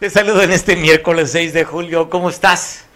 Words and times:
Te 0.00 0.08
saludo 0.08 0.40
en 0.40 0.50
este 0.50 0.76
miércoles 0.76 1.30
6 1.32 1.52
de 1.52 1.64
julio. 1.64 2.08
¿Cómo 2.08 2.30
estás? 2.30 2.86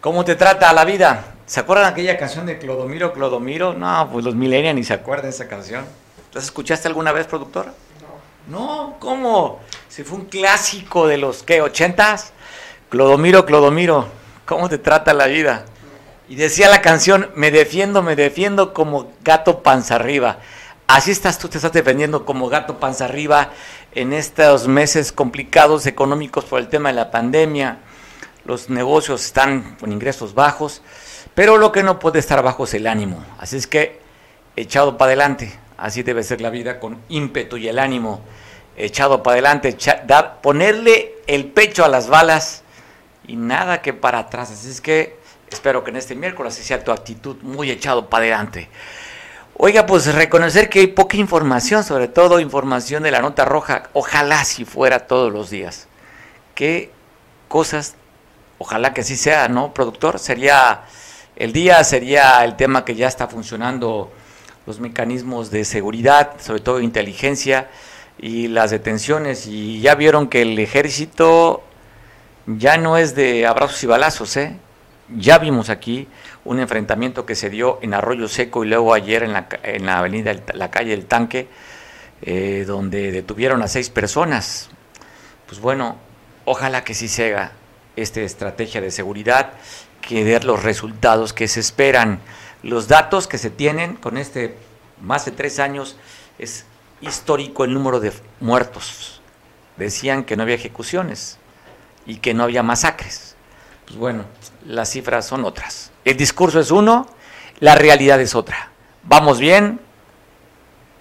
¿Cómo 0.00 0.24
te 0.24 0.36
trata 0.36 0.72
la 0.72 0.84
vida? 0.84 1.34
¿Se 1.46 1.58
acuerdan 1.58 1.86
aquella 1.86 2.16
canción 2.16 2.46
de 2.46 2.60
Clodomiro, 2.60 3.12
Clodomiro? 3.12 3.74
No, 3.74 4.08
pues 4.12 4.24
los 4.24 4.36
millennials 4.36 4.76
ni 4.76 4.84
se 4.84 4.94
acuerdan 4.94 5.24
de 5.24 5.30
esa 5.30 5.48
canción. 5.48 5.84
¿Las 6.32 6.44
escuchaste 6.44 6.86
alguna 6.86 7.10
vez, 7.10 7.26
productor? 7.26 7.74
No. 8.46 8.56
No, 8.56 8.96
¿cómo? 9.00 9.58
Si 9.88 10.04
fue 10.04 10.18
un 10.18 10.26
clásico 10.26 11.08
de 11.08 11.16
los, 11.16 11.42
¿qué? 11.42 11.60
¿80s? 11.60 12.26
Clodomiro, 12.88 13.44
Clodomiro, 13.44 14.06
¿cómo 14.46 14.68
te 14.68 14.78
trata 14.78 15.14
la 15.14 15.26
vida? 15.26 15.64
Y 16.28 16.36
decía 16.36 16.68
la 16.68 16.82
canción, 16.82 17.32
me 17.34 17.50
defiendo, 17.50 18.00
me 18.00 18.14
defiendo 18.14 18.72
como 18.72 19.10
gato 19.24 19.64
panza 19.64 19.96
arriba. 19.96 20.38
Así 20.86 21.10
estás 21.10 21.38
tú, 21.38 21.48
te 21.48 21.58
estás 21.58 21.72
defendiendo 21.72 22.24
como 22.24 22.48
gato 22.48 22.78
panza 22.78 23.06
arriba 23.06 23.50
en 23.92 24.12
estos 24.12 24.68
meses 24.68 25.12
complicados 25.12 25.86
económicos 25.86 26.44
por 26.44 26.60
el 26.60 26.68
tema 26.68 26.90
de 26.90 26.96
la 26.96 27.10
pandemia. 27.10 27.78
Los 28.44 28.68
negocios 28.68 29.24
están 29.24 29.76
con 29.80 29.92
ingresos 29.92 30.34
bajos, 30.34 30.82
pero 31.34 31.56
lo 31.56 31.72
que 31.72 31.82
no 31.82 31.98
puede 31.98 32.18
estar 32.18 32.42
bajo 32.42 32.64
es 32.64 32.74
el 32.74 32.86
ánimo. 32.86 33.24
Así 33.38 33.56
es 33.56 33.66
que 33.66 34.00
echado 34.56 34.98
para 34.98 35.10
adelante, 35.10 35.58
así 35.78 36.02
debe 36.02 36.22
ser 36.22 36.40
la 36.40 36.50
vida 36.50 36.78
con 36.78 37.00
ímpetu 37.08 37.56
y 37.56 37.68
el 37.68 37.78
ánimo 37.78 38.22
echado 38.76 39.22
para 39.22 39.34
adelante, 39.34 39.76
ponerle 40.42 41.14
el 41.26 41.46
pecho 41.46 41.84
a 41.84 41.88
las 41.88 42.08
balas 42.08 42.62
y 43.26 43.36
nada 43.36 43.82
que 43.82 43.92
para 43.92 44.18
atrás. 44.18 44.50
Así 44.50 44.70
es 44.70 44.80
que 44.80 45.16
espero 45.50 45.84
que 45.84 45.90
en 45.90 45.96
este 45.96 46.14
miércoles 46.14 46.54
sea 46.54 46.82
tu 46.82 46.90
actitud 46.90 47.36
muy 47.42 47.70
echado 47.70 48.08
para 48.08 48.24
adelante. 48.24 48.68
Oiga, 49.54 49.84
pues 49.84 50.12
reconocer 50.14 50.70
que 50.70 50.80
hay 50.80 50.86
poca 50.86 51.18
información, 51.18 51.84
sobre 51.84 52.08
todo 52.08 52.40
información 52.40 53.02
de 53.02 53.10
la 53.10 53.20
nota 53.20 53.44
roja. 53.44 53.84
Ojalá 53.92 54.44
si 54.44 54.64
fuera 54.64 55.06
todos 55.06 55.30
los 55.30 55.50
días. 55.50 55.88
¿Qué 56.54 56.90
cosas? 57.48 57.94
Ojalá 58.58 58.94
que 58.94 59.02
así 59.02 59.16
sea, 59.16 59.48
¿no, 59.48 59.74
productor? 59.74 60.18
Sería 60.18 60.82
el 61.36 61.52
día, 61.52 61.84
sería 61.84 62.42
el 62.44 62.56
tema 62.56 62.84
que 62.84 62.94
ya 62.94 63.08
está 63.08 63.28
funcionando 63.28 64.10
los 64.66 64.80
mecanismos 64.80 65.50
de 65.50 65.64
seguridad, 65.64 66.32
sobre 66.40 66.60
todo 66.60 66.80
inteligencia 66.80 67.68
y 68.18 68.48
las 68.48 68.70
detenciones. 68.70 69.46
Y 69.46 69.80
ya 69.80 69.94
vieron 69.94 70.28
que 70.28 70.42
el 70.42 70.58
ejército 70.58 71.62
ya 72.46 72.78
no 72.78 72.96
es 72.96 73.14
de 73.14 73.46
abrazos 73.46 73.84
y 73.84 73.86
balazos, 73.86 74.36
¿eh? 74.38 74.56
Ya 75.14 75.38
vimos 75.38 75.68
aquí 75.68 76.08
un 76.44 76.58
enfrentamiento 76.58 77.24
que 77.24 77.34
se 77.34 77.50
dio 77.50 77.78
en 77.82 77.94
Arroyo 77.94 78.28
Seco 78.28 78.64
y 78.64 78.68
luego 78.68 78.94
ayer 78.94 79.22
en 79.22 79.32
la, 79.32 79.48
en 79.62 79.86
la 79.86 79.98
avenida, 79.98 80.34
la 80.54 80.70
calle 80.70 80.90
del 80.90 81.06
Tanque, 81.06 81.48
eh, 82.22 82.64
donde 82.66 83.12
detuvieron 83.12 83.62
a 83.62 83.68
seis 83.68 83.90
personas. 83.90 84.70
Pues 85.46 85.60
bueno, 85.60 85.96
ojalá 86.44 86.84
que 86.84 86.94
sí 86.94 87.08
se 87.08 87.26
haga 87.26 87.52
esta 87.96 88.20
estrategia 88.20 88.80
de 88.80 88.90
seguridad, 88.90 89.52
que 90.00 90.24
dé 90.24 90.40
los 90.40 90.62
resultados 90.62 91.32
que 91.32 91.46
se 91.46 91.60
esperan. 91.60 92.20
Los 92.62 92.88
datos 92.88 93.28
que 93.28 93.38
se 93.38 93.50
tienen 93.50 93.96
con 93.96 94.18
este 94.18 94.56
más 95.00 95.24
de 95.24 95.32
tres 95.32 95.58
años 95.58 95.96
es 96.38 96.64
histórico 97.00 97.64
el 97.64 97.74
número 97.74 98.00
de 98.00 98.12
muertos. 98.40 99.20
Decían 99.76 100.24
que 100.24 100.36
no 100.36 100.42
había 100.42 100.54
ejecuciones 100.54 101.38
y 102.06 102.16
que 102.16 102.34
no 102.34 102.44
había 102.44 102.62
masacres. 102.62 103.36
Pues 103.86 103.96
bueno, 103.96 104.24
las 104.66 104.90
cifras 104.90 105.26
son 105.26 105.44
otras. 105.44 105.91
El 106.04 106.16
discurso 106.16 106.58
es 106.58 106.70
uno, 106.70 107.06
la 107.60 107.74
realidad 107.76 108.20
es 108.20 108.34
otra. 108.34 108.70
¿Vamos 109.04 109.38
bien? 109.38 109.80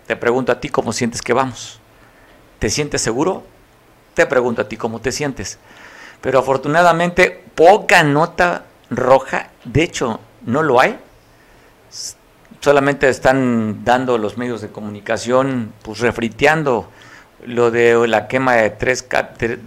Te 0.06 0.16
pregunto 0.16 0.52
a 0.52 0.60
ti 0.60 0.70
cómo 0.70 0.94
sientes 0.94 1.22
que 1.22 1.34
vamos. 1.34 1.80
¿Te 2.60 2.70
sientes 2.70 3.02
seguro? 3.02 3.44
Te 4.14 4.26
pregunto 4.28 4.62
a 4.62 4.68
ti 4.68 4.78
cómo 4.78 5.02
te 5.02 5.12
sientes. 5.12 5.58
Pero 6.22 6.40
afortunadamente 6.40 7.46
poca 7.56 8.04
nota 8.04 8.66
roja, 8.92 9.50
de 9.66 9.84
hecho 9.84 10.20
no 10.46 10.62
lo 10.62 10.80
hay. 10.80 11.00
Solamente 12.60 13.10
están 13.10 13.84
dando 13.84 14.20
los 14.20 14.38
medios 14.38 14.62
de 14.62 14.70
comunicación, 14.70 15.74
pues 15.82 16.00
refriteando 16.00 16.92
lo 17.44 17.72
de 17.72 18.08
la 18.08 18.28
quema 18.28 18.54
de 18.54 18.70
tres 18.70 19.08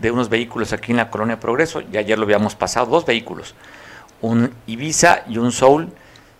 de 0.00 0.10
unos 0.12 0.28
vehículos 0.28 0.72
aquí 0.72 0.92
en 0.92 0.98
la 0.98 1.10
Colonia 1.10 1.40
Progreso, 1.40 1.80
y 1.80 1.96
ayer 1.96 2.16
lo 2.16 2.24
habíamos 2.24 2.54
pasado, 2.54 2.86
dos 2.86 3.04
vehículos 3.04 3.56
un 4.24 4.54
Ibiza 4.66 5.24
y 5.28 5.36
un 5.36 5.52
Soul 5.52 5.92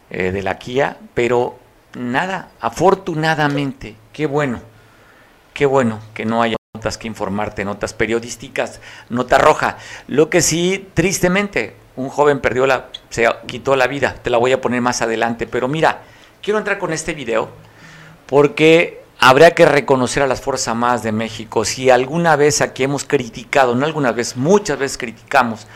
eh, 0.09 0.33
de 0.33 0.43
la 0.43 0.59
Kia, 0.59 0.97
pero 1.13 1.59
nada, 1.95 2.49
afortunadamente, 2.61 3.95
qué 4.13 4.25
bueno, 4.27 4.61
qué 5.53 5.67
bueno 5.67 6.01
que 6.15 6.25
no 6.25 6.43
haya 6.43 6.57
notas 6.75 6.97
que 6.97 7.09
informarte, 7.09 7.65
notas 7.65 7.93
periodísticas, 7.93 8.81
nota 9.11 9.37
roja. 9.37 9.77
Lo 10.09 10.31
que 10.31 10.41
sí, 10.41 10.89
tristemente, 10.95 11.77
un 11.97 12.09
joven 12.09 12.41
perdió 12.41 12.67
la, 12.67 12.89
se 13.11 13.29
quitó 13.47 13.77
la 13.77 13.87
vida, 13.87 14.15
te 14.15 14.31
la 14.31 14.39
voy 14.39 14.53
a 14.53 14.63
poner 14.63 14.81
más 14.81 15.03
adelante, 15.03 15.47
pero 15.47 15.69
mira, 15.69 16.03
quiero 16.43 16.59
entrar 16.59 16.79
con 16.79 16.93
este 16.93 17.13
video 17.13 17.51
porque 18.27 19.03
habría 19.21 19.51
que 19.51 19.67
reconocer 19.67 20.23
a 20.23 20.27
las 20.27 20.41
Fuerzas 20.41 20.69
Armadas 20.69 21.03
de 21.03 21.13
México. 21.13 21.67
Si 21.67 21.91
alguna 21.91 22.35
vez 22.37 22.63
aquí 22.63 22.85
hemos 22.85 23.05
criticado, 23.05 23.75
no 23.75 23.85
alguna 23.85 24.13
vez, 24.13 24.37
muchas 24.37 24.79
veces 24.79 24.97
criticamos 24.97 25.67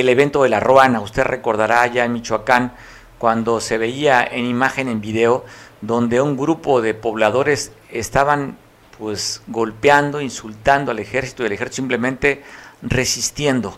el 0.00 0.08
evento 0.08 0.42
de 0.42 0.48
la 0.48 0.60
Ruana. 0.60 1.00
Usted 1.00 1.24
recordará 1.24 1.82
allá 1.82 2.04
en 2.04 2.12
Michoacán 2.12 2.72
cuando 3.18 3.60
se 3.60 3.78
veía 3.78 4.24
en 4.24 4.46
imagen, 4.46 4.88
en 4.88 5.00
video, 5.00 5.44
donde 5.80 6.20
un 6.20 6.36
grupo 6.36 6.80
de 6.80 6.94
pobladores 6.94 7.72
estaban 7.90 8.56
pues 8.98 9.42
golpeando, 9.46 10.20
insultando 10.20 10.90
al 10.90 10.98
ejército 10.98 11.42
y 11.42 11.46
el 11.46 11.52
ejército 11.52 11.76
simplemente 11.76 12.42
resistiendo, 12.82 13.76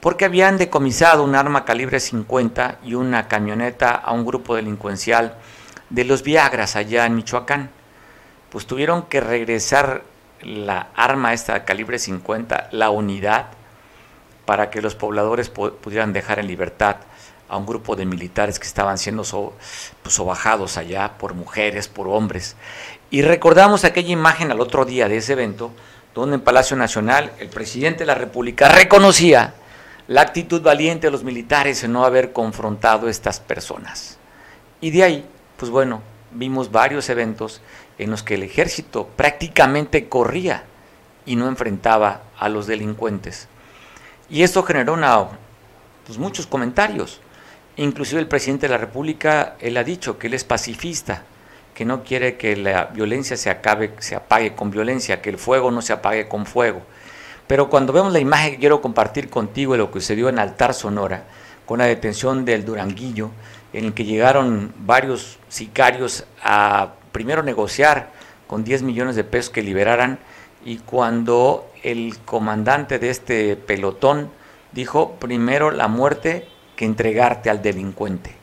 porque 0.00 0.24
habían 0.24 0.56
decomisado 0.56 1.24
un 1.24 1.34
arma 1.34 1.64
calibre 1.64 2.00
50 2.00 2.78
y 2.84 2.94
una 2.94 3.28
camioneta 3.28 3.90
a 3.90 4.12
un 4.12 4.24
grupo 4.24 4.56
delincuencial 4.56 5.36
de 5.90 6.04
los 6.04 6.22
Viagras 6.22 6.76
allá 6.76 7.06
en 7.06 7.14
Michoacán. 7.14 7.70
Pues 8.50 8.66
tuvieron 8.66 9.02
que 9.02 9.20
regresar 9.20 10.02
la 10.42 10.88
arma 10.94 11.32
esta 11.32 11.64
calibre 11.64 11.98
50, 11.98 12.68
la 12.72 12.90
unidad, 12.90 13.46
para 14.46 14.70
que 14.70 14.80
los 14.80 14.94
pobladores 14.94 15.50
pudieran 15.50 16.12
dejar 16.12 16.38
en 16.38 16.46
libertad 16.46 16.96
a 17.48 17.56
un 17.56 17.66
grupo 17.66 17.94
de 17.94 18.06
militares 18.06 18.58
que 18.58 18.66
estaban 18.66 18.98
siendo 18.98 19.22
pues, 20.02 20.14
sobajados 20.14 20.76
allá 20.76 21.18
por 21.18 21.34
mujeres, 21.34 21.88
por 21.88 22.08
hombres. 22.08 22.56
Y 23.10 23.22
recordamos 23.22 23.84
aquella 23.84 24.10
imagen 24.10 24.50
al 24.50 24.60
otro 24.60 24.84
día 24.84 25.08
de 25.08 25.18
ese 25.18 25.34
evento, 25.34 25.70
donde 26.14 26.36
en 26.36 26.40
Palacio 26.40 26.76
Nacional 26.76 27.32
el 27.38 27.48
presidente 27.48 28.00
de 28.00 28.06
la 28.06 28.14
República 28.14 28.68
reconocía 28.68 29.54
la 30.08 30.22
actitud 30.22 30.62
valiente 30.62 31.08
de 31.08 31.10
los 31.10 31.24
militares 31.24 31.82
en 31.84 31.92
no 31.92 32.04
haber 32.04 32.32
confrontado 32.32 33.06
a 33.06 33.10
estas 33.10 33.40
personas. 33.40 34.18
Y 34.80 34.90
de 34.90 35.02
ahí, 35.04 35.26
pues 35.56 35.70
bueno, 35.70 36.02
vimos 36.32 36.70
varios 36.70 37.08
eventos 37.08 37.60
en 37.98 38.10
los 38.10 38.22
que 38.22 38.34
el 38.34 38.42
ejército 38.42 39.08
prácticamente 39.16 40.08
corría 40.08 40.64
y 41.24 41.36
no 41.36 41.48
enfrentaba 41.48 42.22
a 42.38 42.48
los 42.48 42.66
delincuentes. 42.66 43.48
Y 44.28 44.42
esto 44.42 44.62
generó 44.62 44.96
pues, 46.06 46.18
muchos 46.18 46.46
comentarios. 46.46 47.20
Inclusive 47.76 48.20
el 48.20 48.28
presidente 48.28 48.66
de 48.66 48.72
la 48.72 48.78
República, 48.78 49.56
él 49.60 49.76
ha 49.76 49.84
dicho 49.84 50.18
que 50.18 50.26
él 50.26 50.34
es 50.34 50.44
pacifista, 50.44 51.22
que 51.74 51.84
no 51.84 52.02
quiere 52.02 52.36
que 52.36 52.56
la 52.56 52.86
violencia 52.86 53.36
se 53.36 53.50
acabe, 53.50 53.92
se 53.98 54.16
apague 54.16 54.54
con 54.54 54.70
violencia, 54.70 55.20
que 55.20 55.30
el 55.30 55.38
fuego 55.38 55.70
no 55.70 55.82
se 55.82 55.92
apague 55.92 56.26
con 56.26 56.46
fuego. 56.46 56.82
Pero 57.46 57.68
cuando 57.68 57.92
vemos 57.92 58.12
la 58.12 58.18
imagen 58.18 58.52
que 58.52 58.58
quiero 58.58 58.80
compartir 58.80 59.28
contigo 59.28 59.72
de 59.72 59.78
lo 59.78 59.90
que 59.90 60.00
sucedió 60.00 60.28
en 60.28 60.38
Altar 60.38 60.74
Sonora, 60.74 61.24
con 61.66 61.78
la 61.78 61.84
detención 61.84 62.44
del 62.44 62.64
Duranguillo, 62.64 63.30
en 63.72 63.84
el 63.84 63.94
que 63.94 64.04
llegaron 64.04 64.72
varios 64.78 65.38
sicarios 65.48 66.24
a 66.42 66.94
primero 67.12 67.42
negociar 67.42 68.10
con 68.46 68.64
10 68.64 68.82
millones 68.82 69.16
de 69.16 69.24
pesos 69.24 69.50
que 69.50 69.62
liberaran 69.62 70.18
y 70.64 70.78
cuando 70.78 71.70
el 71.86 72.18
comandante 72.24 72.98
de 72.98 73.10
este 73.10 73.54
pelotón 73.54 74.32
dijo 74.72 75.12
primero 75.20 75.70
la 75.70 75.86
muerte 75.86 76.48
que 76.74 76.84
entregarte 76.84 77.48
al 77.48 77.62
delincuente. 77.62 78.34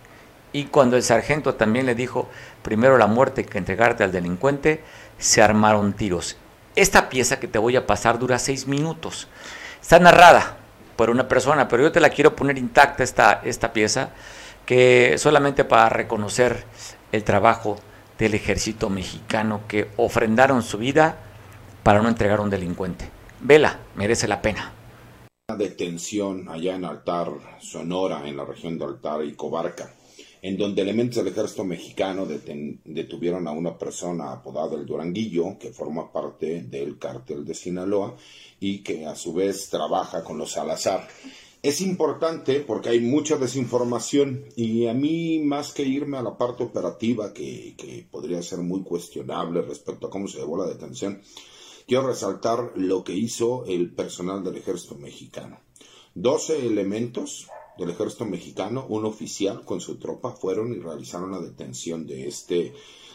Y 0.54 0.66
cuando 0.66 0.96
el 0.96 1.04
sargento 1.04 1.56
también 1.56 1.86
le 1.86 1.94
dijo 1.94 2.30
primero 2.62 2.98
la 2.98 3.08
muerte 3.08 3.44
que 3.44 3.58
entregarte 3.58 4.06
al 4.06 4.14
delincuente, 4.14 4.82
se 5.18 5.42
armaron 5.42 5.92
tiros. 5.92 6.38
Esta 6.78 7.10
pieza 7.10 7.40
que 7.42 7.50
te 7.50 7.60
voy 7.60 7.76
a 7.76 7.86
pasar 7.86 8.18
dura 8.18 8.40
seis 8.40 8.66
minutos. 8.66 9.28
Está 9.82 10.00
narrada 10.00 10.56
por 10.96 11.10
una 11.10 11.28
persona, 11.28 11.68
pero 11.68 11.84
yo 11.84 11.92
te 11.92 12.00
la 12.00 12.12
quiero 12.12 12.38
poner 12.38 12.58
intacta 12.58 13.04
esta, 13.04 13.42
esta 13.44 13.74
pieza, 13.74 14.12
que 14.66 15.16
solamente 15.18 15.66
para 15.66 15.90
reconocer 15.90 16.64
el 17.12 17.26
trabajo 17.26 17.78
del 18.18 18.36
ejército 18.36 18.90
mexicano 18.90 19.62
que 19.68 19.90
ofrendaron 19.98 20.64
su 20.64 20.78
vida 20.78 21.18
para 21.84 22.02
no 22.02 22.08
entregar 22.08 22.40
a 22.40 22.44
un 22.44 22.50
delincuente. 22.50 23.13
Vela, 23.46 23.78
merece 23.96 24.26
la 24.26 24.42
pena. 24.42 24.74
Una 25.50 25.58
detención 25.58 26.48
allá 26.48 26.78
en 26.78 26.86
Altar, 26.86 27.28
Sonora, 27.60 28.26
en 28.26 28.38
la 28.38 28.46
región 28.46 28.80
de 28.80 28.86
Altar 28.86 29.26
y 29.26 29.34
Cobarca. 29.34 29.94
en 30.42 30.58
donde 30.58 30.82
elementos 30.82 31.16
del 31.16 31.32
ejército 31.32 31.64
mexicano 31.64 32.26
detuvieron 32.26 33.48
a 33.48 33.52
una 33.52 33.78
persona 33.78 34.34
apodada 34.34 34.76
el 34.76 34.86
Duranguillo, 34.86 35.58
que 35.58 35.72
forma 35.72 36.12
parte 36.12 36.64
del 36.64 36.98
cártel 37.00 37.46
de 37.46 37.54
Sinaloa 37.54 38.18
y 38.60 38.80
que 38.80 39.06
a 39.06 39.16
su 39.16 39.34
vez 39.34 39.70
trabaja 39.70 40.22
con 40.22 40.38
los 40.38 40.52
Salazar. 40.52 41.08
Es 41.62 41.80
importante 41.80 42.60
porque 42.60 42.90
hay 42.90 43.00
mucha 43.00 43.38
desinformación 43.38 44.44
y 44.58 44.88
a 44.88 44.94
mí 44.94 45.40
más 45.40 45.72
que 45.72 45.84
irme 45.84 46.18
a 46.18 46.22
la 46.22 46.38
parte 46.38 46.64
operativa 46.64 47.34
que, 47.34 47.76
que 47.78 48.06
podría 48.12 48.42
ser 48.42 48.60
muy 48.60 48.84
cuestionable 48.84 49.62
respecto 49.62 50.08
a 50.08 50.10
cómo 50.10 50.28
se 50.28 50.40
llevó 50.40 50.58
la 50.58 50.68
detención, 50.68 51.22
quiero 51.88 52.08
resaltar 52.08 52.74
lo 52.76 53.04
que 53.04 53.14
hizo 53.14 53.66
el 53.66 53.94
personal 53.94 54.44
del 54.44 54.58
ejército 54.58 54.96
mexicano. 54.96 55.60
12 56.16 56.68
elementos 56.68 57.48
del 57.78 57.90
ejército 57.90 58.26
mexicano, 58.26 58.86
un 58.88 59.06
oficial 59.06 59.66
con 59.66 59.82
su 59.82 59.98
tropa, 59.98 60.32
fueron 60.32 60.74
y 60.74 60.80
realizaron 60.80 61.32
la 61.32 61.40
detención 61.40 62.06
de 62.06 62.28
este 62.28 62.74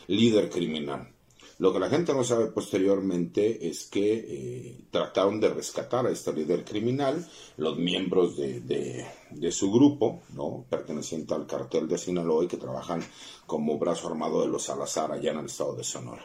líder 0.09 0.51
criminal. 0.51 1.15
Lo 1.59 1.73
que 1.73 1.81
la 1.81 1.91
gente 1.91 2.15
no 2.15 2.23
sabe 2.23 2.47
posteriormente 2.47 3.69
es 3.69 3.87
que 3.87 4.15
eh, 4.15 4.81
trataron 4.93 5.41
de 5.41 5.49
rescatar 5.49 6.07
a 6.07 6.11
este 6.11 6.33
líder 6.33 6.65
criminal, 6.65 7.27
los 7.57 7.77
miembros 7.77 8.37
de, 8.37 9.05
su 9.51 9.73
grupo, 9.73 10.23
¿no? 10.35 10.65
perteneciente 10.71 11.35
al 11.35 11.49
cartel 11.49 11.89
de 11.89 11.99
Sinaloa 11.99 12.45
y 12.45 12.49
que 12.49 12.59
trabajan 12.59 13.05
como 13.45 13.77
brazo 13.77 14.07
armado 14.07 14.41
de 14.43 14.49
los 14.49 14.63
Salazar 14.63 15.11
allá 15.11 15.33
en 15.33 15.39
el 15.39 15.47
estado 15.47 15.75
de 15.75 15.83
Sonora. 15.83 16.25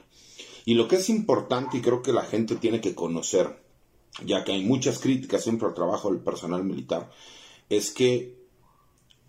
Y 0.66 0.76
lo 0.76 0.88
que 0.88 0.98
es 0.98 1.10
importante 1.10 1.78
y 1.78 1.82
creo 1.82 2.02
que 2.02 2.14
la 2.14 2.24
gente 2.24 2.56
tiene 2.56 2.80
que 2.80 2.96
conocer, 2.96 3.62
ya 4.26 4.44
que 4.44 4.54
hay 4.54 4.64
muchas 4.64 5.00
críticas 5.00 5.44
siempre 5.44 5.68
al 5.68 5.74
trabajo 5.74 6.12
del 6.12 6.22
personal 6.22 6.64
militar, 6.64 7.10
es 7.70 7.92
que 7.92 8.36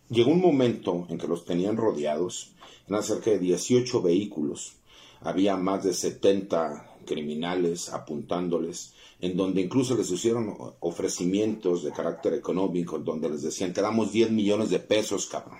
llegó 0.09 0.31
un 0.31 0.41
momento 0.41 1.07
en 1.09 1.19
que 1.19 1.27
los 1.27 1.45
tenían 1.45 1.77
rodeados, 1.77 2.53
eran 2.89 3.03
cerca 3.03 3.31
de 3.31 3.39
18 3.39 4.03
vehículos, 4.03 4.77
había 5.21 5.57
más 5.57 5.83
de 5.85 5.95
70 5.95 6.99
criminales 7.07 7.89
apuntándoles, 7.89 8.93
en 9.21 9.37
donde 9.37 9.63
incluso 9.63 9.97
les 9.97 10.11
hicieron 10.11 10.55
ofrecimientos 10.81 11.83
de 11.83 11.93
carácter 11.93 12.35
económico, 12.35 12.99
donde 12.99 13.31
les 13.31 13.43
decían, 13.43 13.73
te 13.73 13.81
damos 13.81 14.13
10 14.13 14.31
millones 14.31 14.71
de 14.71 14.81
pesos, 14.81 15.27
cabrón. 15.27 15.59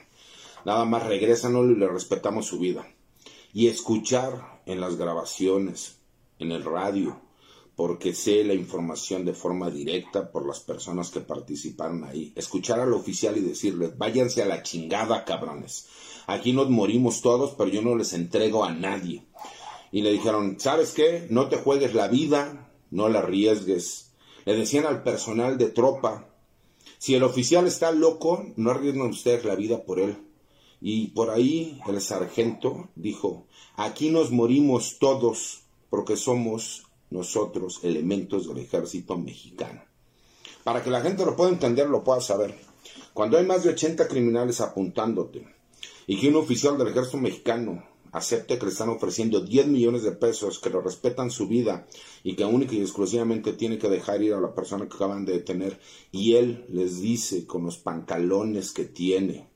Nada 0.65 0.85
más 0.85 1.07
regrésanos 1.07 1.67
y 1.71 1.75
le 1.75 1.89
respetamos 1.89 2.47
su 2.47 2.59
vida. 2.59 2.87
Y 3.53 3.69
escuchar 3.69 4.54
en 4.67 4.81
las 4.81 4.97
grabaciones, 4.97 5.99
en 6.39 6.53
el 6.53 6.65
radio, 6.65 7.21
porque 7.77 8.15
sé 8.15 8.45
la 8.45 8.55
información 8.55 9.25
de 9.25 9.35
forma 9.35 9.71
directa 9.71 10.31
por 10.31 10.47
las 10.47 10.61
personas 10.61 11.11
que 11.11 11.21
participaron 11.21 12.05
ahí. 12.05 12.33
Escuchar 12.37 12.81
al 12.81 12.93
oficial 12.93 13.37
y 13.37 13.41
decirles, 13.41 13.99
váyanse 13.99 14.43
a 14.43 14.47
la 14.47 14.63
chingada, 14.63 15.25
cabrones. 15.25 15.89
Aquí 16.27 16.53
nos 16.53 16.71
morimos 16.71 17.21
todos, 17.21 17.55
pero 17.59 17.71
yo 17.71 17.83
no 17.83 17.97
les 17.97 18.13
entrego 18.13 18.65
a 18.65 18.73
nadie. 18.73 19.27
Y 19.91 20.03
le 20.03 20.13
dijeron, 20.13 20.57
¿sabes 20.59 20.93
qué? 20.93 21.27
No 21.31 21.49
te 21.49 21.57
juegues 21.57 21.95
la 21.95 22.09
vida, 22.09 22.71
no 22.91 23.09
la 23.09 23.21
arriesgues. 23.21 24.13
Le 24.45 24.57
decían 24.57 24.87
al 24.87 25.03
personal 25.03 25.59
de 25.59 25.69
tropa, 25.69 26.29
si 26.99 27.15
el 27.15 27.23
oficial 27.23 27.67
está 27.67 27.91
loco, 27.91 28.47
no 28.57 28.71
arriesguen 28.71 29.11
ustedes 29.11 29.45
la 29.45 29.57
vida 29.57 29.85
por 29.85 29.99
él. 29.99 30.17
Y 30.87 31.07
por 31.13 31.31
ahí 31.31 31.81
el 31.89 31.99
sargento 32.03 32.91
dijo, 32.95 33.47
aquí 33.75 34.11
nos 34.11 34.31
morimos 34.31 34.99
todos 34.99 35.63
porque 35.89 36.15
somos 36.15 36.85
nosotros 37.09 37.81
elementos 37.85 38.47
del 38.47 38.59
ejército 38.59 39.17
mexicano. 39.17 39.83
Para 40.63 40.85
que 40.85 40.91
la 40.91 41.01
gente 41.01 41.25
lo 41.25 41.37
pueda 41.37 41.49
entender, 41.49 41.89
lo 41.89 42.05
pueda 42.05 42.21
saber. 42.21 42.55
Cuando 43.15 43.39
hay 43.39 43.47
más 43.47 43.65
de 43.65 43.71
80 43.71 44.07
criminales 44.09 44.61
apuntándote 44.61 45.49
y 46.07 46.21
que 46.21 46.29
un 46.29 46.37
oficial 46.37 46.77
del 46.77 46.89
ejército 46.89 47.17
mexicano 47.17 47.83
acepte 48.13 48.59
que 48.59 48.67
le 48.67 48.73
están 48.73 48.91
ofreciendo 48.91 49.41
10 49.41 49.69
millones 49.69 50.03
de 50.03 50.13
pesos, 50.13 50.59
que 50.59 50.69
le 50.69 50.83
respetan 50.83 51.31
su 51.31 51.49
vida 51.49 51.87
y 52.23 52.37
que 52.37 52.45
única 52.45 52.75
y 52.75 52.83
exclusivamente 52.83 53.55
tiene 53.55 53.79
que 53.79 53.89
dejar 53.89 54.23
ir 54.23 54.35
a 54.35 54.41
la 54.41 54.55
persona 54.55 54.87
que 54.87 54.97
acaban 54.97 55.25
de 55.25 55.33
detener 55.33 55.81
y 56.13 56.35
él 56.35 56.67
les 56.69 57.01
dice 57.01 57.47
con 57.47 57.65
los 57.65 57.79
pantalones 57.79 58.73
que 58.73 58.85
tiene, 58.85 59.54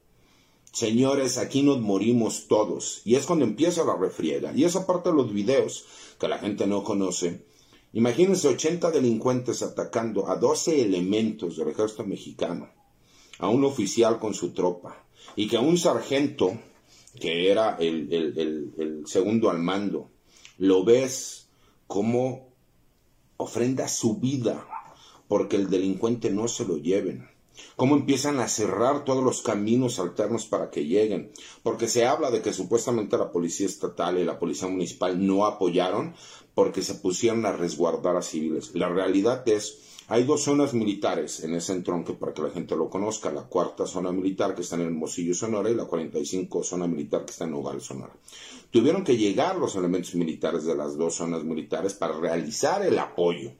señores, 0.78 1.38
aquí 1.38 1.62
nos 1.62 1.80
morimos 1.80 2.46
todos. 2.46 3.02
Y 3.04 3.16
es 3.16 3.26
cuando 3.26 3.44
empieza 3.44 3.84
la 3.84 3.96
refriega. 3.96 4.52
Y 4.54 4.64
esa 4.64 4.86
parte 4.86 5.10
de 5.10 5.16
los 5.16 5.32
videos 5.32 5.84
que 6.19 6.28
la 6.28 6.38
gente 6.38 6.66
no 6.66 6.84
conoce, 6.84 7.44
imagínense 7.92 8.48
80 8.48 8.90
delincuentes 8.90 9.62
atacando 9.62 10.28
a 10.28 10.36
12 10.36 10.82
elementos 10.82 11.56
del 11.56 11.69
ejército 11.69 12.04
mexicano, 12.04 12.70
a 13.38 13.48
un 13.48 13.64
oficial 13.64 14.19
con 14.19 14.34
su 14.34 14.52
tropa, 14.52 15.04
y 15.36 15.48
que 15.48 15.56
a 15.56 15.60
un 15.60 15.76
sargento, 15.76 16.58
que 17.20 17.50
era 17.50 17.76
el, 17.78 18.12
el 18.12 19.02
segundo 19.06 19.50
al 19.50 19.58
mando, 19.58 20.10
lo 20.58 20.84
ves 20.84 21.48
como 21.86 22.48
ofrenda 23.36 23.88
su 23.88 24.19
vida 24.19 24.66
porque 25.28 25.56
el 25.56 25.70
delincuente 25.70 26.30
no 26.30 26.48
se 26.48 26.64
lo 26.64 26.78
lleven 26.78 27.28
cómo 27.76 27.94
empiezan 27.94 28.40
a 28.40 28.49
cerrar 28.49 29.05
todos 29.05 29.22
los 29.22 29.43
caminos 29.43 29.99
alternos 29.99 30.46
para 30.46 30.70
que 30.70 30.87
lleguen, 30.87 31.32
porque 31.62 31.88
se 31.88 32.06
habla 32.06 32.31
de 32.31 32.43
que 32.43 32.52
supuestamente 32.52 33.19
la 33.19 33.31
policía 33.31 33.66
estatal 33.66 34.19
y 34.19 34.25
la 34.25 34.38
policía 34.38 34.69
municipal 34.69 35.26
no 35.26 35.46
apoyaron 35.46 36.14
porque 36.55 36.82
se 36.82 36.94
pusieron 36.94 37.46
a 37.46 37.52
resguardar 37.52 38.16
a 38.16 38.22
civiles. 38.22 38.75
La 38.75 38.88
realidad 38.88 39.49
es, 39.49 39.78
hay 40.08 40.25
dos 40.25 40.43
zonas 40.43 40.75
militares 40.75 41.44
en 41.44 41.55
ese 41.55 41.72
entronque 41.72 42.14
para 42.14 42.34
que 42.34 42.43
la 42.43 42.50
gente 42.50 42.75
lo 42.75 42.90
conozca, 42.90 43.31
la 43.31 43.43
cuarta 43.43 43.87
zona 43.87 44.11
militar 44.11 44.54
que 44.54 44.62
está 44.62 44.76
en 44.76 44.82
el 44.82 44.90
Mocillo 44.90 45.34
Sonora 45.34 45.70
y 45.70 45.75
la 45.75 45.84
45 45.84 46.64
zona 46.64 46.87
militar 46.87 47.25
que 47.25 47.31
está 47.31 47.44
en 47.44 47.52
Nogales 47.52 47.84
Sonora. 47.84 48.12
Tuvieron 48.70 49.04
que 49.04 49.16
llegar 49.16 49.56
los 49.56 49.76
elementos 49.76 50.14
militares 50.14 50.64
de 50.64 50.75
las 50.75 50.96
dos 50.96 51.14
zonas 51.14 51.44
militares 51.44 51.94
para 51.94 52.19
realizar 52.19 52.84
el 52.84 52.99
apoyo 52.99 53.52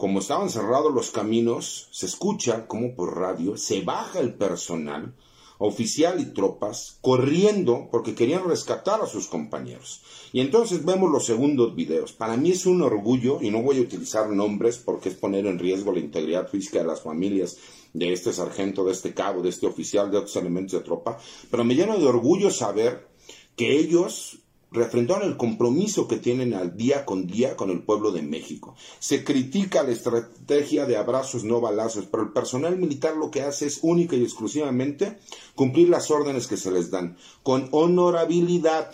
como 0.00 0.20
estaban 0.20 0.48
cerrados 0.48 0.94
los 0.94 1.10
caminos, 1.10 1.88
se 1.90 2.06
escucha 2.06 2.66
como 2.66 2.94
por 2.94 3.18
radio 3.18 3.58
se 3.58 3.82
baja 3.82 4.18
el 4.20 4.32
personal, 4.32 5.14
oficial 5.58 6.18
y 6.20 6.32
tropas, 6.32 6.96
corriendo 7.02 7.86
porque 7.92 8.14
querían 8.14 8.48
rescatar 8.48 9.02
a 9.02 9.06
sus 9.06 9.28
compañeros. 9.28 10.00
Y 10.32 10.40
entonces 10.40 10.86
vemos 10.86 11.10
los 11.10 11.26
segundos 11.26 11.74
videos. 11.74 12.14
Para 12.14 12.38
mí 12.38 12.52
es 12.52 12.64
un 12.64 12.80
orgullo, 12.80 13.42
y 13.42 13.50
no 13.50 13.60
voy 13.60 13.76
a 13.76 13.82
utilizar 13.82 14.30
nombres 14.30 14.78
porque 14.78 15.10
es 15.10 15.16
poner 15.16 15.46
en 15.46 15.58
riesgo 15.58 15.92
la 15.92 16.00
integridad 16.00 16.48
física 16.48 16.78
de 16.78 16.86
las 16.86 17.02
familias 17.02 17.58
de 17.92 18.14
este 18.14 18.32
sargento, 18.32 18.86
de 18.86 18.92
este 18.92 19.12
cabo, 19.12 19.42
de 19.42 19.50
este 19.50 19.66
oficial, 19.66 20.10
de 20.10 20.16
otros 20.16 20.36
elementos 20.36 20.80
de 20.80 20.84
tropa, 20.84 21.18
pero 21.50 21.62
me 21.62 21.74
llena 21.74 21.98
de 21.98 22.06
orgullo 22.06 22.50
saber 22.50 23.06
que 23.54 23.78
ellos 23.78 24.38
refrendaron 24.72 25.28
el 25.28 25.36
compromiso 25.36 26.06
que 26.06 26.16
tienen 26.16 26.54
al 26.54 26.76
día 26.76 27.04
con 27.04 27.26
día 27.26 27.56
con 27.56 27.70
el 27.70 27.82
pueblo 27.82 28.12
de 28.12 28.22
México. 28.22 28.74
Se 28.98 29.24
critica 29.24 29.82
la 29.82 29.90
estrategia 29.90 30.86
de 30.86 30.96
abrazos 30.96 31.44
no 31.44 31.60
balazos, 31.60 32.06
pero 32.06 32.22
el 32.22 32.32
personal 32.32 32.76
militar 32.76 33.16
lo 33.16 33.30
que 33.30 33.42
hace 33.42 33.66
es 33.66 33.80
única 33.82 34.16
y 34.16 34.22
exclusivamente 34.22 35.18
cumplir 35.54 35.88
las 35.88 36.10
órdenes 36.10 36.46
que 36.46 36.56
se 36.56 36.70
les 36.70 36.90
dan, 36.90 37.16
con 37.42 37.68
honorabilidad 37.72 38.92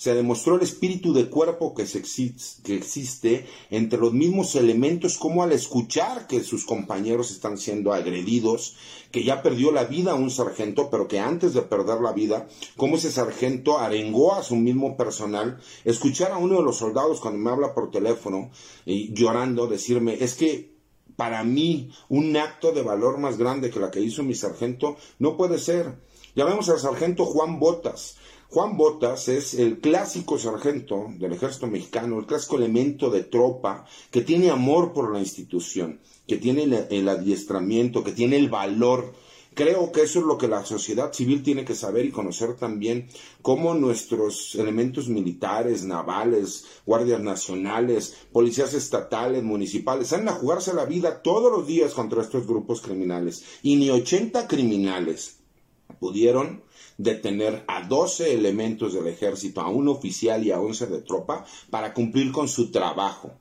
se 0.00 0.14
demostró 0.14 0.56
el 0.56 0.62
espíritu 0.62 1.12
de 1.12 1.28
cuerpo 1.28 1.74
que, 1.74 1.84
que, 1.84 2.74
existe 2.74 3.44
entre 3.70 3.98
los 3.98 4.14
mismos 4.14 4.54
elementos, 4.54 5.18
como 5.18 5.42
al 5.42 5.52
escuchar 5.52 6.26
que 6.26 6.42
sus 6.42 6.64
compañeros 6.64 7.30
están 7.30 7.58
siendo 7.58 7.92
agredidos, 7.92 8.76
que 9.10 9.24
ya 9.24 9.42
perdió 9.42 9.72
la 9.72 9.84
vida 9.84 10.14
un 10.14 10.30
sargento, 10.30 10.88
pero 10.88 11.06
que 11.06 11.18
antes 11.18 11.52
de 11.52 11.60
perder 11.60 12.00
la 12.00 12.12
vida, 12.12 12.48
como 12.78 12.96
ese 12.96 13.12
sargento 13.12 13.78
arengó 13.78 14.32
a 14.32 14.42
su 14.42 14.56
mismo 14.56 14.96
personal, 14.96 15.60
escuchar 15.84 16.32
a 16.32 16.38
uno 16.38 16.56
de 16.56 16.62
los 16.62 16.78
soldados 16.78 17.20
cuando 17.20 17.38
me 17.38 17.50
habla 17.50 17.74
por 17.74 17.90
teléfono 17.90 18.50
y 18.86 19.12
llorando, 19.12 19.66
decirme, 19.66 20.16
es 20.18 20.34
que 20.34 20.76
para 21.16 21.44
mí 21.44 21.90
un 22.08 22.34
acto 22.38 22.72
de 22.72 22.80
valor 22.80 23.18
más 23.18 23.36
grande 23.36 23.68
que 23.68 23.80
la 23.80 23.90
que 23.90 24.00
hizo 24.00 24.22
mi 24.22 24.34
sargento 24.34 24.96
no 25.18 25.36
puede 25.36 25.58
ser. 25.58 25.92
Ya 26.34 26.46
vemos 26.46 26.70
al 26.70 26.78
sargento 26.78 27.26
Juan 27.26 27.58
Botas, 27.58 28.16
Juan 28.52 28.76
Botas 28.76 29.28
es 29.28 29.54
el 29.54 29.78
clásico 29.78 30.36
sargento 30.36 31.06
del 31.18 31.34
ejército 31.34 31.68
mexicano, 31.68 32.18
el 32.18 32.26
clásico 32.26 32.56
elemento 32.56 33.08
de 33.08 33.22
tropa 33.22 33.86
que 34.10 34.22
tiene 34.22 34.50
amor 34.50 34.92
por 34.92 35.12
la 35.12 35.20
institución, 35.20 36.00
que 36.26 36.36
tiene 36.36 36.64
el, 36.90 37.08
adiestramiento, 37.08 38.02
que 38.02 38.10
tiene 38.10 38.34
el 38.34 38.50
valor. 38.50 39.14
Creo 39.54 39.92
que 39.92 40.02
eso 40.02 40.18
es 40.18 40.24
lo 40.24 40.36
que 40.36 40.48
la 40.48 40.64
sociedad 40.64 41.12
civil 41.12 41.44
tiene 41.44 41.64
que 41.64 41.76
saber 41.76 42.04
y 42.04 42.10
conocer 42.10 42.56
también, 42.56 43.06
cómo 43.40 43.74
nuestros 43.74 44.56
elementos 44.56 45.06
militares, 45.06 45.84
navales, 45.84 46.64
guardias 46.84 47.20
nacionales, 47.20 48.16
policías 48.32 48.74
estatales, 48.74 49.44
municipales, 49.44 50.08
salen 50.08 50.28
a 50.28 50.32
jugarse 50.32 50.74
la 50.74 50.86
vida 50.86 51.22
todos 51.22 51.52
los 51.52 51.68
días 51.68 51.94
contra 51.94 52.22
estos 52.22 52.48
grupos 52.48 52.80
criminales. 52.80 53.44
Y 53.62 53.76
ni 53.76 53.90
80 53.90 54.48
criminales 54.48 55.36
pudieron 56.00 56.68
detener 57.02 57.64
a 57.66 57.86
12 57.86 58.34
elementos 58.34 58.92
del 58.92 59.06
ejército, 59.06 59.62
a 59.62 59.68
un 59.68 59.88
oficial 59.88 60.44
y 60.44 60.50
a 60.50 60.60
11 60.60 60.86
de 60.86 61.00
tropa 61.00 61.46
para 61.70 61.94
cumplir 61.94 62.30
con 62.30 62.46
su 62.46 62.70
trabajo. 62.70 63.32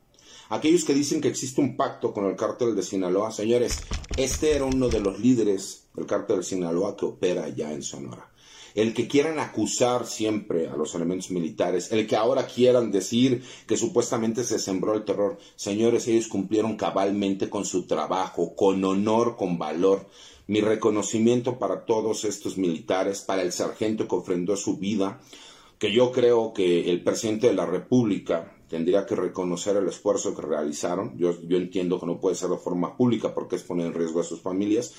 Aquellos 0.47 0.85
que 0.85 0.93
dicen 0.93 1.19
que 1.19 1.27
existe 1.27 1.59
un 1.59 1.75
pacto 1.75 2.13
con 2.13 2.25
el 2.25 2.37
cártel 2.37 2.73
de 2.73 2.83
Sinaloa, 2.83 3.31
señores, 3.31 3.81
este 4.15 4.55
era 4.55 4.63
uno 4.63 4.87
de 4.87 5.01
los 5.01 5.19
líderes 5.19 5.83
del 5.93 6.05
cártel 6.05 6.37
de 6.37 6.43
Sinaloa 6.43 6.95
que 6.95 7.05
opera 7.05 7.43
allá 7.43 7.71
en 7.73 7.83
Sonora. 7.83 8.31
el 8.75 8.93
que 8.93 9.07
quieran 9.07 9.39
acusar 9.39 10.05
siempre 10.05 10.67
a 10.67 10.77
los 10.77 10.93
elementos 10.95 11.31
militares, 11.31 11.91
el 11.91 12.07
que 12.07 12.15
ahora 12.15 12.45
quieran 12.45 12.91
decir 12.91 13.43
que 13.67 13.75
supuestamente 13.75 14.43
se 14.43 14.59
sembró 14.59 14.93
el 14.93 15.03
terror, 15.03 15.37
señores, 15.55 16.07
ellos 16.07 16.27
cumplieron 16.27 16.77
cabalmente 16.77 17.49
con 17.49 17.65
su 17.65 17.87
trabajo, 17.87 18.55
con 18.55 18.85
honor, 18.85 19.35
con 19.35 19.57
valor. 19.57 20.07
Mi 20.49 20.61
reconocimiento 20.61 21.59
para 21.59 21.85
todos 21.85 22.25
estos 22.25 22.57
militares, 22.57 23.21
para 23.21 23.43
el 23.43 23.51
sargento 23.51 24.07
que 24.07 24.15
ofrendó 24.15 24.57
su 24.57 24.77
vida, 24.77 25.21
que 25.77 25.93
yo 25.93 26.11
creo 26.11 26.53
que 26.53 26.89
el 26.89 27.03
presidente 27.03 27.45
de 27.45 27.53
la 27.53 27.67
República 27.67 28.57
tendría 28.67 29.05
que 29.05 29.15
reconocer 29.15 29.77
el 29.77 29.87
esfuerzo 29.87 30.35
que 30.35 30.41
realizaron. 30.41 31.15
Yo, 31.19 31.35
entiendo 31.51 31.99
que 31.99 32.07
no 32.07 32.19
puede 32.19 32.35
ser 32.35 32.49
de 32.49 32.57
forma 32.57 32.97
pública 32.97 33.31
porque 33.31 33.57
es 33.57 33.63
poner 33.63 33.85
en 33.85 33.93
riesgo 33.93 34.21
a 34.21 34.23
sus 34.23 34.41
familias, 34.41 34.91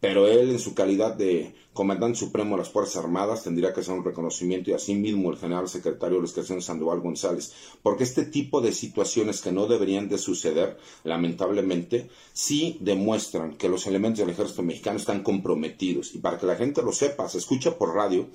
pero 0.00 0.26
él 0.26 0.50
en 0.50 0.58
su 0.58 0.74
calidad 0.74 1.14
de 1.14 1.54
comandante 1.72 2.18
supremo 2.18 2.56
de 2.56 2.62
las 2.62 2.70
Fuerzas 2.70 3.04
Armadas 3.04 3.44
tendría 3.44 3.72
que 3.72 3.80
hacer 3.80 3.94
un 3.94 4.04
reconocimiento 4.04 4.70
y 4.70 4.74
asimismo 4.74 5.30
el 5.30 5.38
general 5.38 5.68
secretario 5.68 6.16
de 6.16 6.22
la 6.22 6.28
Estación 6.28 6.62
Sandoval 6.62 7.00
González, 7.00 7.52
porque 7.82 8.04
este 8.04 8.24
tipo 8.24 8.60
de 8.60 8.72
situaciones 8.72 9.40
que 9.40 9.52
no 9.52 9.66
deberían 9.66 10.08
de 10.08 10.18
suceder, 10.18 10.78
lamentablemente, 11.04 12.10
sí 12.32 12.78
demuestran 12.80 13.56
que 13.56 13.68
los 13.68 13.86
elementos 13.86 14.20
del 14.20 14.30
ejército 14.30 14.62
mexicano 14.62 14.98
están 14.98 15.22
comprometidos. 15.22 16.14
Y 16.14 16.18
para 16.18 16.38
que 16.38 16.46
la 16.46 16.56
gente 16.56 16.82
lo 16.82 16.92
sepa, 16.92 17.28
se 17.28 17.38
escucha 17.38 17.76
por 17.78 17.94
radio, 17.94 18.28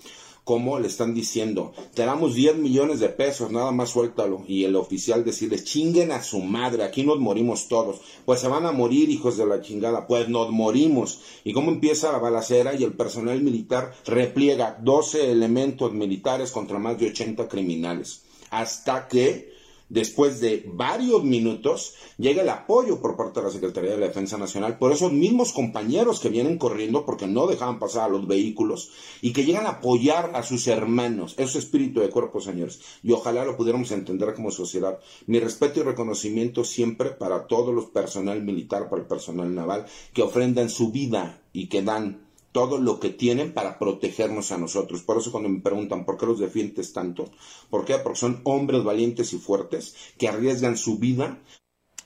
como 0.46 0.80
le 0.80 0.88
están 0.88 1.16
diciendo, 1.16 1.74
te 1.96 2.06
damos 2.06 2.36
10 2.36 2.58
millones 2.58 3.00
de 3.00 3.10
pesos, 3.10 3.52
nada 3.52 3.72
más 3.72 3.90
suéltalo. 3.90 4.44
Y 4.48 4.64
el 4.64 4.76
oficial 4.76 5.26
decirles, 5.26 5.66
chinguen 5.66 6.12
a 6.12 6.22
su 6.22 6.40
madre, 6.40 6.84
aquí 6.84 7.04
nos 7.04 7.20
morimos 7.20 7.68
todos. 7.68 8.00
Pues 8.26 8.42
se 8.42 8.48
van 8.48 8.68
a 8.68 8.72
morir, 8.72 9.10
hijos 9.10 9.38
de 9.38 9.48
la 9.48 9.62
chingada, 9.62 10.06
pues 10.06 10.30
nos 10.30 10.52
morimos. 10.52 11.22
Y 11.44 11.52
cómo 11.52 11.72
empieza 11.72 12.12
la 12.12 12.20
balacera 12.20 12.76
y 12.76 12.84
el 12.84 12.94
personal 12.94 13.42
militar 13.42 13.96
repliega 14.06 14.78
12 14.82 15.32
elementos 15.32 15.92
militares 15.94 16.52
contra 16.52 16.78
más 16.78 17.00
de 17.00 17.08
80 17.08 17.48
criminales. 17.48 18.22
Hasta 18.52 19.08
que 19.08 19.55
después 19.90 20.40
de 20.40 20.64
varios 20.74 21.24
minutos, 21.24 21.94
llega 22.18 22.42
el 22.42 22.50
apoyo 22.50 23.02
por 23.02 23.16
parte 23.16 23.40
de 23.40 23.48
la 23.48 23.52
Secretaría 23.52 23.92
de 23.92 23.98
la 23.98 24.08
Defensa 24.08 24.38
Nacional 24.38 24.78
por 24.78 24.92
esos 24.92 25.12
mismos 25.12 25.54
compañeros 25.54 26.20
que 26.20 26.30
vienen 26.30 26.58
corriendo 26.58 27.06
porque 27.06 27.28
no 27.28 27.48
dejaban 27.48 27.80
pasar 27.80 28.04
a 28.04 28.10
los 28.10 28.28
vehículos 28.28 28.92
y 29.22 29.34
que 29.34 29.46
llegan 29.46 29.66
a 29.66 29.78
apoyar 29.78 30.32
a 30.34 30.44
sus 30.44 30.68
hermanos. 30.68 31.36
Es 31.38 31.56
espíritu 31.56 32.00
de 32.00 32.10
cuerpo, 32.10 32.42
señores. 32.42 32.80
Y 33.04 33.12
ojalá 33.12 33.46
lo 33.46 33.58
pudiéramos 33.58 33.92
entender 33.92 34.34
como 34.34 34.52
sociedad. 34.52 35.00
Mi 35.28 35.40
respeto 35.40 35.80
y 35.80 35.84
reconocimiento 35.84 36.64
siempre 36.64 37.12
para 37.12 37.48
todos 37.48 37.74
los 37.74 37.86
personal 37.86 38.44
militar, 38.44 38.90
para 38.90 39.02
el 39.02 39.08
personal 39.08 39.54
naval, 39.54 39.86
que 40.14 40.24
ofrendan 40.24 40.70
su 40.70 40.92
vida 40.92 41.42
y 41.54 41.68
que 41.68 41.82
dan 41.82 42.25
todo 42.56 42.78
lo 42.78 43.02
que 43.02 43.10
tienen 43.10 43.52
para 43.52 43.78
protegernos 43.78 44.54
a 44.54 44.58
nosotros. 44.58 45.02
Por 45.02 45.18
eso 45.18 45.30
cuando 45.30 45.50
me 45.50 45.60
preguntan 45.60 46.06
por 46.06 46.18
qué 46.18 46.26
los 46.26 46.40
defiendes 46.40 46.94
tanto, 46.94 47.30
¿por 47.70 47.84
qué? 47.84 47.98
Porque 47.98 48.18
son 48.18 48.40
hombres 48.46 48.82
valientes 48.82 49.34
y 49.34 49.38
fuertes 49.40 49.94
que 50.18 50.30
arriesgan 50.30 50.78
su 50.78 50.98
vida. 50.98 51.38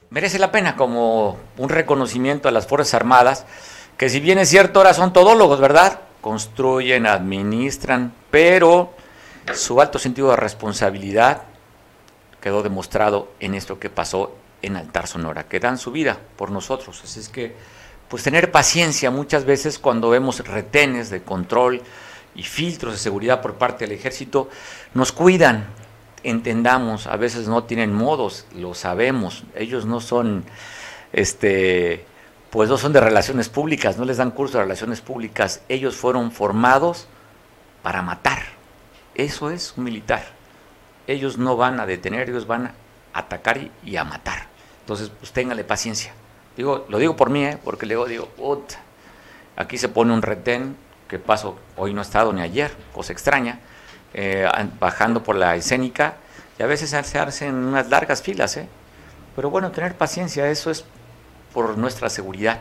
Merece 0.10 0.40
la 0.40 0.52
pena 0.52 0.76
como 0.76 1.38
un 1.60 1.70
reconocimiento 1.70 2.50
a 2.50 2.52
las 2.52 2.66
Fuerzas 2.66 2.96
Armadas, 2.96 3.46
que 3.96 4.10
si 4.10 4.20
bien 4.20 4.40
es 4.40 4.50
cierto 4.50 4.80
ahora 4.80 4.96
son 4.96 5.14
todólogos, 5.14 5.60
¿verdad? 5.60 6.02
Construyen, 6.20 7.06
administran, 7.06 8.12
pero 8.32 8.96
su 9.54 9.80
alto 9.80 10.00
sentido 10.00 10.32
de 10.32 10.38
responsabilidad 10.38 11.44
quedó 12.42 12.64
demostrado 12.64 13.34
en 13.40 13.54
esto 13.54 13.78
que 13.78 13.92
pasó 13.92 14.36
en 14.64 14.78
Altar 14.78 15.06
Sonora, 15.06 15.48
que 15.48 15.60
dan 15.60 15.78
su 15.78 15.92
vida 15.92 16.18
por 16.38 16.50
nosotros. 16.50 17.00
Así 17.04 17.20
es 17.20 17.30
que 17.30 17.54
pues 18.10 18.24
tener 18.24 18.52
paciencia 18.52 19.12
muchas 19.12 19.46
veces 19.46 19.78
cuando 19.80 20.10
vemos 20.10 20.40
retenes 20.40 21.10
de 21.10 21.22
control 21.22 21.82
y 22.36 22.44
filtros 22.44 22.94
de 22.94 23.00
seguridad 23.00 23.42
por 23.42 23.56
parte 23.56 23.86
del 23.86 23.98
ejército, 23.98 24.50
nos 24.94 25.12
cuidan, 25.12 25.68
entendamos, 26.24 27.08
a 27.08 27.16
veces 27.16 27.48
no 27.48 27.64
tienen 27.64 27.94
modos, 27.94 28.46
lo 28.56 28.74
sabemos, 28.74 29.44
ellos 29.56 29.86
no 29.86 30.02
son, 30.02 30.44
este, 31.14 32.06
pues 32.50 32.70
no 32.70 32.78
son 32.78 32.94
de 32.94 33.00
relaciones 33.00 33.50
públicas, 33.50 33.98
no 33.98 34.06
les 34.06 34.18
dan 34.18 34.32
curso 34.32 34.58
de 34.58 34.64
relaciones 34.64 35.02
públicas, 35.02 35.62
ellos 35.70 35.96
fueron 35.96 36.32
formados 36.32 37.08
para 37.84 38.02
matar, 38.02 38.40
eso 39.16 39.52
es 39.52 39.74
un 39.78 39.84
militar, 39.84 40.24
ellos 41.08 41.38
no 41.38 41.58
van 41.58 41.80
a 41.80 41.86
detener, 41.86 42.30
ellos 42.30 42.48
van 42.48 42.68
a 42.68 42.74
atacar 43.14 43.60
y, 43.84 43.98
a 43.98 44.04
matar, 44.04 44.48
entonces 44.82 45.12
pues 45.20 45.32
téngale 45.32 45.64
paciencia. 45.64 46.14
Digo, 46.60 46.86
lo 46.90 46.98
digo 46.98 47.16
por 47.16 47.30
mí, 47.30 47.46
¿eh? 47.46 47.58
porque 47.64 47.86
luego 47.86 48.06
digo, 48.06 48.28
aquí 49.56 49.78
se 49.78 49.88
pone 49.88 50.12
un 50.12 50.22
retén, 50.22 50.76
que 51.08 51.18
paso, 51.18 51.58
hoy 51.78 51.94
no 51.94 52.02
he 52.02 52.04
estado 52.04 52.34
ni 52.34 52.42
ayer, 52.42 52.70
cosa 52.92 53.14
extraña, 53.14 53.62
eh, 54.14 54.46
bajando 54.78 55.24
por 55.24 55.38
la 55.38 55.56
escénica, 55.56 56.18
y 56.60 56.64
a 56.64 56.66
veces 56.66 56.90
se 56.90 57.18
hacen 57.18 57.56
unas 57.56 57.88
largas 57.88 58.22
filas, 58.22 58.58
¿eh? 58.58 58.68
Pero 59.38 59.50
bueno, 59.50 59.72
tener 59.72 59.96
paciencia, 59.96 60.52
eso 60.52 60.70
es 60.70 60.84
por 61.54 61.78
nuestra 61.78 62.10
seguridad. 62.10 62.60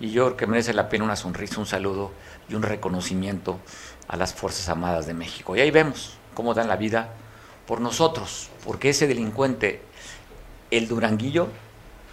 Y 0.00 0.10
yo 0.10 0.24
creo 0.24 0.36
que 0.36 0.46
merece 0.48 0.74
la 0.74 0.88
pena 0.88 1.04
una 1.04 1.14
sonrisa, 1.14 1.60
un 1.60 1.66
saludo 1.66 2.10
y 2.48 2.56
un 2.56 2.62
reconocimiento 2.62 3.60
a 4.08 4.16
las 4.16 4.34
Fuerzas 4.34 4.68
Armadas 4.68 5.06
de 5.06 5.14
México. 5.14 5.54
Y 5.54 5.60
ahí 5.60 5.70
vemos 5.70 6.16
cómo 6.34 6.52
dan 6.52 6.66
la 6.66 6.74
vida 6.74 7.10
por 7.68 7.80
nosotros, 7.80 8.50
porque 8.64 8.88
ese 8.88 9.06
delincuente, 9.06 9.82
el 10.72 10.88
Duranguillo, 10.88 11.46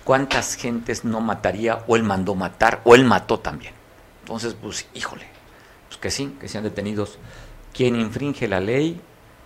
cuántas 0.08 0.56
gentes 0.56 1.04
no 1.04 1.20
mataría 1.20 1.84
o 1.86 1.98
él 1.98 2.04
mandó 2.04 2.34
matar 2.34 2.80
o 2.86 2.96
él 2.96 3.04
mató 3.04 3.40
también. 3.40 3.74
Entonces, 4.22 4.54
pues, 4.54 4.88
híjole, 4.94 5.26
pues 5.90 6.00
que 6.00 6.12
sí, 6.12 6.34
que 6.40 6.48
sean 6.48 6.64
detenidos. 6.64 7.20
Quien 7.74 7.98
infringe 7.98 8.48
la 8.48 8.62
ley, 8.62 9.02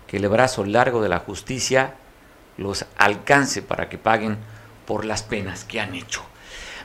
que 0.05 0.17
el 0.17 0.29
brazo 0.29 0.63
largo 0.63 1.01
de 1.01 1.09
la 1.09 1.17
justicia 1.17 1.95
los 2.57 2.85
alcance 2.99 3.63
para 3.63 3.89
que 3.89 3.97
paguen 3.97 4.37
por 4.85 5.03
las 5.03 5.23
penas 5.23 5.63
que 5.63 5.81
han 5.81 5.95
hecho. 5.95 6.21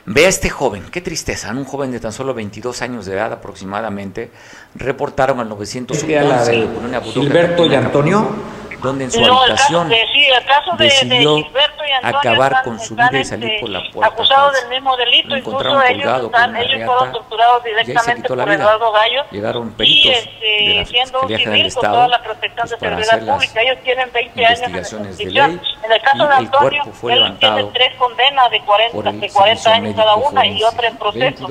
Ve 0.06 0.25
a 0.25 0.30
este 0.30 0.49
joven, 0.49 0.85
qué 0.90 1.02
tristeza, 1.02 1.50
un 1.50 1.66
joven 1.66 1.90
de 1.90 2.00
tan 2.00 2.12
solo 2.12 2.33
22 2.33 2.80
años 2.80 3.04
de 3.04 3.12
edad 3.12 3.30
aproximadamente, 3.30 4.30
reportaron 4.75 5.38
al 5.38 5.50
911 5.50 6.23
la 6.23 6.45
de 6.47 6.66
Gilberto 7.12 7.66
y 7.66 7.75
Antonio 7.75 8.26
donde 8.87 9.05
en 9.05 9.11
su 9.11 9.25
habitación 9.25 9.88
decidió 10.78 11.45
acabar 12.02 12.62
con 12.62 12.78
su 12.78 12.95
vida 12.95 13.21
y 13.21 13.25
salir 13.25 13.61
por 13.61 13.71
la 13.71 13.83
puerta. 13.93 14.14
Acusados 14.14 14.52
del 14.61 14.69
mismo 14.71 14.97
delito, 14.97 15.37
incluso 15.37 15.83
ellos, 15.83 16.25
están, 16.25 16.57
ellos 16.57 16.81
fueron 16.85 17.12
torturados 17.12 17.64
directamente 17.64 18.28
por 18.28 18.40
Eduardo 18.40 18.93
Gallo. 18.93 19.25
Llegaron 19.31 19.73
peritos 19.73 20.07
y, 20.07 20.14
este, 20.14 20.47
de 20.47 20.75
la 20.75 21.19
un 21.19 21.28
civil 21.28 21.47
con 21.47 21.66
Estado, 21.66 21.95
toda 21.95 22.09
la 22.09 22.23
protección 22.23 22.69
de 22.69 22.78
seguridad 22.78 23.26
pública. 23.26 23.62
Ellos 23.62 23.78
tienen 23.83 24.12
20 24.12 24.47
años 24.47 24.90
de 25.19 25.25
ley, 25.25 25.61
En 25.85 25.93
el 25.93 26.02
caso 26.02 26.26
de 26.26 26.35
Antonio, 26.35 26.83
él 26.85 27.37
tiene 27.38 27.64
tres 27.73 27.95
condenas 27.97 28.50
de 28.50 28.61
40, 28.61 29.12
de 29.12 29.31
40 29.31 29.73
años 29.73 29.97
y. 29.97 31.45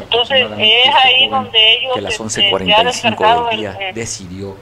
Entonces 0.00 0.50
es 0.58 0.94
ahí 1.02 1.28
donde 1.28 1.74
ellos 1.74 1.94
que 1.94 2.00
las 2.00 2.20
11.45 2.20 3.48
del 3.48 3.58
día 3.58 3.78
decidió 3.94 4.56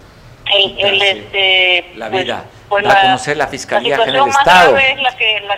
el, 0.55 1.03
este, 1.03 1.85
la 1.97 2.11
pues, 2.11 2.25
vida, 2.25 2.45
pues, 2.69 2.87
a 2.87 3.01
conocer 3.03 3.37
la 3.37 3.47
Fiscalía 3.47 3.99
General 3.99 4.25
del 4.25 4.31
Estado, 4.31 4.77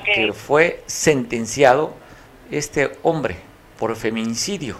que 0.05 0.33
fue 0.33 0.83
sentenciado 0.87 1.95
este 2.51 2.93
hombre 3.03 3.52
por 3.83 3.97
feminicidio 3.97 4.77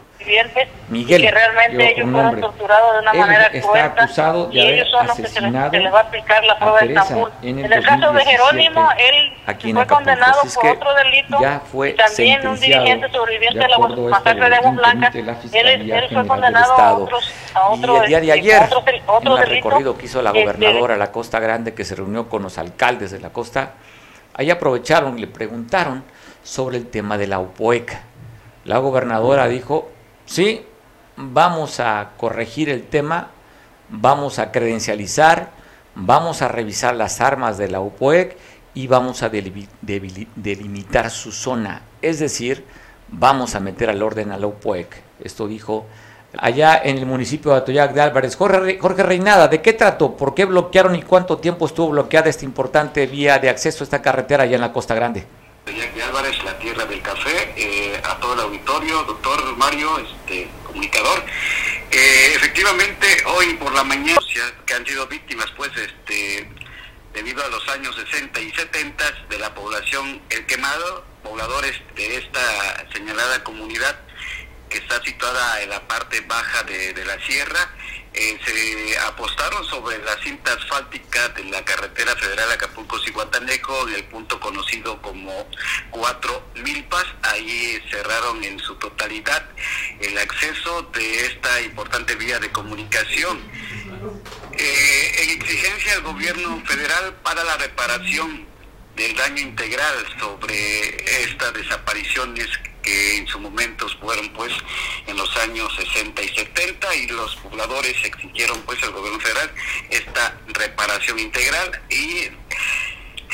Miguel, 0.89 1.23
que 1.23 1.31
realmente 1.33 1.91
ellos 1.91 2.09
fueron 2.09 2.41
torturados 2.41 2.95
de 2.95 3.01
una 3.01 3.13
manera 3.13 3.47
está 3.47 3.85
acusado 3.87 4.47
de 4.47 4.63
haber 4.63 4.87
asesinado 5.11 5.71
se, 5.73 5.81
les 5.81 5.93
va 5.93 5.99
a 5.99 6.03
aplicar 6.03 6.45
la 6.45 6.57
prueba 6.57 6.79
de 6.83 6.95
En 7.43 7.59
el, 7.59 7.65
en 7.65 7.73
el 7.73 7.85
caso 7.85 8.13
de 8.13 8.25
Jerónimo, 8.25 8.89
él 8.97 9.75
fue 9.75 9.87
condenado 9.89 10.43
por 10.55 10.67
otro 10.71 10.95
delito. 10.95 11.37
Ya 11.41 11.59
fue 11.59 11.95
también 11.95 12.47
un 12.47 12.61
dirigente 12.61 13.11
sobreviviente 13.11 13.59
de, 13.59 13.69
la 13.69 13.79
masacre 13.79 14.49
de 14.49 14.55
Agua 14.55 14.71
Blanca. 14.71 15.11
Él, 15.53 15.91
él 15.91 16.09
fue 16.13 16.25
condenado 16.25 16.73
a, 16.79 16.95
otros, 16.95 17.33
a 17.55 17.69
otro, 17.71 17.97
y 17.97 17.99
el 17.99 18.07
día 18.07 18.21
de 18.21 18.31
ayer, 18.31 18.63
otro, 19.09 19.37
en 19.37 19.43
el 19.43 19.49
recorrido 19.49 19.99
que 19.99 20.07
hizo 20.07 20.23
la 20.23 20.31
este, 20.31 20.45
gobernadora 20.45 20.95
a 20.95 20.99
la 20.99 21.11
Costa 21.11 21.41
Grande, 21.41 21.75
que 21.75 21.85
se 21.85 21.97
reunió 21.97 22.29
con 22.29 22.45
los 22.45 22.57
alcaldes 22.57 23.11
de 23.11 23.19
la 23.19 23.31
costa, 23.31 23.73
ahí 24.33 24.49
aprovecharon 24.49 25.19
y 25.19 25.23
le 25.23 25.27
preguntaron 25.27 26.05
sobre 26.45 26.77
el 26.77 26.87
tema 26.87 27.19
de 27.19 27.27
la 27.27 27.41
UPOECA. 27.41 28.12
La 28.65 28.79
gobernadora 28.79 29.49
dijo 29.49 29.91
Sí, 30.25 30.65
vamos 31.17 31.81
a 31.81 32.13
corregir 32.17 32.69
el 32.69 32.85
tema, 32.85 33.31
vamos 33.89 34.39
a 34.39 34.53
credencializar, 34.53 35.51
vamos 35.95 36.43
a 36.43 36.49
revisar 36.49 36.95
las 36.95 37.21
armas 37.21 37.59
de 37.59 37.69
la 37.69 37.81
UPOEC 37.81 38.37
y 38.75 38.87
vamos 38.87 39.23
a 39.23 39.29
delimitar 39.29 41.11
su 41.11 41.33
zona. 41.33 41.83
Es 42.01 42.19
decir, 42.19 42.65
vamos 43.09 43.55
a 43.55 43.61
meter 43.61 43.91
al 43.91 44.03
orden 44.03 44.33
a 44.33 44.39
la 44.39 44.47
UPOEC. 44.47 45.03
Esto 45.23 45.47
dijo 45.47 45.87
allá 46.39 46.81
en 46.83 46.97
el 46.99 47.05
municipio 47.05 47.51
de 47.51 47.59
Atoyac 47.59 47.93
de 47.93 48.01
Álvarez. 48.01 48.37
Jorge, 48.37 48.79
Jorge 48.79 49.03
Reinada, 49.03 49.49
¿de 49.49 49.61
qué 49.61 49.73
trató? 49.73 50.17
¿Por 50.17 50.35
qué 50.35 50.45
bloquearon 50.47 50.95
y 50.95 51.03
cuánto 51.03 51.39
tiempo 51.39 51.67
estuvo 51.67 51.91
bloqueada 51.91 52.31
esta 52.31 52.45
importante 52.45 53.07
vía 53.07 53.39
de 53.39 53.51
acceso 53.51 53.83
a 53.83 53.87
esta 53.87 54.01
carretera 54.01 54.45
allá 54.45 54.55
en 54.55 54.63
la 54.63 54.73
Costa 54.73 54.95
Grande? 54.95 55.27
de 55.65 56.03
Álvarez, 56.03 56.43
la 56.45 56.59
tierra 56.59 56.85
del 56.87 57.01
café, 57.03 57.53
eh, 57.57 58.01
a 58.03 58.19
todo 58.19 58.35
el 58.35 58.41
doctor 58.81 59.57
Mario, 59.59 59.99
este, 59.99 60.49
comunicador. 60.65 61.23
Eh, 61.91 62.33
efectivamente, 62.35 63.07
hoy 63.27 63.55
por 63.55 63.73
la 63.73 63.85
mañana 63.85 64.19
que 64.65 64.75
han 64.75 64.87
sido 64.87 65.07
víctimas, 65.07 65.47
pues, 65.57 65.71
este, 65.77 66.49
debido 67.13 67.45
a 67.45 67.49
los 67.49 67.69
años 67.69 67.95
60 67.95 68.41
y 68.41 68.51
70 68.51 69.05
de 69.29 69.39
la 69.39 69.55
población 69.55 70.23
El 70.31 70.47
Quemado, 70.47 71.05
pobladores 71.23 71.79
de 71.95 72.17
esta 72.17 72.91
señalada 72.93 73.45
comunidad 73.45 74.01
que 74.71 74.79
está 74.79 75.03
situada 75.03 75.61
en 75.63 75.69
la 75.69 75.87
parte 75.87 76.21
baja 76.23 76.63
de 76.63 77.05
la 77.05 77.21
sierra, 77.27 77.71
eh, 78.15 78.39
se 78.45 78.99
apostaron 78.99 79.65
sobre 79.65 79.99
la 80.05 80.17
cinta 80.23 80.53
asfáltica 80.53 81.29
de 81.31 81.45
la 81.45 81.65
carretera 81.65 82.15
federal 82.17 82.51
Acapulco-Cihuatanejo, 82.53 83.89
en 83.89 83.95
el 83.95 84.05
punto 84.05 84.39
conocido 84.39 85.01
como 85.01 85.49
Cuatro 85.91 86.49
Milpas. 86.57 87.07
Ahí 87.23 87.83
cerraron 87.91 88.45
en 88.45 88.59
su 88.59 88.75
totalidad 88.77 89.45
el 90.01 90.19
acceso 90.19 90.83
de 90.95 91.27
esta 91.27 91.61
importante 91.63 92.15
vía 92.17 92.39
de 92.39 92.51
comunicación. 92.53 93.41
Eh, 94.59 95.23
en 95.23 95.31
exigencia 95.31 95.95
al 95.95 96.03
gobierno 96.03 96.63
federal 96.67 97.15
para 97.23 97.43
la 97.45 97.57
reparación 97.57 98.47
del 98.97 99.17
daño 99.17 99.41
integral 99.41 100.07
sobre 100.19 101.23
estas 101.23 101.55
desapariciones 101.55 102.49
que 102.83 103.17
en 103.19 103.27
su 103.27 103.39
momento 103.39 103.87
fueron 104.01 104.29
pues 104.33 104.53
en 105.07 105.17
los 105.17 105.37
años 105.39 105.73
60 105.77 106.23
y 106.23 106.29
70 106.29 106.95
y 106.97 107.07
los 107.09 107.37
pobladores 107.37 107.95
exigieron 108.05 108.61
pues 108.63 108.83
al 108.83 108.93
gobierno 108.93 109.21
federal 109.21 109.51
esta 109.91 110.39
reparación 110.49 111.19
integral 111.19 111.83
y 111.89 112.29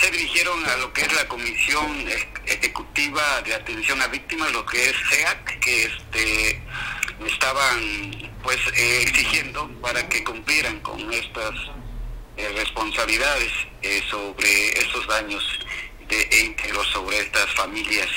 se 0.00 0.11
dirigieron 0.11 0.64
a 0.67 0.76
lo 0.76 0.93
que 0.93 1.02
es 1.02 1.12
la 1.14 1.26
Comisión 1.26 2.07
Ejecutiva 2.47 3.43
de 3.43 3.55
Atención 3.55 4.00
a 4.00 4.07
Víctimas, 4.07 4.52
lo 4.52 4.64
que 4.64 4.90
es 4.90 4.95
SEAC, 5.11 5.59
que 5.59 5.85
este 5.85 6.62
estaban 7.26 8.31
pues 8.43 8.59
eh, 8.76 9.02
exigiendo 9.02 9.69
para 9.81 10.09
que 10.09 10.23
cumplieran 10.23 10.78
con 10.81 11.12
estas 11.12 11.52
eh, 12.37 12.49
responsabilidades 12.55 13.50
eh, 13.83 14.00
sobre 14.09 14.69
estos 14.78 15.07
daños 15.09 15.59
de 16.09 16.45
íntegros 16.45 16.87
sobre 16.88 17.19
estas 17.19 17.52
familias 17.55 18.09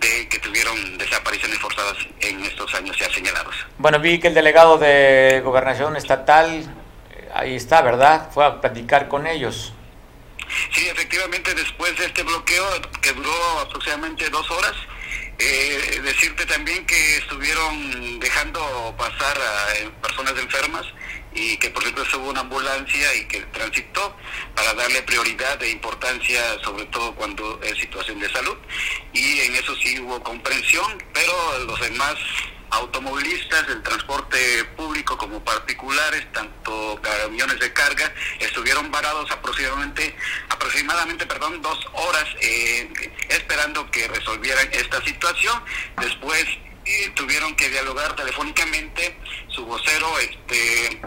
de 0.00 0.28
que 0.28 0.38
tuvieron 0.38 0.98
desapariciones 0.98 1.58
forzadas 1.58 1.96
en 2.20 2.44
estos 2.44 2.74
años 2.74 2.96
ya 2.98 3.10
señalados. 3.12 3.54
Bueno, 3.78 3.98
vi 4.00 4.18
que 4.18 4.28
el 4.28 4.34
delegado 4.34 4.78
de 4.78 5.40
gobernación 5.44 5.96
estatal, 5.96 6.62
eh, 7.10 7.28
ahí 7.34 7.56
está, 7.56 7.82
¿verdad? 7.82 8.30
Fue 8.32 8.44
a 8.44 8.60
platicar 8.60 9.08
con 9.08 9.26
ellos. 9.26 9.72
Sí, 10.72 10.88
efectivamente, 10.88 11.54
después 11.54 11.96
de 11.98 12.06
este 12.06 12.22
bloqueo 12.22 12.64
que 13.02 13.12
duró 13.12 13.60
aproximadamente 13.60 14.28
dos 14.30 14.48
horas, 14.50 14.74
eh, 15.38 16.00
decirte 16.02 16.46
también 16.46 16.86
que 16.86 17.18
estuvieron 17.18 18.20
dejando 18.20 18.94
pasar 18.96 19.36
a 19.38 20.00
personas 20.00 20.32
enfermas 20.38 20.86
y 21.36 21.56
que 21.58 21.70
por 21.70 21.82
cierto 21.82 22.02
hubo 22.18 22.30
una 22.30 22.40
ambulancia 22.40 23.14
y 23.14 23.26
que 23.26 23.40
transitó 23.52 24.16
para 24.54 24.72
darle 24.74 25.02
prioridad 25.02 25.58
de 25.58 25.70
importancia, 25.70 26.40
sobre 26.64 26.86
todo 26.86 27.14
cuando 27.14 27.60
es 27.62 27.78
situación 27.78 28.18
de 28.18 28.30
salud. 28.30 28.56
Y 29.12 29.40
en 29.40 29.54
eso 29.54 29.74
sí 29.76 30.00
hubo 30.00 30.22
comprensión, 30.22 31.02
pero 31.12 31.58
los 31.66 31.78
demás 31.80 32.16
automovilistas 32.70 33.66
del 33.68 33.82
transporte 33.82 34.64
público 34.76 35.16
como 35.16 35.44
particulares, 35.44 36.26
tanto 36.32 36.98
camiones 37.02 37.60
de 37.60 37.72
carga, 37.72 38.12
estuvieron 38.40 38.90
varados 38.90 39.30
aproximadamente, 39.30 40.16
aproximadamente 40.48 41.26
perdón, 41.26 41.62
dos 41.62 41.78
horas 41.92 42.26
eh, 42.40 42.90
esperando 43.28 43.88
que 43.90 44.08
resolvieran 44.08 44.68
esta 44.72 45.02
situación. 45.04 45.62
Después 46.00 46.46
tuvieron 47.14 47.54
que 47.56 47.68
dialogar 47.68 48.14
telefónicamente 48.16 49.16
su 49.48 49.64
vocero, 49.64 50.18
este 50.18 51.00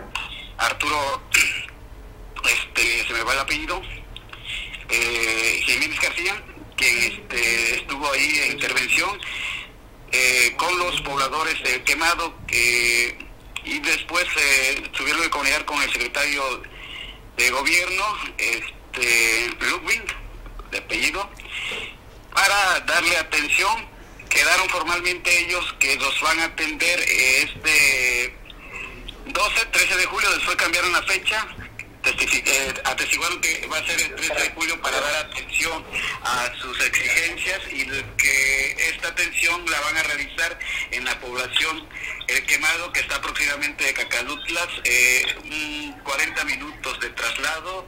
Arturo, 0.57 1.21
este 2.45 3.07
se 3.07 3.13
me 3.13 3.23
va 3.23 3.33
el 3.33 3.39
apellido, 3.39 3.81
eh, 4.89 5.61
Jiménez 5.65 5.99
García, 5.99 6.43
quien 6.75 6.97
este, 6.97 7.75
estuvo 7.75 8.11
ahí 8.11 8.39
en 8.45 8.51
intervención 8.53 9.19
eh, 10.11 10.53
con 10.57 10.77
los 10.79 10.99
pobladores 11.01 11.61
de 11.63 11.83
Quemado 11.83 12.33
que 12.47 13.29
y 13.63 13.79
después 13.79 14.25
eh, 14.37 14.89
tuvieron 14.97 15.21
que 15.21 15.29
comunicar 15.29 15.65
con 15.65 15.81
el 15.81 15.91
secretario 15.91 16.63
de 17.37 17.49
gobierno, 17.51 18.03
este 18.37 19.49
Ludwig, 19.59 20.03
de 20.71 20.77
apellido, 20.77 21.29
para 22.33 22.79
darle 22.81 23.17
atención. 23.17 23.98
Quedaron 24.29 24.69
formalmente 24.69 25.39
ellos 25.39 25.75
que 25.79 25.95
los 25.97 26.21
van 26.21 26.39
a 26.39 26.45
atender 26.45 26.99
este 26.99 28.33
12, 29.25 29.65
13 29.65 29.97
de 29.97 30.05
julio, 30.05 30.29
después 30.31 30.55
cambiaron 30.55 30.91
la 30.91 31.03
fecha. 31.03 31.47
Eh, 32.01 32.73
atestiguaron 32.85 33.41
que 33.41 33.67
va 33.67 33.77
a 33.77 33.85
ser 33.85 33.99
el 34.01 34.15
13 34.15 34.33
de 34.33 34.49
julio 34.51 34.81
para 34.81 34.99
dar 34.99 35.25
atención 35.25 35.85
a 36.23 36.49
sus 36.59 36.79
exigencias 36.85 37.61
y 37.71 37.85
que 38.17 38.89
esta 38.89 39.09
atención 39.09 39.63
la 39.69 39.79
van 39.81 39.97
a 39.97 40.03
realizar 40.03 40.57
en 40.91 41.05
la 41.05 41.19
población 41.19 41.87
El 42.27 42.45
Quemado, 42.45 42.91
que 42.93 43.01
está 43.01 43.17
aproximadamente 43.17 43.83
de 43.83 43.93
Cacalutlas, 43.93 44.67
eh, 44.85 45.25
40 46.03 46.43
minutos 46.45 46.99
de 46.99 47.09
traslado 47.09 47.87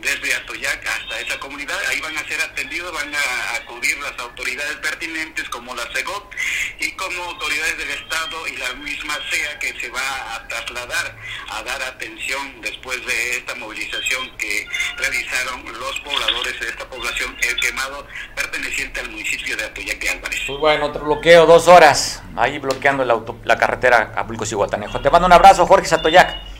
desde 0.00 0.34
Atoyac 0.34 0.86
hasta 0.86 1.20
esa 1.20 1.38
comunidad. 1.40 1.78
Ahí 1.88 2.00
van 2.00 2.16
a 2.16 2.26
ser 2.26 2.40
atendidos, 2.40 2.92
van 2.92 3.14
a 3.14 3.56
acudir 3.56 3.98
las 3.98 4.18
autoridades 4.18 4.76
pertinentes 4.76 5.48
como 5.48 5.74
la 5.74 5.82
CEGOP 5.94 6.32
y 6.80 6.92
como 6.92 7.22
autoridades 7.24 7.78
del 7.78 7.90
Estado 7.90 8.48
y 8.48 8.56
la 8.56 8.72
misma 8.74 9.14
SEA 9.30 9.58
que 9.58 9.78
se 9.80 9.88
va 9.90 10.34
a 10.34 10.48
trasladar 10.48 11.16
a 11.50 11.62
dar 11.62 11.82
atención 11.82 12.60
después 12.60 13.04
de 13.06 13.38
esta 13.38 13.54
movilización 13.56 14.36
que 14.36 14.66
realizaron 14.96 15.64
los 15.72 16.00
pobladores 16.00 16.60
de 16.60 16.68
esta 16.68 16.88
población, 16.88 17.36
el 17.42 17.56
quemado 17.56 18.06
perteneciente 18.34 19.00
al 19.00 19.10
municipio 19.10 19.56
de 19.56 19.64
Atoyac 19.64 19.98
de 19.98 20.08
Álvarez. 20.10 20.40
Pues 20.46 20.58
bueno, 20.58 20.86
otro 20.86 21.04
bloqueo, 21.04 21.46
dos 21.46 21.68
horas, 21.68 22.22
ahí 22.36 22.58
bloqueando 22.58 23.04
la, 23.04 23.14
auto, 23.14 23.38
la 23.44 23.58
carretera 23.58 24.12
Acapulco-Cihuatanejo. 24.12 25.00
Te 25.00 25.10
mando 25.10 25.26
un 25.26 25.32
abrazo, 25.32 25.66
Jorge 25.66 25.86
Satoyac. 25.86 26.50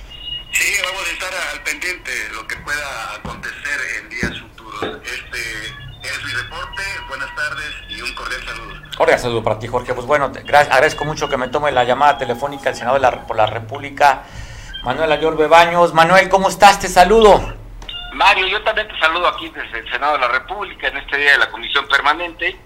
Sí, 0.53 0.74
vamos 0.85 1.03
a 1.07 1.12
estar 1.12 1.33
al 1.53 1.60
pendiente 1.70 2.11
de 2.11 2.28
lo 2.30 2.46
que 2.48 2.56
pueda 2.56 3.14
acontecer 3.14 3.80
en 3.98 4.09
días 4.09 4.40
futuros. 4.40 4.98
Este 5.04 5.66
es 6.02 6.24
mi 6.24 6.33
reporte. 6.33 6.83
Buenas 7.09 7.35
tardes 7.37 7.74
y 7.88 8.02
un 8.02 8.12
cordial 8.14 8.42
saludo. 8.44 8.74
Cordial 8.96 9.18
saludo 9.20 9.42
para 9.44 9.59
ti, 9.59 9.68
Jorge. 9.68 9.94
Pues 9.94 10.06
bueno, 10.06 10.33
te, 10.33 10.42
gracias, 10.42 10.74
agradezco 10.74 11.04
mucho 11.04 11.28
que 11.28 11.37
me 11.37 11.48
tome 11.48 11.70
la 11.70 11.85
llamada 11.85 12.18
telefónica 12.18 12.70
el 12.70 12.74
senador 12.74 13.00
de 13.00 13.09
la, 13.09 13.26
por 13.26 13.37
la 13.37 13.46
República, 13.46 14.24
Manuel 14.83 15.12
Ayorbe 15.12 15.46
Baños. 15.46 15.94
Manuel, 15.94 16.28
¿cómo 16.28 16.48
estás? 16.48 16.80
Te 16.80 16.88
saludo. 16.88 17.54
Mario, 18.14 18.48
yo 18.48 18.62
también 18.64 18.88
te 18.88 18.98
saludo 18.98 19.28
aquí 19.28 19.48
desde 19.50 19.78
el 19.78 19.90
Senado 19.92 20.14
de 20.14 20.20
la 20.20 20.28
República 20.28 20.88
en 20.88 20.96
este 20.96 21.18
día 21.18 21.33
de 21.33 21.38
la 21.38 21.50
Comisión 21.50 21.87
Permanente, 21.87 22.56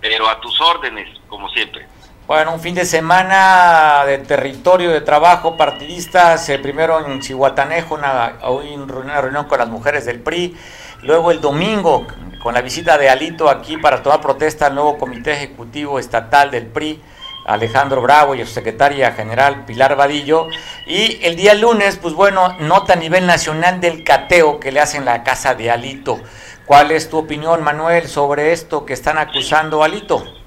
pero 0.00 0.28
a 0.28 0.40
tus 0.40 0.60
órdenes, 0.60 1.08
como 1.28 1.48
siempre. 1.50 1.86
Bueno, 2.28 2.52
un 2.52 2.60
fin 2.60 2.74
de 2.74 2.84
semana 2.84 4.04
de 4.04 4.18
territorio 4.18 4.90
de 4.90 5.00
trabajo 5.00 5.56
partidistas, 5.56 6.46
eh, 6.50 6.58
primero 6.58 7.02
en 7.06 7.20
Chihuatanejo, 7.20 7.94
una, 7.94 8.34
una 8.44 9.20
reunión 9.22 9.46
con 9.46 9.58
las 9.58 9.68
mujeres 9.68 10.04
del 10.04 10.20
PRI, 10.20 10.54
luego 11.00 11.30
el 11.30 11.40
domingo 11.40 12.06
con 12.42 12.52
la 12.52 12.60
visita 12.60 12.98
de 12.98 13.08
Alito 13.08 13.48
aquí 13.48 13.78
para 13.78 14.02
tomar 14.02 14.20
protesta 14.20 14.66
al 14.66 14.74
nuevo 14.74 14.98
Comité 14.98 15.32
Ejecutivo 15.32 15.98
Estatal 15.98 16.50
del 16.50 16.66
PRI, 16.66 17.00
Alejandro 17.46 18.02
Bravo 18.02 18.34
y 18.34 18.40
su 18.40 18.52
secretaria 18.52 19.12
general 19.12 19.64
Pilar 19.64 19.96
Vadillo. 19.96 20.48
Y 20.86 21.24
el 21.24 21.34
día 21.34 21.54
lunes, 21.54 21.96
pues 21.96 22.12
bueno, 22.12 22.58
nota 22.60 22.92
a 22.92 22.96
nivel 22.96 23.26
nacional 23.26 23.80
del 23.80 24.04
cateo 24.04 24.60
que 24.60 24.70
le 24.70 24.80
hacen 24.80 25.06
la 25.06 25.24
casa 25.24 25.54
de 25.54 25.70
Alito. 25.70 26.20
¿Cuál 26.66 26.90
es 26.90 27.08
tu 27.08 27.16
opinión, 27.16 27.64
Manuel, 27.64 28.06
sobre 28.06 28.52
esto 28.52 28.84
que 28.84 28.92
están 28.92 29.16
acusando 29.16 29.82
a 29.82 29.86
Alito? 29.86 30.37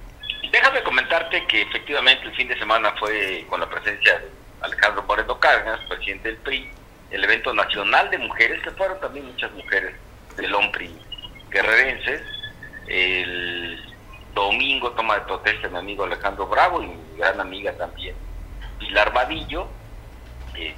Déjame 0.51 0.83
comentarte 0.83 1.45
que 1.47 1.61
efectivamente 1.61 2.25
el 2.25 2.35
fin 2.35 2.49
de 2.49 2.59
semana 2.59 2.93
fue 2.99 3.45
con 3.49 3.61
la 3.61 3.69
presencia 3.69 4.19
de 4.19 4.29
Alejandro 4.61 5.03
Moreno 5.03 5.39
Cárdenas, 5.39 5.79
presidente 5.87 6.27
del 6.27 6.37
PRI, 6.39 6.69
el 7.09 7.23
evento 7.23 7.53
nacional 7.53 8.09
de 8.09 8.17
mujeres, 8.17 8.61
que 8.61 8.71
fueron 8.71 8.99
también 8.99 9.27
muchas 9.27 9.51
mujeres 9.53 9.95
del 10.35 10.53
OMPRI 10.53 10.93
guerrerenses. 11.49 12.21
El 12.87 13.79
domingo 14.33 14.91
toma 14.91 15.15
de 15.15 15.21
protesta 15.21 15.69
mi 15.69 15.77
amigo 15.77 16.03
Alejandro 16.03 16.47
Bravo 16.47 16.83
y 16.83 16.87
mi 16.87 17.17
gran 17.17 17.39
amiga 17.39 17.71
también 17.77 18.15
Pilar 18.79 19.13
Vadillo. 19.13 19.67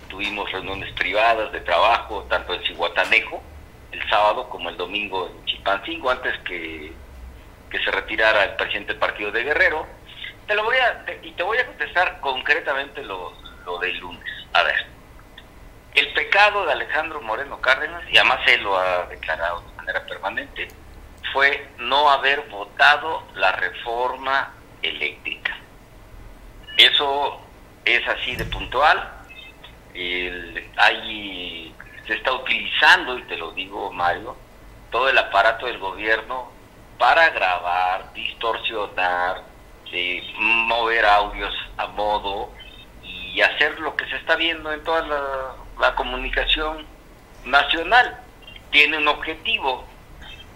Tuvimos 0.07 0.51
reuniones 0.51 0.93
privadas 0.93 1.51
de 1.51 1.61
trabajo, 1.61 2.25
tanto 2.29 2.53
en 2.53 2.63
Cihuatanejo, 2.63 3.41
el 3.91 4.07
sábado, 4.07 4.47
como 4.49 4.69
el 4.69 4.77
domingo 4.77 5.27
en 5.27 5.45
Chipancingo, 5.45 6.11
antes 6.11 6.37
que 6.41 6.93
que 7.73 7.83
se 7.83 7.89
retirara 7.89 8.43
el 8.43 8.55
presidente 8.55 8.91
del 8.91 8.99
partido 8.99 9.31
de 9.31 9.43
Guerrero. 9.43 9.87
Te 10.45 10.53
lo 10.53 10.63
voy 10.63 10.77
a, 10.77 11.03
y 11.23 11.31
te 11.31 11.41
voy 11.41 11.57
a 11.57 11.65
contestar 11.65 12.19
concretamente 12.19 13.01
lo, 13.03 13.33
lo 13.65 13.79
del 13.79 13.97
lunes. 13.97 14.23
A 14.53 14.61
ver, 14.61 14.85
el 15.95 16.13
pecado 16.13 16.67
de 16.67 16.73
Alejandro 16.73 17.19
Moreno 17.21 17.59
Cárdenas, 17.59 18.03
y 18.11 18.17
además 18.17 18.41
él 18.45 18.61
lo 18.61 18.77
ha 18.77 19.07
declarado 19.07 19.61
de 19.61 19.75
manera 19.75 20.05
permanente, 20.05 20.67
fue 21.33 21.67
no 21.79 22.11
haber 22.11 22.41
votado 22.41 23.23
la 23.33 23.53
reforma 23.53 24.53
eléctrica. 24.83 25.57
Eso 26.77 27.41
es 27.85 28.07
así 28.07 28.35
de 28.35 28.45
puntual. 28.45 29.11
Hay, 30.77 31.75
se 32.05 32.13
está 32.13 32.33
utilizando, 32.33 33.17
y 33.17 33.23
te 33.23 33.35
lo 33.35 33.49
digo 33.53 33.91
Mario, 33.91 34.37
todo 34.91 35.09
el 35.09 35.17
aparato 35.17 35.65
del 35.65 35.79
gobierno 35.79 36.52
para 37.03 37.31
grabar, 37.31 38.13
distorsionar, 38.13 39.41
eh, 39.91 40.23
mover 40.37 41.05
audios 41.05 41.53
a 41.75 41.87
modo 41.87 42.49
y 43.03 43.41
hacer 43.41 43.77
lo 43.81 43.93
que 43.97 44.05
se 44.05 44.15
está 44.15 44.37
viendo 44.37 44.71
en 44.71 44.81
toda 44.85 45.53
la 45.81 45.95
comunicación 45.95 46.85
nacional. 47.43 48.21
Tiene 48.71 48.99
un 48.99 49.09
objetivo, 49.09 49.83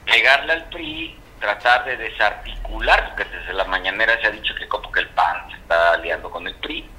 pegarle 0.05 0.53
al 0.53 0.69
PRI, 0.69 1.19
tratar 1.41 1.83
de 1.83 1.97
desarticular, 1.97 3.09
porque 3.09 3.25
desde 3.25 3.51
la 3.51 3.65
mañanera 3.65 4.17
se 4.21 4.27
ha 4.27 4.31
dicho 4.31 4.55
que 4.55 4.69
como 4.69 4.89
que 4.89 5.01
el 5.01 5.09
PAN 5.09 5.51
se 5.51 5.57
está 5.57 5.95
aliando 5.95 6.31
con 6.31 6.47
el 6.47 6.55
PRI, 6.55 6.89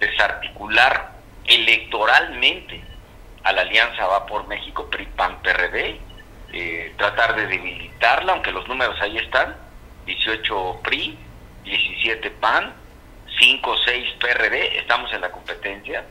desarticular 0.00 1.12
electoralmente 1.44 2.82
a 3.44 3.52
la 3.52 3.60
alianza 3.60 4.04
Va 4.08 4.26
por 4.26 4.48
México, 4.48 4.90
PRI-PAN-PRD, 4.90 6.00
eh, 6.52 6.94
tratar 6.96 7.36
de 7.36 7.46
debilitarla, 7.46 8.32
aunque 8.32 8.52
los 8.52 8.66
números 8.68 9.00
ahí 9.00 9.18
están, 9.18 9.56
18 10.06 10.80
PRI, 10.82 11.18
17 11.64 12.30
PAN, 12.32 12.74
5 13.38 13.76
6 13.84 14.14
PRD, 14.20 14.78
estamos 14.78 15.12
en 15.12 15.20
la 15.20 15.30
competencia, 15.30 16.04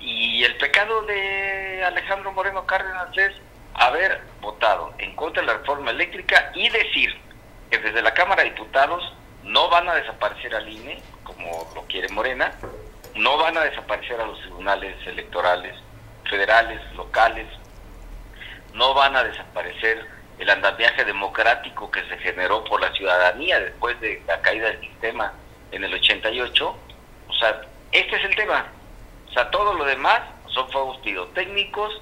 y 0.00 0.44
el 0.44 0.56
pecado 0.56 1.02
de 1.02 1.82
Alejandro 1.84 2.32
Moreno 2.32 2.66
Cárdenas 2.66 3.16
es 3.16 3.32
haber 3.74 4.22
votado 4.40 4.94
en 4.98 5.16
contra 5.16 5.42
de 5.42 5.48
la 5.48 5.58
reforma 5.58 5.90
eléctrica 5.90 6.52
y 6.54 6.68
decir 6.68 7.14
que 7.70 7.78
desde 7.78 8.02
la 8.02 8.14
Cámara 8.14 8.42
de 8.42 8.50
Diputados 8.50 9.12
no 9.42 9.68
van 9.68 9.88
a 9.88 9.94
desaparecer 9.94 10.54
al 10.54 10.68
INE, 10.68 11.02
como 11.24 11.70
lo 11.74 11.82
quiere 11.82 12.08
Morena, 12.10 12.52
no 13.14 13.36
van 13.38 13.56
a 13.56 13.62
desaparecer 13.62 14.20
a 14.20 14.26
los 14.26 14.40
tribunales 14.40 14.94
electorales 15.06 15.74
federales, 16.28 16.80
locales, 16.94 17.46
no 18.74 18.94
van 18.94 19.16
a 19.16 19.24
desaparecer 19.24 20.06
el 20.38 20.50
andamiaje 20.50 21.04
democrático 21.04 21.90
que 21.90 22.02
se 22.08 22.18
generó 22.18 22.64
por 22.64 22.80
la 22.80 22.92
ciudadanía 22.92 23.60
después 23.60 23.98
de 24.00 24.22
la 24.26 24.40
caída 24.40 24.68
del 24.68 24.80
sistema 24.80 25.32
en 25.70 25.84
el 25.84 25.94
88. 25.94 26.76
O 27.28 27.32
sea, 27.34 27.62
este 27.92 28.16
es 28.16 28.24
el 28.24 28.36
tema. 28.36 28.66
O 29.28 29.32
sea, 29.32 29.50
todo 29.50 29.74
lo 29.74 29.84
demás 29.84 30.20
son 30.48 30.68
fuegos 30.70 30.98
pirotécnicos, 30.98 32.00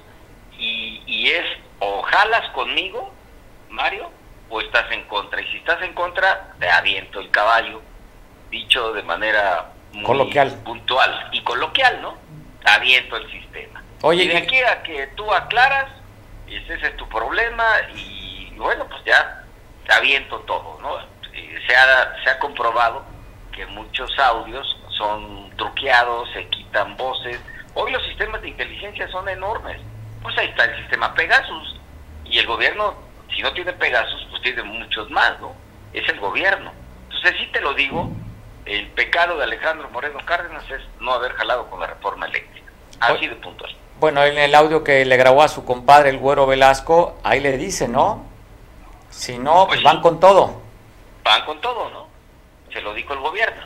y, 0.57 1.29
es 1.29 1.45
o 1.79 2.01
jalas 2.03 2.49
conmigo, 2.51 3.11
Mario, 3.69 4.09
o 4.49 4.61
estás 4.61 4.89
en 4.91 5.03
contra. 5.03 5.41
Y 5.41 5.47
si 5.47 5.57
estás 5.57 5.81
en 5.81 5.93
contra, 5.93 6.53
te 6.59 6.69
aviento 6.69 7.19
el 7.19 7.29
caballo, 7.31 7.81
dicho 8.49 8.93
de 8.93 9.03
manera 9.03 9.71
muy 9.91 10.03
coloquial. 10.03 10.51
puntual 10.63 11.29
y 11.31 11.41
coloquial, 11.41 12.01
¿no? 12.01 12.17
Te 12.63 12.71
aviento 12.71 13.17
el 13.17 13.29
sistema. 13.31 13.83
Oye, 14.01 14.23
y 14.23 14.27
de 14.27 14.37
aquí 14.37 14.61
a 14.61 14.83
que 14.83 15.07
tú 15.15 15.31
aclaras, 15.33 15.89
ese 16.55 16.87
es 16.87 16.97
tu 16.97 17.07
problema, 17.09 17.65
y 17.95 18.53
bueno, 18.57 18.85
pues 18.87 19.03
ya 19.05 19.43
te 19.85 19.93
aviento 19.93 20.39
todo, 20.41 20.79
¿no? 20.81 20.97
Se 21.31 21.75
ha, 21.75 22.15
se 22.23 22.29
ha 22.29 22.39
comprobado 22.39 23.03
que 23.51 23.65
muchos 23.67 24.17
audios 24.19 24.79
son 24.89 25.51
truqueados, 25.57 26.29
se 26.33 26.47
quitan 26.47 26.95
voces. 26.97 27.39
Hoy 27.73 27.91
los 27.91 28.03
sistemas 28.03 28.41
de 28.41 28.49
inteligencia 28.49 29.07
son 29.09 29.27
enormes 29.29 29.79
pues 30.23 30.37
ahí 30.37 30.47
está 30.47 30.63
el 30.63 30.77
sistema 30.77 31.13
Pegasus. 31.13 31.79
Y 32.25 32.39
el 32.39 32.47
gobierno, 32.47 32.95
si 33.35 33.43
no 33.43 33.53
tiene 33.53 33.73
Pegasus, 33.73 34.25
pues 34.31 34.41
tiene 34.41 34.63
muchos 34.63 35.11
más, 35.11 35.39
¿no? 35.39 35.53
Es 35.91 36.07
el 36.09 36.19
gobierno. 36.19 36.73
Entonces 37.03 37.35
sí 37.37 37.47
te 37.51 37.61
lo 37.61 37.73
digo, 37.73 38.09
el 38.65 38.87
pecado 38.91 39.37
de 39.37 39.43
Alejandro 39.43 39.89
Moreno 39.89 40.19
Cárdenas 40.25 40.63
es 40.71 40.81
no 40.99 41.13
haber 41.13 41.33
jalado 41.33 41.69
con 41.69 41.81
la 41.81 41.87
reforma 41.87 42.25
eléctrica. 42.25 42.71
Así 43.01 43.27
de 43.27 43.35
puntual. 43.35 43.75
Bueno, 44.03 44.21
en 44.25 44.37
el 44.37 44.53
audio 44.53 44.83
que 44.83 45.05
le 45.05 45.15
grabó 45.15 45.43
a 45.43 45.47
su 45.47 45.63
compadre, 45.63 46.09
el 46.09 46.17
güero 46.17 46.45
Velasco, 46.45 47.17
ahí 47.23 47.39
le 47.39 47.57
dice, 47.57 47.87
¿no? 47.87 48.25
Si 49.09 49.37
no, 49.37 49.65
pues, 49.65 49.81
van 49.81 50.01
con 50.01 50.19
todo. 50.19 50.61
Van 51.23 51.45
con 51.45 51.61
todo, 51.61 51.89
¿no? 51.89 52.07
Se 52.73 52.81
lo 52.81 52.93
dijo 52.93 53.13
el 53.13 53.21
gobierno. 53.21 53.63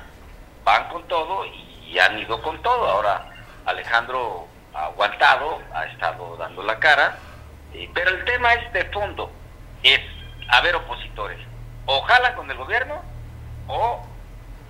Van 0.63 0.89
con 0.89 1.01
todo 1.07 1.43
y 1.43 1.97
han 1.97 2.19
ido 2.19 2.39
con 2.43 2.61
todo. 2.61 2.87
Ahora, 2.87 3.31
Alejandro 3.65 4.45
aguantado, 4.75 5.57
ha 5.73 5.85
estado 5.85 6.37
dando 6.37 6.61
la 6.61 6.77
cara, 6.77 7.17
eh, 7.73 7.89
pero 7.95 8.11
el 8.11 8.23
tema 8.25 8.53
es 8.53 8.71
de 8.73 8.85
fondo, 8.91 9.31
es 9.81 10.01
haber 10.49 10.75
opositores, 10.75 11.39
o 11.87 11.99
jalan 12.03 12.35
con 12.35 12.51
el 12.51 12.57
gobierno 12.57 13.01
o 13.65 14.05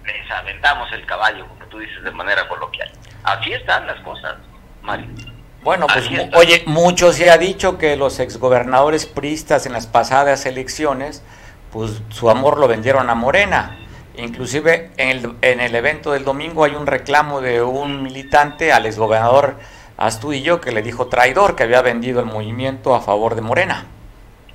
les 0.06 0.32
aventamos 0.32 0.90
el 0.94 1.06
caballo, 1.06 1.46
como 1.46 1.66
tú 1.66 1.80
dices 1.80 2.02
de 2.06 2.12
manera 2.12 2.48
coloquial. 2.48 2.90
Así 3.26 3.52
están 3.52 3.86
las 3.86 4.00
cosas, 4.00 4.38
Mario. 4.82 5.37
Bueno, 5.64 5.88
pues 5.88 6.10
oye, 6.36 6.64
mucho 6.66 7.12
se 7.12 7.30
ha 7.30 7.38
dicho 7.38 7.78
que 7.78 7.98
los 7.98 8.20
exgobernadores 8.20 9.06
pristas 9.06 9.66
en 9.66 9.74
las 9.74 9.88
pasadas 9.88 10.46
elecciones, 10.46 11.24
pues 11.72 12.02
su 12.10 12.30
amor 12.30 12.58
lo 12.58 12.68
vendieron 12.68 13.10
a 13.10 13.16
Morena. 13.16 13.78
Inclusive 14.16 14.92
en 14.98 15.10
el, 15.10 15.36
en 15.42 15.60
el 15.60 15.76
evento 15.76 16.12
del 16.12 16.24
domingo 16.24 16.64
hay 16.64 16.76
un 16.76 16.88
reclamo 16.88 17.42
de 17.42 17.62
un 17.62 18.02
militante 18.02 18.72
al 18.72 18.86
exgobernador 18.86 19.58
Astudillo 19.98 20.62
que 20.62 20.72
le 20.72 20.84
dijo 20.84 21.08
traidor 21.08 21.56
que 21.56 21.64
había 21.64 21.82
vendido 21.82 22.20
el 22.20 22.28
movimiento 22.28 22.94
a 22.94 23.02
favor 23.02 23.34
de 23.34 23.42
Morena. 23.42 23.86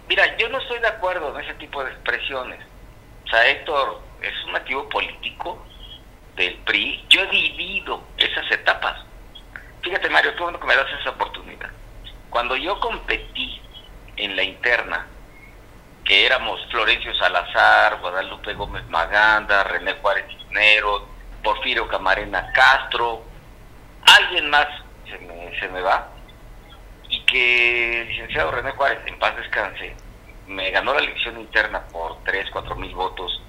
Mira, 0.09 0.37
yo 0.37 0.49
no 0.49 0.59
estoy 0.59 0.79
de 0.79 0.87
acuerdo 0.87 1.37
en 1.37 1.45
ese 1.45 1.55
tipo 1.55 1.83
de 1.83 1.91
expresiones. 1.91 2.61
O 3.25 3.29
sea, 3.29 3.49
Héctor 3.49 4.01
es 4.23 4.33
un 4.49 4.55
activo 4.55 4.89
político 4.89 5.65
del 6.37 6.55
PRI. 6.59 7.05
Yo 7.09 7.23
he 7.23 7.27
vivido 7.27 8.03
esas 8.19 8.49
etapas. 8.53 9.05
Fíjate, 9.83 10.09
Mario, 10.11 10.35
qué 10.37 10.43
bueno 10.43 10.59
me 10.65 10.77
das 10.77 10.87
esa 11.01 11.11
oportunidad. 11.11 11.71
Cuando 12.31 12.57
yo 12.57 12.79
competí 12.81 13.61
en 14.17 14.37
la 14.37 14.43
interna, 14.45 15.07
que 16.05 16.25
éramos 16.27 16.61
Florencio 16.71 17.15
Salazar, 17.15 18.01
Guadalupe 18.01 18.55
Gómez 18.55 18.87
Maganda, 18.89 19.65
René 19.65 19.95
Juárez 19.95 20.27
Cisneros, 20.29 21.03
Porfirio 21.43 21.89
Camarena 21.89 22.53
Castro, 22.53 23.23
alguien 24.03 24.51
más 24.51 24.67
se 25.59 25.69
me, 25.69 25.81
va, 25.81 26.09
y 27.09 27.21
que 27.27 28.03
el 28.03 28.09
licenciado 28.09 28.51
René 28.51 28.71
Juárez, 28.73 29.01
en 29.07 29.19
paz 29.19 29.37
descanse, 29.37 29.95
me 30.47 30.71
ganó 30.71 30.95
la 30.95 31.01
elección 31.01 31.39
interna 31.39 31.83
por 31.93 32.23
3, 32.25 32.51
4 32.51 32.77
mil 32.77 32.95
votos, 32.95 33.43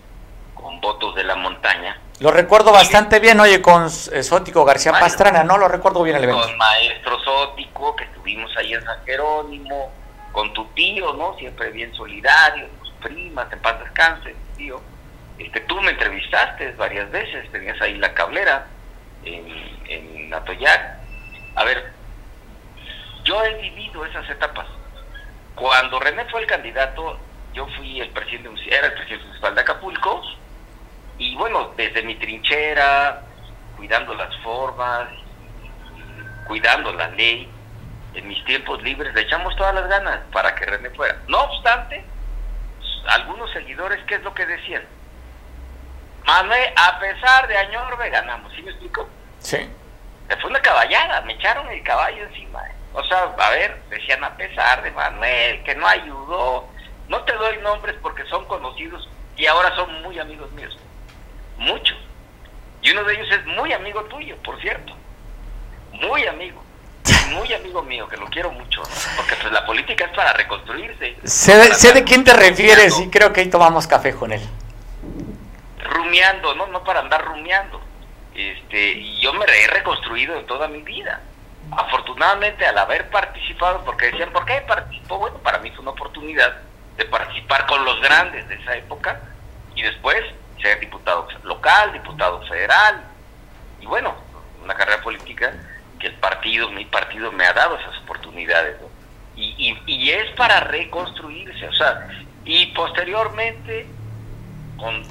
con 0.63 0.79
votos 0.79 1.13
de 1.13 1.23
la 1.25 1.35
montaña. 1.35 1.99
Lo 2.19 2.31
recuerdo 2.31 2.71
bastante 2.71 3.19
bien, 3.19 3.39
oye, 3.39 3.61
con 3.61 3.89
Sótico 3.89 4.63
García 4.63 4.93
Pastrana, 4.93 5.43
¿no? 5.43 5.57
Lo 5.57 5.67
recuerdo 5.67 6.01
bien 6.03 6.15
el 6.15 6.23
evento. 6.23 6.41
Con 6.41 6.57
Maestro 6.57 7.19
Sótico, 7.19 7.95
que 7.95 8.05
estuvimos 8.05 8.49
ahí 8.57 8.73
en 8.73 8.83
San 8.83 9.03
Jerónimo, 9.03 9.91
con 10.31 10.53
tu 10.53 10.65
tío, 10.69 11.13
¿no? 11.13 11.35
Siempre 11.37 11.69
bien 11.71 11.93
solidario, 11.93 12.67
tus 12.79 12.91
primas, 12.93 13.51
en 13.51 13.59
paz 13.59 13.77
descanse, 13.79 14.35
tío. 14.55 14.81
Este, 15.37 15.59
tú 15.61 15.81
me 15.81 15.91
entrevistaste 15.91 16.71
varias 16.73 17.11
veces, 17.11 17.51
tenías 17.51 17.79
ahí 17.81 17.97
la 17.97 18.13
cablera 18.13 18.67
en, 19.25 19.45
en 19.87 20.33
Atoyac, 20.33 20.97
a 21.55 21.63
ver, 21.63 21.91
yo 23.23 23.43
he 23.43 23.53
vivido 23.55 24.05
esas 24.05 24.29
etapas. 24.29 24.67
Cuando 25.55 25.99
René 25.99 26.25
fue 26.25 26.41
el 26.41 26.47
candidato, 26.47 27.19
yo 27.53 27.67
fui 27.77 28.01
el 28.01 28.09
presidente, 28.09 28.49
era 28.67 28.87
el 28.87 28.93
presidente 28.93 29.25
municipal 29.25 29.55
de 29.55 29.61
Acapulco, 29.61 30.21
y 31.31 31.35
bueno, 31.35 31.73
desde 31.77 32.03
mi 32.03 32.15
trinchera, 32.15 33.21
cuidando 33.77 34.13
las 34.15 34.35
formas, 34.37 35.09
cuidando 36.47 36.93
la 36.93 37.07
ley, 37.09 37.49
en 38.13 38.27
mis 38.27 38.43
tiempos 38.45 38.81
libres 38.83 39.13
le 39.13 39.21
echamos 39.21 39.55
todas 39.55 39.73
las 39.73 39.87
ganas 39.87 40.19
para 40.31 40.53
que 40.55 40.65
René 40.65 40.89
fuera. 40.91 41.17
No 41.27 41.41
obstante, 41.41 42.03
algunos 43.07 43.51
seguidores, 43.51 44.03
¿qué 44.05 44.15
es 44.15 44.23
lo 44.23 44.33
que 44.33 44.45
decían? 44.45 44.83
Manuel, 46.25 46.73
a 46.75 46.99
pesar 46.99 47.47
de 47.47 47.57
Añorbe, 47.57 48.09
ganamos, 48.09 48.53
¿sí 48.53 48.61
me 48.61 48.71
explico? 48.71 49.07
Sí 49.39 49.69
fue 50.41 50.49
una 50.49 50.61
caballada, 50.61 51.21
me 51.21 51.33
echaron 51.33 51.67
el 51.69 51.83
caballo 51.83 52.23
encima. 52.23 52.61
O 52.93 53.03
sea, 53.03 53.33
a 53.37 53.49
ver, 53.51 53.81
decían 53.89 54.23
a 54.23 54.35
pesar 54.35 54.83
de 54.83 54.91
Manuel, 54.91 55.63
que 55.63 55.75
no 55.75 55.87
ayudó. 55.87 56.67
No 57.07 57.21
te 57.23 57.33
doy 57.33 57.57
nombres 57.57 57.95
porque 58.01 58.23
son 58.25 58.45
conocidos 58.45 59.09
y 59.35 59.45
ahora 59.45 59.75
son 59.75 60.01
muy 60.03 60.17
amigos 60.19 60.51
míos. 60.51 60.77
Mucho. 61.63 61.95
Y 62.81 62.91
uno 62.91 63.03
de 63.03 63.13
ellos 63.13 63.27
es 63.31 63.45
muy 63.45 63.71
amigo 63.73 64.03
tuyo, 64.05 64.35
por 64.43 64.59
cierto. 64.61 64.93
Muy 65.91 66.25
amigo. 66.25 66.61
Muy 67.31 67.51
amigo 67.53 67.81
mío, 67.83 68.07
que 68.07 68.15
lo 68.15 68.27
quiero 68.27 68.51
mucho. 68.51 68.81
Porque 69.17 69.35
pues 69.41 69.51
la 69.51 69.65
política 69.65 70.05
es 70.05 70.11
para 70.11 70.33
reconstruirse. 70.33 71.17
Sé, 71.23 71.73
sé 71.73 71.91
de 71.91 72.03
quién 72.03 72.23
te 72.23 72.33
refieres 72.33 72.99
y 72.99 73.09
creo 73.09 73.33
que 73.33 73.41
ahí 73.41 73.49
tomamos 73.49 73.87
café 73.87 74.13
con 74.13 74.31
él. 74.31 74.41
Rumiando, 75.83 76.53
¿no? 76.53 76.67
No 76.67 76.83
para 76.83 76.99
andar 76.99 77.25
rumiando 77.25 77.81
este, 78.35 78.93
y 78.93 79.19
yo 79.19 79.33
me 79.33 79.45
he 79.45 79.67
reconstruido 79.67 80.37
en 80.37 80.45
toda 80.45 80.67
mi 80.67 80.81
vida. 80.81 81.21
Afortunadamente, 81.71 82.65
al 82.65 82.77
haber 82.77 83.09
participado, 83.09 83.83
porque 83.85 84.07
decían, 84.07 84.31
¿por 84.31 84.45
qué 84.45 84.61
participó? 84.61 85.19
Bueno, 85.19 85.37
para 85.37 85.59
mí 85.59 85.69
fue 85.71 85.81
una 85.81 85.91
oportunidad 85.91 86.57
de 86.97 87.05
participar 87.05 87.65
con 87.67 87.85
los 87.85 88.01
grandes 88.01 88.47
de 88.49 88.55
esa 88.55 88.75
época 88.75 89.21
y 89.75 89.81
después 89.81 90.21
ser 90.63 90.79
diputado 90.79 91.27
local, 91.43 91.93
diputado 91.93 92.41
federal. 92.47 93.03
Y 93.79 93.85
bueno, 93.85 94.15
una 94.63 94.73
carrera 94.73 95.03
política, 95.03 95.53
que 95.99 96.07
el 96.07 96.15
partido, 96.15 96.71
mi 96.71 96.85
partido 96.85 97.31
me 97.31 97.45
ha 97.45 97.53
dado 97.53 97.77
esas 97.77 97.97
oportunidades. 97.99 98.77
Y, 99.35 99.77
y, 99.87 100.11
es 100.11 100.31
para 100.31 100.59
reconstruirse, 100.59 101.67
o 101.67 101.73
sea, 101.73 102.07
y 102.45 102.67
posteriormente, 102.67 103.87
con, 104.77 105.03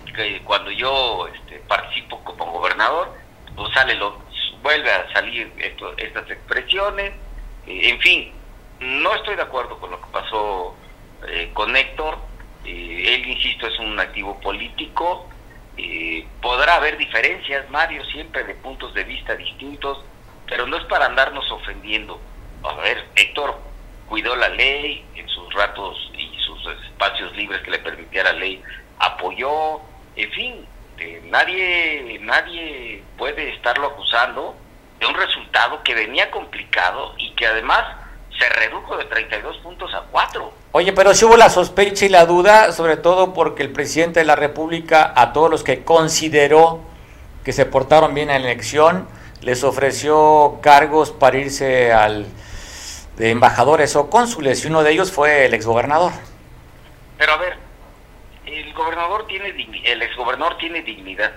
cuando 0.44 0.70
yo 0.70 1.26
este, 1.26 1.58
participo 1.66 2.22
como 2.22 2.52
gobernador, 2.52 3.12
pues 3.56 3.74
sale 3.74 3.96
lo, 3.96 4.22
vuelve 4.62 4.90
a 4.92 5.12
salir 5.12 5.52
esto, 5.58 5.96
estas 5.98 6.30
expresiones, 6.30 7.12
eh, 7.66 7.90
en 7.90 8.00
fin, 8.00 8.32
no 8.78 9.12
estoy 9.14 9.34
de 9.34 9.42
acuerdo 9.42 9.78
con 9.78 9.90
lo 9.90 10.00
que 10.00 10.06
pasó 10.12 10.76
eh, 11.26 11.50
con 11.52 11.76
Héctor, 11.76 12.18
eh, 12.64 13.14
él, 13.14 13.26
insisto, 13.28 13.66
es 13.66 13.78
un 13.80 13.98
activo 13.98 14.38
político, 14.40 15.28
podrá 16.40 16.76
haber 16.76 16.96
diferencias, 16.96 17.68
Mario, 17.70 18.04
siempre 18.06 18.44
de 18.44 18.54
puntos 18.54 18.92
de 18.94 19.04
vista 19.04 19.34
distintos, 19.34 20.04
pero 20.46 20.66
no 20.66 20.76
es 20.76 20.84
para 20.84 21.06
andarnos 21.06 21.50
ofendiendo. 21.50 22.20
A 22.64 22.74
ver, 22.74 23.06
Héctor 23.16 23.58
cuidó 24.08 24.36
la 24.36 24.48
ley 24.48 25.04
en 25.14 25.28
sus 25.28 25.52
ratos 25.54 26.12
y 26.16 26.36
sus 26.38 26.66
espacios 26.86 27.34
libres 27.36 27.62
que 27.62 27.70
le 27.70 27.78
permitía 27.78 28.24
la 28.24 28.32
ley, 28.34 28.62
apoyó, 28.98 29.80
en 30.16 30.30
fin, 30.32 30.66
nadie, 31.24 32.18
nadie 32.20 33.02
puede 33.16 33.54
estarlo 33.54 33.88
acusando 33.88 34.54
de 35.00 35.06
un 35.06 35.14
resultado 35.14 35.82
que 35.82 35.94
venía 35.94 36.30
complicado 36.30 37.14
y 37.18 37.30
que 37.32 37.46
además 37.46 37.84
se 38.38 38.48
redujo 38.48 38.96
de 38.96 39.04
32 39.06 39.56
puntos 39.58 39.92
a 39.94 40.02
4. 40.10 40.61
Oye, 40.74 40.94
pero 40.94 41.12
si 41.12 41.26
hubo 41.26 41.36
la 41.36 41.50
sospecha 41.50 42.06
y 42.06 42.08
la 42.08 42.24
duda, 42.24 42.72
sobre 42.72 42.96
todo 42.96 43.34
porque 43.34 43.62
el 43.62 43.70
presidente 43.72 44.20
de 44.20 44.24
la 44.24 44.36
República, 44.36 45.12
a 45.14 45.34
todos 45.34 45.50
los 45.50 45.62
que 45.62 45.84
consideró 45.84 46.80
que 47.44 47.52
se 47.52 47.66
portaron 47.66 48.14
bien 48.14 48.30
en 48.30 48.42
la 48.42 48.50
elección, 48.50 49.06
les 49.42 49.64
ofreció 49.64 50.60
cargos 50.62 51.10
para 51.10 51.36
irse 51.36 51.92
al 51.92 52.26
de 53.18 53.30
embajadores 53.30 53.96
o 53.96 54.08
cónsules, 54.08 54.64
y 54.64 54.68
uno 54.68 54.82
de 54.82 54.92
ellos 54.92 55.12
fue 55.12 55.44
el 55.44 55.52
exgobernador. 55.52 56.12
Pero 57.18 57.32
a 57.34 57.36
ver, 57.36 57.58
el 58.46 58.72
gobernador 58.72 59.26
tiene 59.26 59.48
el 59.84 60.00
exgobernador 60.00 60.56
tiene 60.56 60.80
dignidad. 60.80 61.32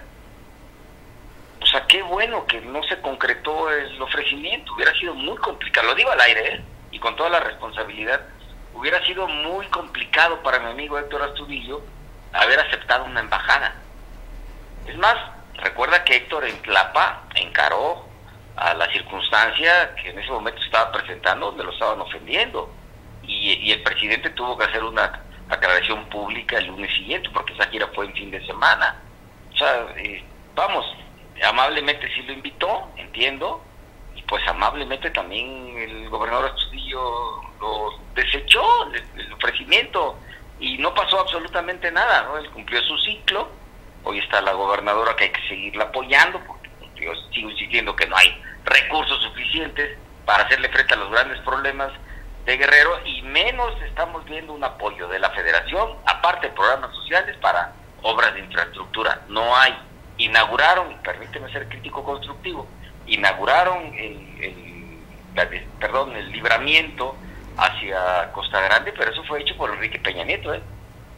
O 1.62 1.66
sea, 1.66 1.86
qué 1.88 2.02
bueno 2.04 2.46
que 2.46 2.62
no 2.62 2.82
se 2.84 3.02
concretó 3.02 3.70
el 3.70 4.02
ofrecimiento, 4.02 4.74
hubiera 4.76 4.94
sido 4.94 5.14
muy 5.14 5.36
complicado, 5.38 5.88
lo 5.88 5.96
digo 5.96 6.12
al 6.12 6.22
aire, 6.22 6.56
¿eh? 6.56 6.62
y 6.92 7.00
con 7.00 7.18
toda 7.18 7.30
la 7.30 7.42
responsabilidad, 7.42 8.22
hubiera 8.76 9.04
sido 9.06 9.28
muy 9.28 9.66
complicado 9.68 10.42
para 10.44 10.60
mi 10.60 10.70
amigo 10.72 11.00
Héctor 11.00 11.24
Astudillo 11.24 11.82
haber 12.34 12.60
aceptado 12.60 13.06
una 13.06 13.22
embajada. 13.22 13.74
Es 14.86 14.98
más, 14.98 15.16
recuerda 15.56 16.04
que 16.04 16.18
Héctor 16.18 16.46
en 16.46 16.62
Tlapa 16.62 17.24
encaró 17.36 18.06
a 18.56 18.74
la 18.74 18.90
circunstancia 18.92 19.96
que 19.96 20.10
en 20.10 20.20
ese 20.20 20.32
momento 20.32 20.62
estaba 20.62 20.92
presentando 20.92 21.48
donde 21.48 21.64
lo 21.64 21.72
estaban 21.72 22.00
ofendiendo 22.02 22.72
y, 23.24 23.54
y 23.54 23.72
el 23.72 23.82
presidente 23.82 24.30
tuvo 24.32 24.58
que 24.58 24.66
hacer 24.66 24.84
una 24.84 25.22
aclaración 25.50 26.06
pública 26.10 26.58
el 26.58 26.68
lunes 26.68 26.94
siguiente, 26.96 27.30
porque 27.34 27.54
esa 27.54 27.68
gira 27.68 27.88
fue 27.94 28.06
en 28.06 28.14
fin 28.14 28.32
de 28.32 28.46
semana. 28.46 28.96
O 29.54 29.58
sea, 29.58 29.88
eh, 29.98 30.24
vamos, 30.54 30.86
amablemente 31.44 32.08
sí 32.14 32.22
lo 32.24 32.34
invitó, 32.34 32.90
entiendo, 32.98 33.64
y 34.16 34.22
pues 34.24 34.46
amablemente 34.48 35.10
también 35.12 35.78
el 35.78 36.10
gobernador 36.10 36.52
Astudillo 36.52 37.42
lo 37.60 38.00
desechó, 38.14 38.64
el, 38.94 39.34
ofrecimiento, 39.34 40.18
y 40.60 40.78
no 40.78 40.94
pasó 40.94 41.20
absolutamente 41.20 41.92
nada, 41.92 42.24
¿no? 42.24 42.38
Él 42.38 42.50
cumplió 42.52 42.82
su 42.82 42.98
ciclo, 43.00 43.50
hoy 44.04 44.20
está 44.20 44.42
la 44.42 44.54
gobernadora 44.54 45.16
que 45.16 45.26
hay 45.26 45.32
que 45.32 45.48
seguirla 45.48 45.86
apoyando, 45.86 46.40
porque 46.48 46.70
yo 46.96 47.12
sigo 47.34 47.50
insistiendo 47.50 47.96
que 47.96 48.08
no 48.08 48.16
hay 48.16 48.42
recursos 48.64 49.22
suficientes 49.22 49.98
para 50.26 50.44
hacerle 50.44 50.70
frente 50.70 50.94
a 50.94 50.98
los 50.98 51.12
grandes 51.12 51.40
problemas 51.42 51.92
de 52.46 52.58
Guerrero 52.58 53.00
y 53.06 53.22
menos 53.24 53.74
estamos 53.82 54.24
viendo 54.26 54.54
un 54.54 54.64
apoyo 54.64 55.08
de 55.08 55.20
la 55.20 55.32
federación, 55.32 55.98
aparte 56.06 56.48
de 56.48 56.54
programas 56.54 56.96
sociales 56.96 57.36
para 57.42 57.74
obras 58.04 58.34
de 58.34 58.42
infraestructura. 58.42 59.22
No 59.28 59.56
hay. 59.56 59.76
Inauguraron, 60.18 60.96
permíteme 61.04 61.52
ser 61.52 61.68
crítico 61.68 62.04
constructivo, 62.04 62.68
inauguraron 63.08 63.94
el, 63.96 65.00
perdón, 65.80 66.16
el 66.16 66.32
libramiento 66.32 67.16
hacia 67.58 68.32
Costa 68.32 68.62
Grande, 68.62 68.94
pero 68.94 69.12
eso 69.12 69.24
fue 69.24 69.42
hecho 69.42 69.56
por 69.58 69.72
Enrique 69.72 70.00
Peña 70.00 70.24
Nieto 70.24 70.54
¿eh? 70.54 70.62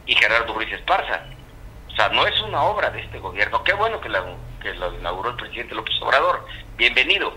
y 0.06 0.14
Gerardo 0.14 0.54
Ruiz 0.54 0.72
Esparza. 0.72 1.22
O 1.88 1.90
sea, 1.96 2.08
no 2.10 2.26
es 2.26 2.40
una 2.42 2.62
obra 2.62 2.90
de 2.90 3.00
este 3.00 3.18
gobierno. 3.18 3.64
Qué 3.64 3.72
bueno 3.72 4.00
que, 4.00 4.08
que 4.62 4.74
lo 4.74 4.94
inauguró 4.94 5.30
el 5.30 5.36
presidente 5.36 5.74
López 5.74 6.00
Obrador. 6.00 6.46
Bienvenido. 6.76 7.34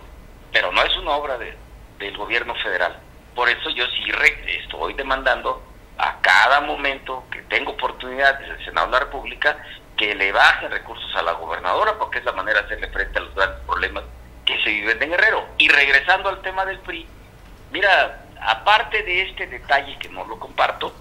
Pero 0.51 0.71
no 0.71 0.83
es 0.83 0.95
una 0.97 1.11
obra 1.11 1.37
de, 1.37 1.55
del 1.97 2.15
gobierno 2.17 2.53
federal. 2.55 2.99
Por 3.33 3.49
eso 3.49 3.69
yo 3.69 3.85
sí 3.87 4.11
estoy 4.47 4.93
demandando 4.93 5.63
a 5.97 6.19
cada 6.21 6.61
momento 6.61 7.23
que 7.31 7.41
tengo 7.43 7.71
oportunidad 7.71 8.39
desde 8.39 8.53
el 8.53 8.65
Senado 8.65 8.87
de 8.87 8.93
la 8.93 8.99
República 8.99 9.57
que 9.95 10.15
le 10.15 10.31
baje 10.31 10.67
recursos 10.67 11.15
a 11.15 11.21
la 11.21 11.33
gobernadora 11.33 11.97
porque 11.97 12.19
es 12.19 12.25
la 12.25 12.31
manera 12.31 12.61
de 12.61 12.65
hacerle 12.65 12.87
frente 12.89 13.19
a 13.19 13.21
los 13.21 13.35
grandes 13.35 13.59
problemas 13.65 14.03
que 14.51 14.63
se 14.63 14.69
viven 14.69 15.01
en 15.01 15.09
Guerrero. 15.09 15.45
Y 15.57 15.69
regresando 15.69 16.29
al 16.29 16.41
tema 16.41 16.65
del 16.65 16.79
PRI, 16.79 17.05
mira, 17.71 18.25
aparte 18.41 19.03
de 19.03 19.21
este 19.23 19.47
detalle 19.47 19.97
que 19.97 20.09
no 20.09 20.25
lo 20.25 20.37
comparto, 20.39 20.93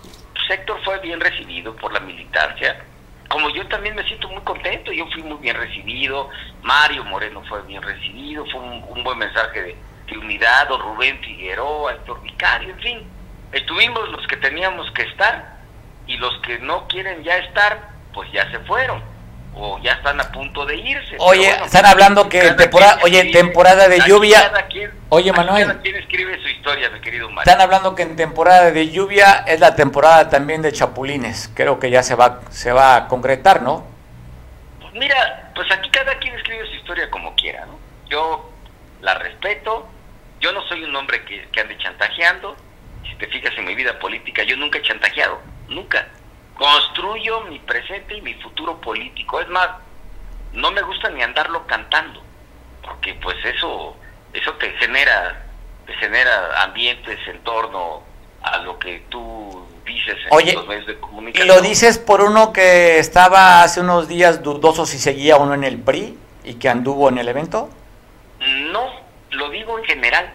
Sector 0.47 0.83
fue 0.85 0.99
bien 1.01 1.21
recibido 1.21 1.75
por 1.77 1.93
la 1.93 2.01
militancia, 2.01 2.85
como 3.29 3.49
yo 3.51 3.67
también 3.69 3.95
me 3.95 4.03
siento 4.05 4.29
muy 4.29 4.43
contento, 4.43 4.93
yo 4.93 5.07
fui 5.13 5.23
muy 5.23 5.39
bien 5.39 5.57
recibido, 5.57 6.29
Mario 6.63 7.05
Moreno 7.05 7.43
fue 7.49 7.63
bien 7.63 7.81
recibido, 7.83 8.45
fue 8.47 8.61
un 8.61 9.05
buen 9.05 9.19
mensaje 9.19 9.63
de, 9.63 9.77
unidad, 10.19 10.69
o 10.73 10.79
Rubén 10.79 11.21
Figueroa, 11.21 11.93
Héctor 11.93 12.21
Vicario, 12.23 12.71
en 12.71 12.81
fin, 12.81 13.11
estuvimos 13.53 14.09
los 14.09 14.27
que 14.27 14.37
teníamos 14.39 14.91
que 14.91 15.03
estar 15.03 15.61
y 16.09 16.17
los 16.17 16.37
que 16.41 16.59
no 16.59 16.89
quieren 16.89 17.23
ya 17.23 17.37
estar, 17.37 17.91
pues 18.13 18.31
ya 18.33 18.51
se 18.51 18.59
fueron 18.61 19.10
o 19.55 19.79
ya 19.83 19.93
están 19.93 20.21
a 20.21 20.31
punto 20.33 20.65
de 20.65 20.77
irse. 20.77 21.17
Oye, 21.19 21.51
están 21.65 21.87
hablando 21.87 22.29
que 22.29 22.41
temporada, 22.53 22.99
oye, 23.03 23.31
temporada 23.33 23.89
de 23.89 24.01
lluvia. 24.01 24.53
oye, 25.09 25.33
Manuel. 25.33 25.79
¿Quién 25.83 25.97
escribe 25.97 26.41
su 26.41 26.49
historia, 26.49 26.91
mi 26.91 27.01
querido 27.01 27.29
Mario? 27.29 27.51
Están 27.51 27.61
hablando 27.61 27.95
que 27.95 28.03
en 28.03 28.17
temporada 28.17 28.71
de 28.71 28.91
lluvia 28.91 29.45
es 29.47 29.61
la 29.61 29.75
temporada 29.75 30.29
también 30.29 30.63
de 30.63 30.73
chapulines. 30.73 31.51
Creo 31.55 31.79
que 31.79 31.91
ya 31.91 32.03
se 32.03 32.15
va 32.15 32.41
se 32.51 32.73
va 32.73 32.97
a 32.97 33.09
concretar, 33.09 33.63
¿no? 33.63 33.85
Pues 34.81 34.93
mira, 34.95 35.51
pues 35.55 35.71
aquí 35.73 35.91
cada 35.91 36.17
quien 36.19 36.35
escribe 36.35 36.67
su 36.67 36.75
historia 36.75 37.11
como 37.11 37.35
quiera, 37.35 37.67
¿no? 37.67 37.79
Yo 38.09 38.51
la 39.01 39.15
respeto, 39.15 39.89
yo 40.41 40.53
no 40.53 40.63
soy 40.69 40.85
un 40.85 40.95
hombre 40.95 41.25
que, 41.25 41.49
que 41.53 41.61
ande 41.61 41.77
chantajeando. 41.79 42.57
Si 43.09 43.15
te 43.17 43.27
fijas 43.27 43.53
en 43.59 43.65
mi 43.65 43.75
vida 43.75 43.99
política, 43.99 44.43
yo 44.45 44.57
nunca 44.57 44.79
he 44.79 44.83
chantajeado, 44.83 45.41
nunca. 45.69 46.07
Construyo 46.61 47.41
mi 47.49 47.59
presente 47.59 48.19
y 48.19 48.21
mi 48.21 48.35
futuro 48.35 48.79
político. 48.83 49.41
Es 49.41 49.49
más, 49.49 49.71
no 50.53 50.71
me 50.71 50.83
gusta 50.83 51.09
ni 51.09 51.23
andarlo 51.23 51.67
cantando, 51.67 52.23
porque 52.83 53.15
pues 53.15 53.43
eso, 53.47 53.97
eso 54.35 54.53
te 54.57 54.69
genera, 54.73 55.43
te 55.87 55.95
genera 55.95 56.63
ambientes 56.63 57.19
en 57.29 57.43
torno 57.45 58.03
a 58.43 58.59
lo 58.59 58.79
que 58.79 59.03
tú 59.09 59.67
dices 59.87 60.19
en 60.31 60.55
los 60.55 60.67
medios 60.67 60.87
de 60.87 61.01
comunicación. 61.01 61.49
¿Y 61.49 61.51
lo 61.51 61.63
dices 61.63 61.99
por 61.99 62.21
uno 62.21 62.53
que 62.53 62.99
estaba 62.99 63.63
hace 63.63 63.81
unos 63.81 64.07
días 64.07 64.43
dudoso 64.43 64.85
si 64.85 64.99
seguía 64.99 65.39
uno 65.39 65.55
en 65.55 65.65
el 65.65 65.81
PRI 65.81 66.19
y 66.45 66.55
que 66.57 66.69
anduvo 66.69 67.09
en 67.09 67.17
el 67.17 67.29
evento? 67.29 67.71
No, 68.39 68.87
lo 69.31 69.49
digo 69.49 69.79
en 69.79 69.85
general, 69.87 70.31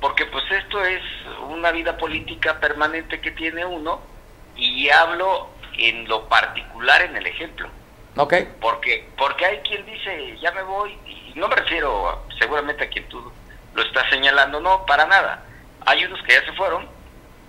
porque 0.00 0.24
pues 0.26 0.44
esto 0.52 0.84
es 0.84 1.02
una 1.48 1.72
vida 1.72 1.96
política 1.96 2.60
permanente 2.60 3.20
que 3.20 3.32
tiene 3.32 3.64
uno 3.64 4.16
y 4.58 4.90
hablo 4.90 5.48
en 5.78 6.06
lo 6.08 6.28
particular 6.28 7.00
en 7.02 7.16
el 7.16 7.26
ejemplo. 7.26 7.68
Ok. 8.16 8.34
Porque, 8.60 9.08
porque 9.16 9.46
hay 9.46 9.58
quien 9.58 9.86
dice, 9.86 10.36
ya 10.40 10.50
me 10.52 10.62
voy, 10.64 10.98
y 11.06 11.32
no 11.36 11.48
me 11.48 11.56
refiero 11.56 12.26
seguramente 12.38 12.84
a 12.84 12.88
quien 12.88 13.08
tú 13.08 13.32
lo 13.74 13.82
estás 13.82 14.10
señalando, 14.10 14.60
no, 14.60 14.84
para 14.84 15.06
nada. 15.06 15.44
Hay 15.86 16.04
unos 16.04 16.20
que 16.24 16.34
ya 16.34 16.44
se 16.44 16.52
fueron 16.52 16.88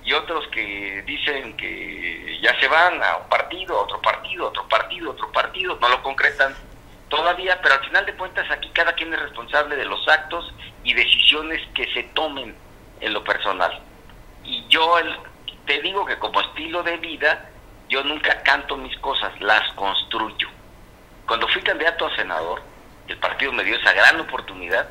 y 0.03 0.13
otros 0.13 0.47
que 0.49 1.03
dicen 1.05 1.57
que 1.57 2.39
ya 2.41 2.57
se 2.59 2.67
van 2.67 3.01
a 3.03 3.17
un 3.17 3.29
partido, 3.29 3.79
a 3.79 3.83
otro 3.83 3.99
partido, 4.01 4.45
a 4.45 4.49
otro 4.49 4.67
partido, 4.67 5.09
a 5.09 5.13
otro 5.13 5.31
partido, 5.31 5.77
no 5.81 5.89
lo 5.89 6.03
concretan 6.03 6.55
todavía, 7.09 7.59
pero 7.61 7.75
al 7.75 7.85
final 7.85 8.05
de 8.05 8.13
cuentas 8.13 8.49
aquí 8.51 8.69
cada 8.69 8.93
quien 8.93 9.11
es 9.13 9.19
responsable 9.19 9.75
de 9.75 9.85
los 9.85 10.07
actos 10.07 10.53
y 10.83 10.93
decisiones 10.93 11.59
que 11.73 11.91
se 11.93 12.03
tomen 12.03 12.55
en 13.01 13.13
lo 13.13 13.23
personal. 13.23 13.81
Y 14.43 14.65
yo 14.67 14.99
te 15.69 15.79
digo 15.83 16.03
que 16.03 16.17
como 16.17 16.41
estilo 16.41 16.81
de 16.81 16.97
vida, 16.97 17.47
yo 17.89 18.03
nunca 18.03 18.41
canto 18.41 18.75
mis 18.75 18.97
cosas, 18.97 19.39
las 19.39 19.71
construyo. 19.73 20.49
Cuando 21.27 21.47
fui 21.47 21.61
candidato 21.61 22.07
a 22.07 22.15
senador, 22.15 22.63
el 23.07 23.15
partido 23.17 23.53
me 23.53 23.63
dio 23.63 23.75
esa 23.75 23.93
gran 23.93 24.19
oportunidad, 24.19 24.89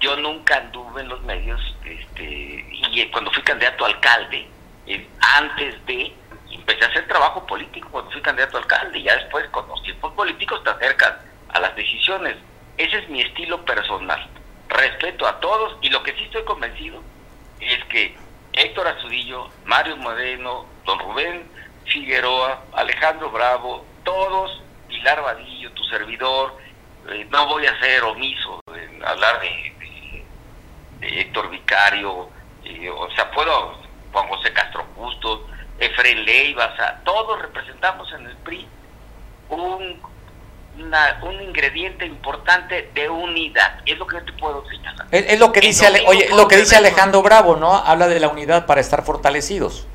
yo 0.00 0.16
nunca 0.16 0.56
anduve 0.56 1.02
en 1.02 1.08
los 1.08 1.22
medios, 1.22 1.60
este, 1.84 2.66
y 2.72 3.08
cuando 3.12 3.30
fui 3.30 3.44
candidato 3.44 3.84
a 3.84 3.88
alcalde, 3.90 4.48
eh, 4.88 5.08
antes 5.36 5.86
de, 5.86 6.12
empecé 6.50 6.84
a 6.84 6.88
hacer 6.88 7.06
trabajo 7.06 7.46
político 7.46 7.88
cuando 7.92 8.10
fui 8.10 8.20
candidato 8.22 8.56
a 8.56 8.60
alcalde, 8.62 9.00
ya 9.04 9.14
después 9.14 9.48
con 9.50 9.68
los 9.68 9.80
tiempos 9.84 10.12
políticos 10.14 10.64
te 10.64 10.70
acercas 10.70 11.14
a 11.50 11.60
las 11.60 11.76
decisiones. 11.76 12.34
Ese 12.76 12.98
es 12.98 13.08
mi 13.08 13.20
estilo 13.20 13.64
personal. 13.64 14.28
Respeto 14.68 15.28
a 15.28 15.38
todos 15.38 15.78
y 15.80 15.90
lo 15.90 16.02
que 16.02 16.12
sí 16.14 16.24
estoy 16.24 16.42
convencido 16.42 17.00
es 17.60 17.84
que 17.84 18.16
Héctor 18.52 18.86
Azudillo, 18.88 19.48
Mario 19.64 19.96
Moreno, 19.96 20.66
don 20.84 20.98
Rubén 20.98 21.50
Figueroa, 21.86 22.64
Alejandro 22.72 23.30
Bravo, 23.30 23.84
todos, 24.04 24.62
Pilar 24.88 25.22
Vadillo, 25.22 25.70
tu 25.72 25.82
servidor, 25.84 26.56
eh, 27.08 27.26
no 27.30 27.46
voy 27.46 27.66
a 27.66 27.78
ser 27.80 28.02
omiso 28.04 28.60
en 28.74 29.04
hablar 29.04 29.40
de, 29.40 29.72
Héctor 31.00 31.50
Vicario, 31.50 32.28
eh, 32.64 32.88
o 32.88 33.10
sea, 33.10 33.30
puedo, 33.32 33.76
Juan 34.12 34.28
José 34.28 34.52
Castro 34.52 34.84
Justo, 34.94 35.46
Efren 35.78 36.24
Leiva, 36.24 36.74
todos 37.04 37.42
representamos 37.42 38.12
en 38.12 38.26
el 38.26 38.36
PRI 38.36 38.68
un, 39.48 40.00
un 40.76 41.42
ingrediente 41.42 42.06
importante 42.06 42.90
de 42.94 43.08
unidad. 43.08 43.80
Es 43.86 43.98
lo 43.98 44.06
que 44.06 44.20
te 44.20 44.32
puedo 44.32 44.64
señalar. 44.68 45.06
Es, 45.10 45.38
lo 45.38 45.52
que 45.52 45.60
dice, 45.60 46.04
oye, 46.06 46.28
lo 46.34 46.48
que 46.48 46.56
dice 46.56 46.76
Alejandro 46.76 47.22
Bravo, 47.22 47.56
¿no? 47.56 47.74
Habla 47.74 48.08
de 48.08 48.20
la 48.20 48.28
unidad 48.28 48.66
para 48.66 48.80
estar 48.80 49.04
fortalecidos. 49.04 49.86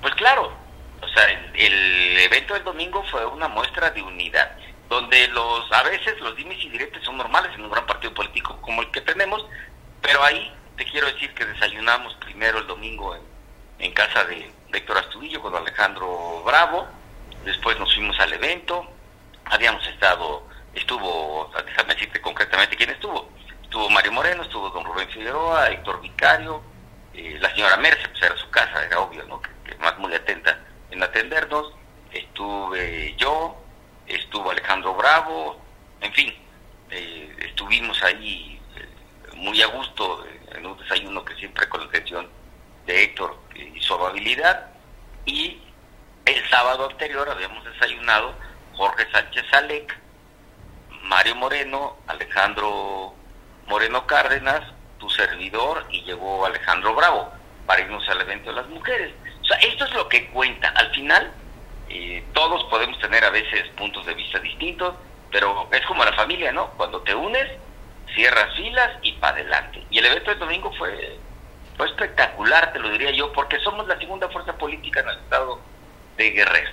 Pues 0.00 0.14
claro, 0.14 0.52
o 1.00 1.08
sea, 1.08 1.24
el, 1.54 2.18
evento 2.18 2.54
del 2.54 2.64
domingo 2.64 3.02
fue 3.10 3.24
una 3.26 3.48
muestra 3.48 3.90
de 3.90 4.02
unidad, 4.02 4.50
donde 4.88 5.28
los 5.28 5.70
a 5.72 5.82
veces 5.84 6.20
los 6.20 6.36
dimes 6.36 6.62
y 6.64 6.68
directos 6.68 7.04
son 7.04 7.16
normales 7.16 7.52
en 7.54 7.62
un 7.62 7.70
gran 7.70 7.86
partido 7.86 8.12
político 8.12 8.58
como 8.60 8.82
el 8.82 8.90
que 8.90 9.00
tenemos, 9.00 9.44
pero 10.02 10.22
ahí 10.22 10.52
te 10.76 10.84
quiero 10.84 11.06
decir 11.06 11.32
que 11.34 11.46
desayunamos 11.46 12.14
primero 12.16 12.58
el 12.58 12.66
domingo 12.66 13.14
en, 13.14 13.22
en 13.78 13.92
casa 13.92 14.24
de, 14.24 14.50
Héctor 14.72 14.98
Astudillo 14.98 15.40
con 15.40 15.54
Alejandro 15.54 16.42
Bravo, 16.44 16.86
después 17.44 17.78
nos 17.78 17.92
fuimos 17.94 18.18
al 18.20 18.32
evento, 18.32 18.86
habíamos 19.50 19.86
estado, 19.86 20.46
estuvo, 20.74 21.50
déjame 21.64 21.94
decirte 21.94 22.20
concretamente 22.20 22.76
quién 22.76 22.90
estuvo, 22.90 23.30
estuvo 23.62 23.88
Mario 23.90 24.12
Moreno, 24.12 24.42
estuvo 24.42 24.70
don 24.70 24.84
Rubén 24.84 25.08
Figueroa, 25.10 25.70
Héctor 25.70 26.00
Vicario, 26.00 26.62
eh, 27.14 27.36
la 27.40 27.50
señora 27.50 27.76
Merce, 27.76 28.08
pues 28.08 28.22
era 28.22 28.36
su 28.36 28.48
casa, 28.50 28.84
era 28.84 29.00
obvio, 29.00 29.24
¿no? 29.24 29.40
Que, 29.40 29.74
más 29.78 29.96
muy 29.98 30.12
atenta 30.12 30.58
en 30.90 31.02
atendernos, 31.02 31.72
estuve 32.12 33.14
yo, 33.16 33.56
estuvo 34.06 34.50
Alejandro 34.50 34.94
Bravo, 34.94 35.60
en 36.00 36.12
fin, 36.12 36.34
eh, 36.90 37.36
estuvimos 37.40 38.02
ahí 38.02 38.60
eh, 38.76 39.36
muy 39.36 39.60
a 39.62 39.66
gusto 39.66 40.24
en 40.52 40.66
un 40.66 40.76
desayuno 40.78 41.24
que 41.24 41.34
siempre 41.36 41.68
con 41.68 41.80
la 41.80 41.86
atención 41.86 42.28
de 42.86 43.04
Héctor 43.04 43.36
y 43.54 43.80
su 43.80 43.94
amabilidad. 43.94 44.66
Y 45.26 45.60
el 46.24 46.48
sábado 46.48 46.88
anterior 46.90 47.28
habíamos 47.28 47.64
desayunado 47.64 48.34
Jorge 48.78 49.10
Sánchez 49.10 49.44
Alec, 49.54 49.98
Mario 51.02 51.34
Moreno, 51.34 51.96
Alejandro 52.06 53.12
Moreno 53.66 54.06
Cárdenas, 54.06 54.62
tu 54.98 55.10
servidor, 55.10 55.84
y 55.90 56.02
llegó 56.02 56.46
Alejandro 56.46 56.94
Bravo 56.94 57.32
para 57.66 57.80
irnos 57.80 58.08
al 58.08 58.20
evento 58.20 58.50
de 58.50 58.56
las 58.56 58.68
mujeres. 58.68 59.12
O 59.42 59.44
sea, 59.44 59.56
esto 59.58 59.84
es 59.84 59.92
lo 59.94 60.08
que 60.08 60.28
cuenta. 60.30 60.68
Al 60.68 60.94
final, 60.94 61.32
eh, 61.88 62.22
todos 62.32 62.62
podemos 62.70 62.96
tener 63.00 63.24
a 63.24 63.30
veces 63.30 63.68
puntos 63.76 64.06
de 64.06 64.14
vista 64.14 64.38
distintos, 64.38 64.94
pero 65.32 65.68
es 65.72 65.84
como 65.86 66.04
la 66.04 66.12
familia, 66.12 66.52
¿no? 66.52 66.70
Cuando 66.76 67.00
te 67.02 67.16
unes, 67.16 67.50
cierras 68.14 68.54
filas 68.54 68.92
y 69.02 69.10
para 69.14 69.34
adelante. 69.34 69.84
Y 69.90 69.98
el 69.98 70.06
evento 70.06 70.30
del 70.30 70.38
domingo 70.38 70.72
fue 70.78 71.18
fue 71.76 71.86
espectacular, 71.86 72.72
te 72.72 72.78
lo 72.78 72.90
diría 72.90 73.10
yo, 73.10 73.32
porque 73.32 73.58
somos 73.60 73.86
la 73.88 73.98
segunda 73.98 74.28
fuerza 74.28 74.56
política 74.56 75.00
en 75.00 75.08
el 75.08 75.18
estado 75.18 75.60
de 76.16 76.30
Guerrero. 76.30 76.70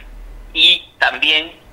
Y 0.54 0.88
también 1.00 1.65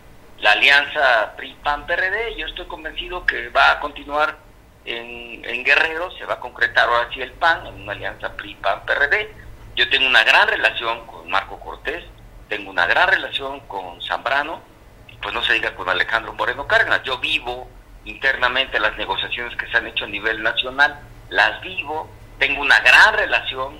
la 0.43 0.53
alianza 0.53 1.35
PRI-PAN-PRD, 1.37 2.35
yo 2.37 2.47
estoy 2.47 2.67
convencido 2.67 3.25
que 3.25 3.49
va 3.51 3.71
a 3.71 3.81
continuar 3.81 4.39
en, 4.85 5.63
Guerrero, 5.63 6.11
se 6.19 6.25
va 6.25 6.35
a 6.35 6.41
concretar 6.41 6.89
ahora 6.89 7.09
sí 7.15 7.23
el 7.23 7.31
PAN, 7.33 7.65
en 7.69 7.83
una 7.83 7.93
alianza 7.93 8.37
PRI-PAN-PRD. 8.37 9.33
Yo 9.77 9.89
tengo 9.89 10.09
una 10.09 10.25
gran 10.25 10.49
relación 10.49 11.07
con 11.07 11.31
Marco 11.31 11.61
Cortés, 11.61 12.05
tengo 12.49 12.71
una 12.71 12.87
gran 12.87 13.09
relación 13.09 13.61
con 13.61 14.03
Zambrano, 14.03 14.61
pues 15.23 15.33
no 15.33 15.45
se 15.45 15.53
diga 15.53 15.77
con 15.77 15.89
Alejandro 15.89 16.33
Moreno 16.33 16.67
Cárdenas. 16.67 17.05
Yo 17.05 17.19
vivo 17.19 17.69
internamente 18.05 18.81
las 18.81 18.97
negociaciones 18.97 19.57
que 19.57 19.69
se 19.69 19.77
han 19.77 19.87
hecho 19.87 20.07
a 20.07 20.09
nivel 20.09 20.43
nacional, 20.43 20.99
las 21.31 21.61
vivo, 21.61 22.11
tengo 22.41 22.63
una 22.63 22.81
gran 22.81 23.15
relación 23.15 23.79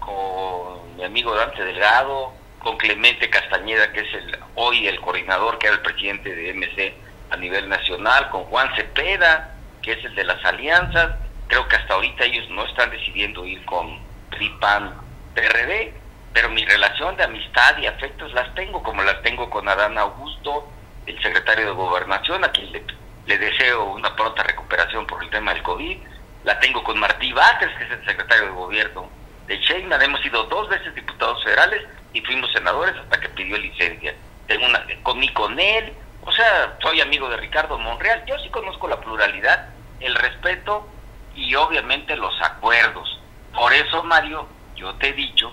con 0.00 0.96
mi 0.96 1.04
amigo 1.04 1.34
Dante 1.34 1.62
Delgado, 1.62 2.32
con 2.58 2.76
Clemente 2.76 3.30
Castañeda, 3.30 3.92
que 3.92 4.00
es 4.00 4.14
el 4.14 4.38
hoy 4.54 4.86
el 4.86 5.00
coordinador, 5.00 5.58
que 5.58 5.68
era 5.68 5.76
el 5.76 5.82
presidente 5.82 6.34
de 6.34 6.54
MC 6.54 6.94
a 7.30 7.36
nivel 7.36 7.68
nacional, 7.68 8.30
con 8.30 8.44
Juan 8.44 8.74
Cepeda, 8.76 9.54
que 9.82 9.92
es 9.92 10.04
el 10.04 10.14
de 10.14 10.24
las 10.24 10.44
alianzas. 10.44 11.16
Creo 11.46 11.66
que 11.68 11.76
hasta 11.76 11.94
ahorita 11.94 12.24
ellos 12.24 12.48
no 12.50 12.64
están 12.64 12.90
decidiendo 12.90 13.44
ir 13.44 13.64
con 13.64 13.98
PRIPAN 14.30 14.94
PRD, 15.34 15.94
pero 16.32 16.50
mi 16.50 16.64
relación 16.64 17.16
de 17.16 17.24
amistad 17.24 17.78
y 17.78 17.86
afectos 17.86 18.32
las 18.32 18.54
tengo, 18.54 18.82
como 18.82 19.02
las 19.02 19.22
tengo 19.22 19.48
con 19.48 19.68
Adán 19.68 19.96
Augusto, 19.98 20.68
el 21.06 21.20
secretario 21.22 21.66
de 21.66 21.72
Gobernación, 21.72 22.44
a 22.44 22.52
quien 22.52 22.70
le, 22.72 23.38
deseo 23.38 23.84
una 23.92 24.14
pronta 24.16 24.42
recuperación 24.42 25.06
por 25.06 25.22
el 25.22 25.30
tema 25.30 25.54
del 25.54 25.62
COVID 25.62 25.98
la 26.44 26.58
tengo 26.60 26.82
con 26.82 26.98
Martí 26.98 27.32
Batres, 27.32 27.76
que 27.76 27.84
es 27.84 27.90
el 27.90 28.04
secretario 28.06 28.46
de 28.46 28.50
gobierno 28.52 29.17
de 29.48 29.58
Sheinman, 29.58 30.00
hemos 30.02 30.20
sido 30.20 30.44
dos 30.44 30.68
veces 30.68 30.94
diputados 30.94 31.42
federales 31.42 31.82
y 32.12 32.20
fuimos 32.20 32.52
senadores 32.52 32.94
hasta 32.96 33.20
que 33.20 33.28
pidió 33.30 33.56
licencia. 33.58 34.14
Tengo 34.46 34.66
una, 34.66 34.84
comí 35.02 35.28
con 35.30 35.58
él, 35.58 35.92
o 36.22 36.30
sea, 36.30 36.76
soy 36.80 37.00
amigo 37.00 37.28
de 37.28 37.38
Ricardo 37.38 37.78
Monreal, 37.78 38.24
yo 38.26 38.38
sí 38.38 38.48
conozco 38.50 38.86
la 38.86 39.00
pluralidad, 39.00 39.70
el 40.00 40.14
respeto 40.14 40.86
y 41.34 41.54
obviamente 41.54 42.14
los 42.16 42.34
acuerdos. 42.42 43.20
Por 43.54 43.72
eso, 43.72 44.04
Mario, 44.04 44.46
yo 44.76 44.94
te 44.94 45.08
he 45.08 45.12
dicho 45.14 45.52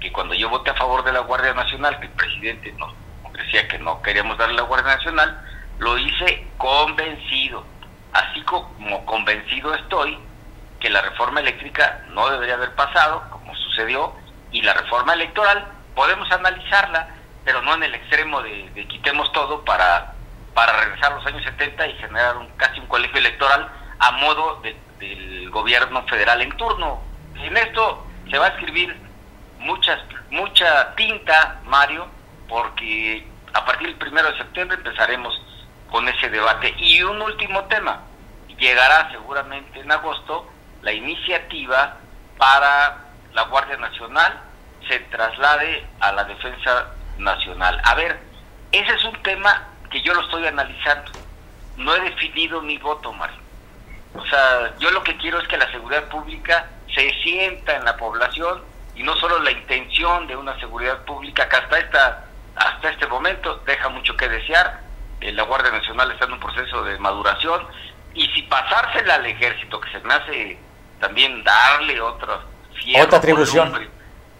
que 0.00 0.12
cuando 0.12 0.34
yo 0.34 0.50
voté 0.50 0.70
a 0.70 0.74
favor 0.74 1.04
de 1.04 1.12
la 1.12 1.20
Guardia 1.20 1.54
Nacional, 1.54 1.98
que 2.00 2.06
el 2.06 2.12
presidente 2.12 2.72
nos 2.72 2.92
decía 3.32 3.66
que 3.68 3.78
no 3.78 4.02
queríamos 4.02 4.36
darle 4.36 4.56
la 4.56 4.62
Guardia 4.62 4.96
Nacional, 4.96 5.40
lo 5.78 5.96
hice 5.96 6.46
convencido 6.58 7.64
así 8.16 8.40
como 8.42 9.04
convencido 9.04 9.74
estoy 9.74 10.18
que 10.86 10.92
la 10.92 11.02
reforma 11.02 11.40
eléctrica 11.40 12.04
no 12.10 12.30
debería 12.30 12.54
haber 12.54 12.72
pasado, 12.76 13.24
como 13.30 13.52
sucedió, 13.56 14.14
y 14.52 14.62
la 14.62 14.72
reforma 14.72 15.14
electoral 15.14 15.66
podemos 15.96 16.30
analizarla, 16.30 17.08
pero 17.44 17.60
no 17.62 17.74
en 17.74 17.82
el 17.82 17.94
extremo 17.96 18.40
de, 18.40 18.86
quitemos 18.88 19.32
todo 19.32 19.64
para, 19.64 20.14
para 20.54 20.78
regresar 20.78 21.10
a 21.10 21.16
los 21.16 21.26
años 21.26 21.42
70 21.42 21.88
y 21.88 21.92
generar 21.94 22.36
un, 22.36 22.46
casi 22.50 22.78
un 22.78 22.86
colegio 22.86 23.18
electoral 23.18 23.68
a 23.98 24.12
modo 24.12 24.62
del 25.00 25.50
gobierno 25.50 26.06
federal 26.06 26.40
en 26.40 26.56
turno. 26.56 27.02
En 27.34 27.56
esto 27.56 28.06
se 28.30 28.38
va 28.38 28.46
a 28.46 28.50
escribir 28.50 28.96
muchas, 29.58 29.98
mucha 30.30 30.94
tinta, 30.94 31.62
Mario, 31.64 32.06
porque 32.48 33.26
a 33.54 33.64
partir 33.64 33.88
del 33.88 33.96
primero 33.96 34.30
de 34.30 34.38
septiembre 34.38 34.76
empezaremos 34.76 35.34
con 35.90 36.08
ese 36.08 36.30
debate. 36.30 36.72
Y 36.78 37.02
un 37.02 37.20
último 37.22 37.64
tema, 37.64 38.02
llegará 38.56 39.10
seguramente 39.10 39.80
en 39.80 39.90
agosto 39.90 40.52
la 40.86 40.92
iniciativa 40.92 41.96
para 42.38 42.98
la 43.32 43.42
Guardia 43.42 43.76
Nacional 43.76 44.40
se 44.86 45.00
traslade 45.00 45.84
a 45.98 46.12
la 46.12 46.22
Defensa 46.22 46.94
Nacional. 47.18 47.82
A 47.82 47.96
ver, 47.96 48.20
ese 48.70 48.92
es 48.94 49.04
un 49.04 49.20
tema 49.24 49.66
que 49.90 50.00
yo 50.00 50.14
lo 50.14 50.20
estoy 50.20 50.46
analizando. 50.46 51.10
No 51.76 51.92
he 51.92 52.00
definido 52.02 52.62
mi 52.62 52.78
voto, 52.78 53.12
Mario. 53.12 53.36
O 54.14 54.24
sea, 54.26 54.76
yo 54.78 54.92
lo 54.92 55.02
que 55.02 55.16
quiero 55.16 55.40
es 55.40 55.48
que 55.48 55.56
la 55.56 55.68
seguridad 55.72 56.04
pública 56.04 56.68
se 56.94 57.10
sienta 57.20 57.74
en 57.74 57.84
la 57.84 57.96
población 57.96 58.62
y 58.94 59.02
no 59.02 59.16
solo 59.16 59.40
la 59.40 59.50
intención 59.50 60.28
de 60.28 60.36
una 60.36 60.56
seguridad 60.60 61.04
pública 61.04 61.48
que 61.48 61.56
hasta 61.56 61.78
esta 61.80 62.24
hasta 62.54 62.90
este 62.90 63.08
momento 63.08 63.60
deja 63.66 63.88
mucho 63.88 64.16
que 64.16 64.28
desear. 64.28 64.82
Eh, 65.20 65.32
la 65.32 65.42
Guardia 65.42 65.72
Nacional 65.72 66.12
está 66.12 66.26
en 66.26 66.34
un 66.34 66.40
proceso 66.40 66.84
de 66.84 66.96
maduración 67.00 67.66
y 68.14 68.24
si 68.28 68.42
pasársela 68.42 69.16
al 69.16 69.26
ejército, 69.26 69.80
que 69.80 69.90
se 69.90 69.98
me 70.00 70.14
hace 70.14 70.58
también 71.00 71.42
darle 71.44 72.00
otra, 72.00 72.40
otra 73.02 73.18
atribución 73.18 73.90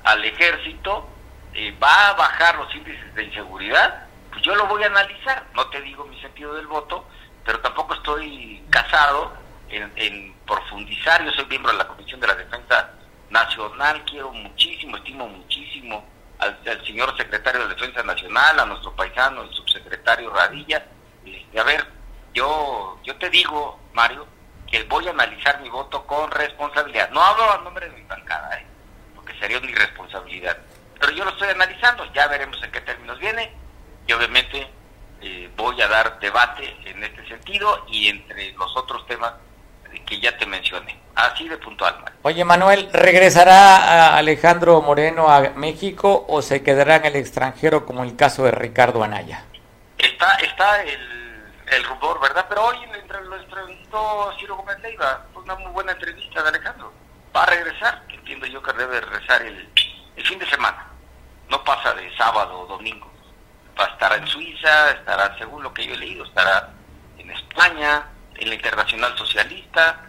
al 0.04 0.24
ejército, 0.24 1.08
eh, 1.54 1.74
va 1.82 2.08
a 2.08 2.12
bajar 2.14 2.56
los 2.56 2.74
índices 2.74 3.14
de 3.14 3.24
inseguridad, 3.24 4.06
pues 4.30 4.42
yo 4.42 4.54
lo 4.54 4.66
voy 4.66 4.82
a 4.82 4.86
analizar. 4.86 5.44
No 5.54 5.66
te 5.68 5.80
digo 5.80 6.04
mi 6.04 6.20
sentido 6.20 6.54
del 6.54 6.66
voto, 6.66 7.06
pero 7.44 7.60
tampoco 7.60 7.94
estoy 7.94 8.62
casado 8.70 9.32
en, 9.68 9.90
en 9.96 10.34
profundizar. 10.46 11.24
Yo 11.24 11.32
soy 11.32 11.46
miembro 11.46 11.72
de 11.72 11.78
la 11.78 11.88
Comisión 11.88 12.20
de 12.20 12.26
la 12.28 12.34
Defensa 12.34 12.90
Nacional, 13.30 14.02
quiero 14.04 14.32
muchísimo, 14.32 14.96
estimo 14.96 15.26
muchísimo 15.28 16.04
al, 16.38 16.56
señor 16.86 17.16
secretario 17.16 17.66
de 17.66 17.74
Defensa 17.74 18.02
Nacional, 18.02 18.60
a 18.60 18.66
nuestro 18.66 18.94
paisano, 18.94 19.42
el 19.42 19.52
subsecretario 19.52 20.30
Radilla. 20.30 20.86
y 21.24 21.58
a 21.58 21.64
ver, 21.64 21.84
yo, 22.34 23.00
yo 23.02 23.16
te 23.16 23.30
digo, 23.30 23.80
Mario, 23.94 24.26
que 24.70 24.82
voy 24.84 25.06
a 25.06 25.10
analizar 25.10 25.60
mi 25.60 25.68
voto 25.68 26.06
con 26.06 26.30
responsabilidad. 26.30 27.10
No 27.10 27.22
hablo 27.22 27.50
a 27.50 27.58
nombre 27.58 27.88
de 27.88 27.96
mi 27.96 28.02
bancada, 28.02 28.58
¿eh? 28.58 28.66
porque 29.14 29.38
sería 29.38 29.58
una 29.58 29.70
irresponsabilidad. 29.70 30.56
Pero 30.98 31.12
yo 31.12 31.24
lo 31.24 31.30
estoy 31.30 31.48
analizando, 31.48 32.10
ya 32.12 32.26
veremos 32.26 32.62
en 32.62 32.70
qué 32.70 32.80
términos 32.80 33.18
viene 33.18 33.52
y 34.06 34.12
obviamente 34.12 34.68
eh, 35.20 35.50
voy 35.56 35.80
a 35.82 35.88
dar 35.88 36.18
debate 36.20 36.76
en 36.84 37.02
este 37.04 37.26
sentido. 37.28 37.84
y 37.88 38.08
entre 38.08 38.52
los 38.52 38.76
otros 38.76 39.06
temas 39.06 39.32
que 40.04 40.20
ya 40.20 40.36
te 40.36 40.46
mencioné. 40.46 40.96
Así 41.14 41.48
de 41.48 41.56
puntual. 41.56 41.96
Oye, 42.22 42.44
Manuel, 42.44 42.88
¿regresará 42.92 44.16
Alejandro 44.16 44.82
Moreno 44.82 45.28
a 45.28 45.50
México 45.50 46.26
o 46.28 46.42
se 46.42 46.62
quedará 46.62 46.96
en 46.96 47.06
el 47.06 47.16
extranjero 47.16 47.86
como 47.86 48.04
el 48.04 48.16
caso 48.16 48.44
de 48.44 48.50
Ricardo 48.50 49.02
Anaya? 49.02 49.44
Está, 49.98 50.34
está 50.36 50.82
el, 50.82 51.25
el 51.66 51.84
rumor, 51.84 52.20
¿verdad? 52.20 52.46
Pero 52.48 52.64
hoy 52.64 52.78
lo 53.24 53.36
entrevistó 53.36 54.32
Ciro 54.38 54.56
Gómez 54.56 54.78
Leiva. 54.80 55.26
Fue 55.32 55.42
una 55.42 55.56
muy 55.56 55.72
buena 55.72 55.92
entrevista 55.92 56.42
de 56.42 56.48
Alejandro. 56.48 56.92
Va 57.34 57.42
a 57.42 57.46
regresar, 57.46 58.02
entiendo 58.08 58.46
yo 58.46 58.62
que 58.62 58.72
debe 58.72 59.00
regresar 59.00 59.42
el, 59.42 59.68
el 60.16 60.26
fin 60.26 60.38
de 60.38 60.48
semana. 60.48 60.86
No 61.48 61.62
pasa 61.64 61.94
de 61.94 62.14
sábado 62.16 62.60
o 62.60 62.66
domingo. 62.66 63.10
Va 63.78 63.84
a 63.84 63.88
estar 63.88 64.12
en 64.18 64.26
Suiza, 64.26 64.92
estará, 64.92 65.36
según 65.38 65.62
lo 65.62 65.72
que 65.74 65.86
yo 65.86 65.94
he 65.94 65.98
leído, 65.98 66.24
estará 66.24 66.70
en 67.18 67.30
España, 67.30 68.06
en 68.36 68.48
la 68.48 68.54
Internacional 68.54 69.16
Socialista, 69.18 70.00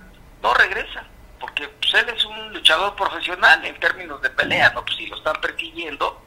no 0.41 0.53
regresa, 0.53 1.03
porque 1.39 1.67
pues, 1.67 1.93
él 1.95 2.09
es 2.09 2.23
un 2.25 2.53
luchador 2.53 2.95
profesional 2.95 3.63
en 3.65 3.79
términos 3.79 4.21
de 4.21 4.29
pelea, 4.29 4.71
¿no? 4.71 4.85
Pues 4.85 4.95
si 4.97 5.07
lo 5.07 5.17
están 5.17 5.39
persiguiendo, 5.41 6.21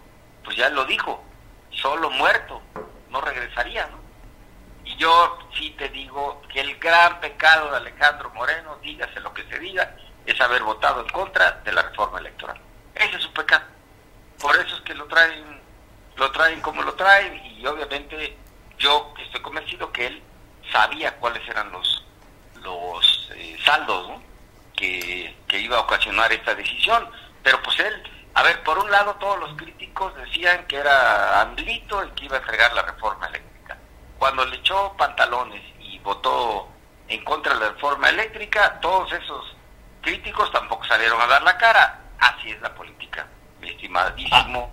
pues 0.45 0.57
ya 0.57 0.69
lo 0.71 0.85
dijo, 0.85 1.25
solo 1.71 2.11
muerto, 2.11 2.61
no 3.09 3.21
regresaría, 3.21 3.87
¿no? 3.87 4.00
Y 4.91 4.97
yo 4.97 5.39
sí 5.57 5.71
te 5.79 5.89
digo 5.91 6.43
que 6.53 6.61
el 6.61 6.77
gran 6.79 7.21
pecado 7.21 7.71
de 7.71 7.77
Alejandro 7.77 8.31
Moreno, 8.31 8.77
dígase 8.83 9.21
lo 9.21 9.33
que 9.33 9.45
se 9.45 9.59
diga, 9.59 9.95
es 10.27 10.41
haber 10.41 10.63
votado 10.63 11.03
en 11.03 11.09
contra 11.11 11.61
de 11.65 11.73
la 11.73 11.83
reforma 11.83 12.19
electoral. 12.19 12.61
Ese 12.95 13.17
es 13.17 13.23
su 13.23 13.33
pecado. 13.33 13.65
Por 14.41 14.57
eso 14.57 14.75
es 14.75 14.81
que 14.83 14.95
lo 14.95 15.07
traen, 15.07 15.61
lo 16.17 16.31
traen 16.33 16.61
como 16.61 16.83
lo 16.83 16.95
traen, 16.95 17.41
y 17.45 17.65
obviamente 17.67 18.37
yo 18.79 19.15
estoy 19.23 19.41
convencido 19.43 19.93
que 19.93 20.07
él 20.09 20.23
sabía 20.73 21.17
cuáles 21.19 21.47
eran 21.49 21.71
los, 21.71 22.05
los 22.63 23.31
eh, 23.37 23.57
saldos 23.65 24.21
que, 24.75 25.37
iba 25.53 25.77
a 25.77 25.81
ocasionar 25.81 26.33
esta 26.33 26.55
decisión. 26.55 27.09
Pero 27.43 27.63
pues 27.63 27.79
él, 27.79 28.03
a 28.35 28.43
ver, 28.43 28.63
por 28.65 28.79
un 28.79 28.91
lado 28.91 29.15
todos 29.17 29.39
los 29.39 29.55
críticos 29.57 30.17
decían 30.17 30.67
que 30.67 30.77
era 30.77 31.43
Andlito 31.43 32.03
el 32.03 32.11
que 32.13 32.25
iba 32.25 32.37
a 32.37 32.41
entregar 32.41 32.73
la 32.73 32.83
reforma 32.83 33.27
eléctrica. 33.29 33.50
Cuando 34.21 34.45
le 34.45 34.57
echó 34.57 34.93
pantalones 34.99 35.63
y 35.81 35.99
votó 36.01 36.69
en 37.09 37.25
contra 37.25 37.55
de 37.55 37.61
la 37.61 37.71
reforma 37.71 38.11
eléctrica, 38.11 38.79
todos 38.79 39.11
esos 39.15 39.57
críticos 40.03 40.53
tampoco 40.53 40.85
salieron 40.85 41.19
a 41.23 41.27
dar 41.27 41.43
la 41.43 41.57
cara. 41.57 42.01
Así 42.19 42.51
es 42.51 42.61
la 42.61 42.75
política, 42.75 43.27
mi 43.63 43.71
estimadísimo 43.71 44.71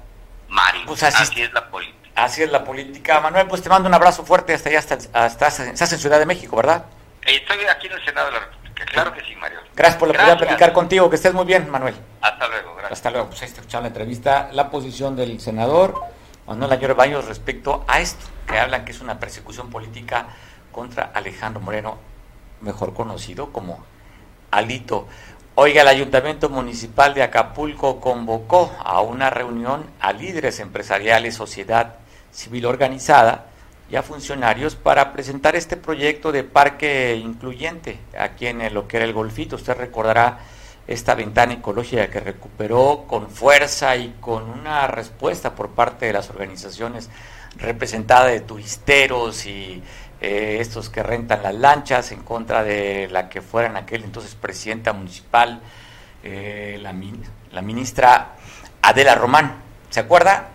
Mario. 0.50 0.82
Pues 0.86 1.02
así, 1.02 1.42
es 1.42 1.54
la 1.54 1.66
política. 1.70 2.12
Así 2.14 2.44
es 2.44 2.52
la 2.52 2.66
política. 2.66 3.22
Manuel, 3.22 3.48
pues 3.48 3.64
te 3.64 3.70
mando 3.70 3.88
un 3.88 3.96
abrazo 3.96 4.26
fuerte 4.26 4.54
hasta 4.54 4.68
allá, 4.68 4.80
hasta, 4.80 4.96
hasta, 5.14 5.48
estás 5.48 5.94
en 5.94 6.00
Ciudad 6.00 6.20
de 6.20 6.26
México, 6.26 6.58
¿verdad? 6.58 6.84
Estoy 7.22 7.66
aquí 7.68 7.88
en 7.88 7.94
el 7.94 8.04
Senado 8.04 8.28
de 8.28 8.34
la 8.34 8.40
República, 8.42 8.86
claro 8.88 9.14
que 9.14 9.24
sí, 9.24 9.34
Mario. 9.38 9.60
Gracias 9.74 9.98
por 9.98 10.10
la 10.10 10.12
oportunidad 10.12 10.40
de 10.40 10.46
platicar 10.46 10.74
contigo, 10.74 11.10
que 11.10 11.16
estés 11.16 11.34
muy 11.34 11.46
bien, 11.46 11.70
Manuel. 11.72 11.96
Hasta 12.20 12.50
luego, 12.50 12.74
gracias. 12.74 12.92
Hasta 12.92 13.12
luego, 13.12 13.28
pues 13.30 13.42
ahí 13.44 13.48
está 13.48 13.62
escuchando 13.62 13.84
la 13.84 13.88
entrevista, 13.88 14.50
la 14.52 14.70
posición 14.70 15.16
del 15.16 15.40
senador 15.40 16.17
Manuel 16.48 16.72
Ayer 16.72 16.96
Baños 16.96 17.26
respecto 17.26 17.84
a 17.90 18.00
esto, 18.00 18.26
que 18.48 18.58
hablan 18.58 18.86
que 18.86 18.94
es 18.94 19.02
una 19.02 19.20
persecución 19.20 19.70
política 19.70 20.28
contra 20.72 21.12
Alejandro 21.14 21.60
Moreno, 21.60 21.98
mejor 22.62 22.94
conocido 22.94 23.52
como 23.52 23.84
Alito. 24.50 25.08
Oiga, 25.56 25.82
el 25.82 25.90
Ayuntamiento 25.90 26.48
Municipal 26.48 27.14
de 27.14 27.24
Acapulco 27.24 28.00
convocó 28.00 28.74
a 28.80 29.02
una 29.02 29.30
reunión 29.30 29.88
a 30.00 30.14
líderes 30.14 30.62
empresariales, 30.62 31.36
sociedad 31.36 31.96
civil 32.32 32.66
organizada, 32.66 33.48
y 33.90 33.98
a 33.98 34.04
funcionarios 34.04 34.76
para 34.76 35.12
presentar 35.12 35.56
este 35.58 35.76
proyecto 35.76 36.32
de 36.32 36.44
parque 36.44 37.16
incluyente 37.16 38.00
aquí 38.18 38.48
en 38.48 38.74
lo 38.74 38.88
que 38.88 38.98
era 38.98 39.06
el 39.06 39.14
Golfito. 39.14 39.58
Usted 39.58 39.78
recordará 39.78 40.40
esta 40.88 41.16
ventana 41.16 41.54
ecológica 41.54 42.10
que 42.10 42.22
recuperó 42.22 43.04
con 43.08 43.30
fuerza 43.30 43.96
y 43.98 44.16
con 44.22 44.50
una 44.50 44.88
respuesta 44.88 45.54
por 45.54 45.72
parte 45.72 46.06
de 46.06 46.14
las 46.14 46.30
organizaciones 46.30 47.10
representadas 47.58 48.32
de 48.32 48.40
turisteros 48.40 49.46
y 49.46 49.84
eh, 50.22 50.58
estos 50.62 50.90
que 50.90 51.04
rentan 51.04 51.44
las 51.44 51.54
lanchas 51.54 52.12
en 52.12 52.24
contra 52.24 52.64
de 52.64 53.08
la 53.12 53.30
que 53.30 53.42
fuera 53.42 53.68
en 53.68 53.78
aquel 53.78 54.04
entonces 54.04 54.36
presidenta 54.36 54.94
municipal, 54.94 55.62
eh, 56.24 56.80
la, 56.82 56.96
la 57.52 57.62
ministra 57.62 58.36
Adela 58.82 59.16
Román. 59.16 59.58
¿Se 59.90 60.00
acuerda? 60.00 60.50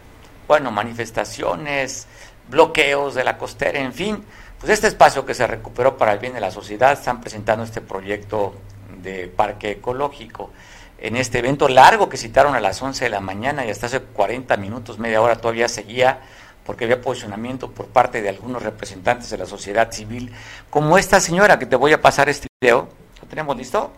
Bueno, 0.49 0.70
manifestaciones, 0.70 2.07
bloqueos 2.49 3.14
de 3.14 3.24
la 3.24 3.39
costera, 3.39 3.78
en 3.80 3.93
fin, 3.93 4.24
pues 4.59 4.72
este 4.72 4.89
espacio 4.89 5.24
que 5.26 5.35
se 5.35 5.47
recuperó 5.47 5.97
para 5.97 6.12
el 6.12 6.18
bien 6.18 6.35
de 6.35 6.41
la 6.41 6.51
sociedad, 6.51 6.93
están 6.93 7.20
presentando 7.20 7.64
este 7.64 7.80
proyecto 7.80 8.55
de 9.03 9.28
parque 9.28 9.72
ecológico. 9.72 10.50
En 10.98 11.16
este 11.16 11.40
evento 11.40 11.68
largo 11.68 12.09
que 12.09 12.16
citaron 12.16 12.55
a 12.55 12.61
las 12.61 12.80
11 12.80 13.05
de 13.05 13.11
la 13.11 13.20
mañana 13.20 13.66
y 13.66 13.70
hasta 13.70 13.86
hace 13.86 14.00
40 14.00 14.57
minutos, 14.57 14.98
media 14.98 15.20
hora 15.20 15.36
todavía 15.36 15.68
seguía, 15.68 16.20
porque 16.64 16.84
había 16.84 17.00
posicionamiento 17.00 17.70
por 17.70 17.86
parte 17.86 18.22
de 18.22 18.28
algunos 18.28 18.62
representantes 18.62 19.28
de 19.30 19.38
la 19.38 19.46
sociedad 19.46 19.90
civil, 19.90 20.32
como 20.70 20.96
esta 20.98 21.18
señora 21.20 21.59
que 21.59 21.66
te 21.66 21.76
voy 21.76 21.92
a 21.92 22.00
pasar 22.00 22.28
este 22.28 22.46
video. 22.61 22.88
¿Lo 23.20 23.28
tenemos 23.28 23.57
listo? 23.57 23.92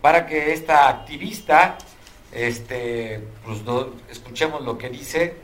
Para 0.00 0.26
que 0.26 0.52
esta 0.52 0.88
activista, 0.88 1.76
este, 2.30 3.20
pues, 3.44 3.58
escuchemos 4.10 4.62
lo 4.62 4.78
que 4.78 4.90
dice 4.90 5.34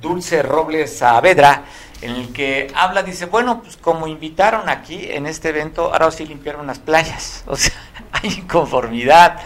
Dulce 0.00 0.42
Robles 0.42 0.98
Saavedra, 0.98 1.64
en 2.00 2.10
el 2.10 2.32
que 2.32 2.72
habla, 2.74 3.02
dice, 3.02 3.26
bueno, 3.26 3.62
pues 3.62 3.76
como 3.76 4.06
invitaron 4.06 4.68
aquí 4.68 5.06
en 5.10 5.26
este 5.26 5.50
evento, 5.50 5.92
ahora 5.92 6.10
sí 6.10 6.26
limpiaron 6.26 6.66
las 6.66 6.78
playas. 6.78 7.44
O 7.48 7.56
sea, 7.56 7.74
hay 8.12 8.30
inconformidad. 8.30 9.38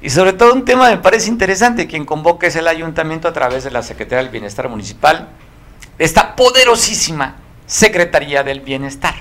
Y 0.00 0.10
sobre 0.10 0.32
todo 0.32 0.54
un 0.54 0.64
tema 0.64 0.88
me 0.90 0.98
parece 0.98 1.28
interesante, 1.28 1.86
quien 1.86 2.04
convoca 2.04 2.46
es 2.46 2.56
el 2.56 2.68
ayuntamiento 2.68 3.28
a 3.28 3.32
través 3.32 3.64
de 3.64 3.70
la 3.70 3.82
Secretaría 3.82 4.22
del 4.22 4.30
Bienestar 4.30 4.68
Municipal, 4.68 5.28
esta 5.98 6.36
poderosísima 6.36 7.36
Secretaría 7.66 8.42
del 8.42 8.60
Bienestar. 8.60 9.14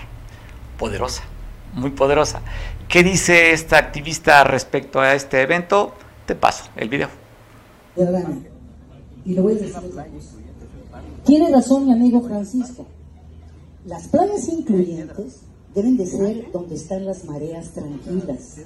Poderosa, 0.78 1.24
muy 1.74 1.90
poderosa. 1.90 2.42
¿Qué 2.88 3.04
dice 3.04 3.52
esta 3.52 3.78
activista 3.78 4.44
respecto 4.44 5.02
a 5.02 5.14
este 5.14 5.42
evento? 5.42 5.94
Te 6.26 6.36
paso 6.36 6.70
el 6.76 6.88
video. 6.88 7.10
Y 9.26 9.34
lo 9.34 9.42
voy 9.42 9.54
a 9.54 9.56
decir 9.56 9.74
tiene 11.28 11.52
razón 11.52 11.86
mi 11.86 11.92
amigo 11.92 12.22
Francisco. 12.22 12.86
Las 13.86 14.08
playas 14.08 14.48
incluyentes 14.48 15.42
deben 15.76 15.98
de 15.98 16.08
ser 16.08 16.50
donde 16.54 16.76
están 16.76 17.06
las 17.06 17.26
mareas 17.26 17.72
tranquilas. 17.72 18.62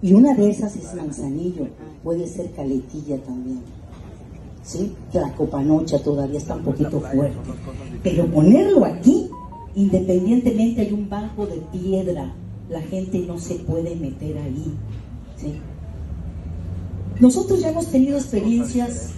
Y 0.00 0.12
una 0.14 0.32
de 0.34 0.48
esas 0.48 0.76
es 0.76 0.94
Manzanillo, 0.94 1.66
puede 2.04 2.28
ser 2.28 2.52
Caletilla 2.52 3.18
también. 3.18 3.62
¿Sí? 4.62 4.94
Copanocha 5.36 6.02
todavía 6.02 6.38
está 6.38 6.54
un 6.54 6.62
poquito 6.62 7.00
fuerte. 7.00 7.36
Pero 8.04 8.26
ponerlo 8.30 8.84
aquí, 8.84 9.28
independientemente 9.74 10.82
hay 10.82 10.92
un 10.92 11.08
banco 11.08 11.46
de 11.46 11.56
piedra, 11.72 12.32
la 12.70 12.80
gente 12.82 13.18
no 13.26 13.38
se 13.38 13.56
puede 13.56 13.96
meter 13.96 14.38
ahí. 14.38 14.72
¿sí? 15.36 15.54
Nosotros 17.18 17.60
ya 17.60 17.70
hemos 17.70 17.86
tenido 17.88 18.18
experiencias 18.18 19.10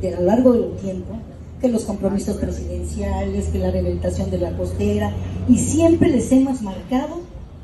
de 0.00 0.14
a 0.14 0.20
lo 0.20 0.26
largo 0.26 0.52
del 0.54 0.76
tiempo 0.76 1.16
que 1.60 1.68
los 1.68 1.84
compromisos 1.84 2.36
presidenciales, 2.36 3.48
que 3.48 3.58
la 3.58 3.70
rehabilitación 3.70 4.30
de 4.30 4.38
la 4.38 4.56
costera, 4.56 5.12
y 5.48 5.58
siempre 5.58 6.08
les 6.08 6.32
hemos 6.32 6.62
marcado 6.62 7.20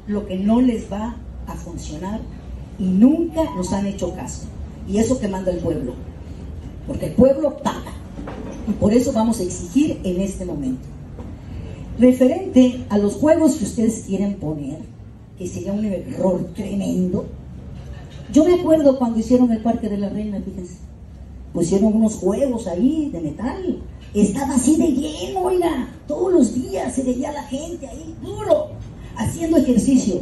lo 0.07 0.27
que 0.27 0.37
no 0.37 0.61
les 0.61 0.91
va 0.93 1.17
a 1.47 1.55
funcionar 1.55 2.21
y 2.79 2.85
nunca 2.85 3.43
nos 3.57 3.73
han 3.73 3.87
hecho 3.87 4.15
caso. 4.15 4.47
Y 4.89 4.99
eso 4.99 5.19
que 5.19 5.29
manda 5.29 5.51
el 5.51 5.59
pueblo, 5.59 5.95
porque 6.87 7.07
el 7.07 7.13
pueblo 7.13 7.57
paga. 7.59 7.93
Y 8.69 8.73
por 8.73 8.93
eso 8.93 9.13
vamos 9.13 9.41
a 9.41 9.45
exigir 9.45 10.01
en 10.05 10.21
este 10.21 10.45
momento. 10.45 10.87
Referente 11.99 12.85
a 12.91 12.99
los 12.99 13.15
juegos 13.15 13.55
que 13.55 13.65
ustedes 13.65 14.05
quieren 14.07 14.35
poner, 14.35 14.79
que 15.39 15.47
sería 15.47 15.73
un 15.73 15.85
error 15.85 16.51
tremendo, 16.55 17.27
yo 18.33 18.45
me 18.45 18.55
acuerdo 18.55 18.99
cuando 18.99 19.19
hicieron 19.19 19.51
el 19.53 19.63
Parque 19.63 19.89
de 19.89 19.99
la 19.99 20.09
Reina, 20.09 20.41
fíjense 20.45 20.86
pusieron 21.53 21.95
unos 21.95 22.15
juegos 22.15 22.67
ahí 22.67 23.11
de 23.13 23.21
metal. 23.21 23.83
Estaba 24.15 24.55
así 24.55 24.77
de 24.77 24.89
lleno, 24.89 25.41
oiga, 25.41 25.89
todos 26.07 26.33
los 26.33 26.55
días 26.55 26.95
se 26.95 27.03
veía 27.03 27.33
la 27.33 27.43
gente 27.45 27.87
ahí 27.87 28.15
duro, 28.23 28.69
haciendo 29.17 29.57
ejercicio. 29.57 30.21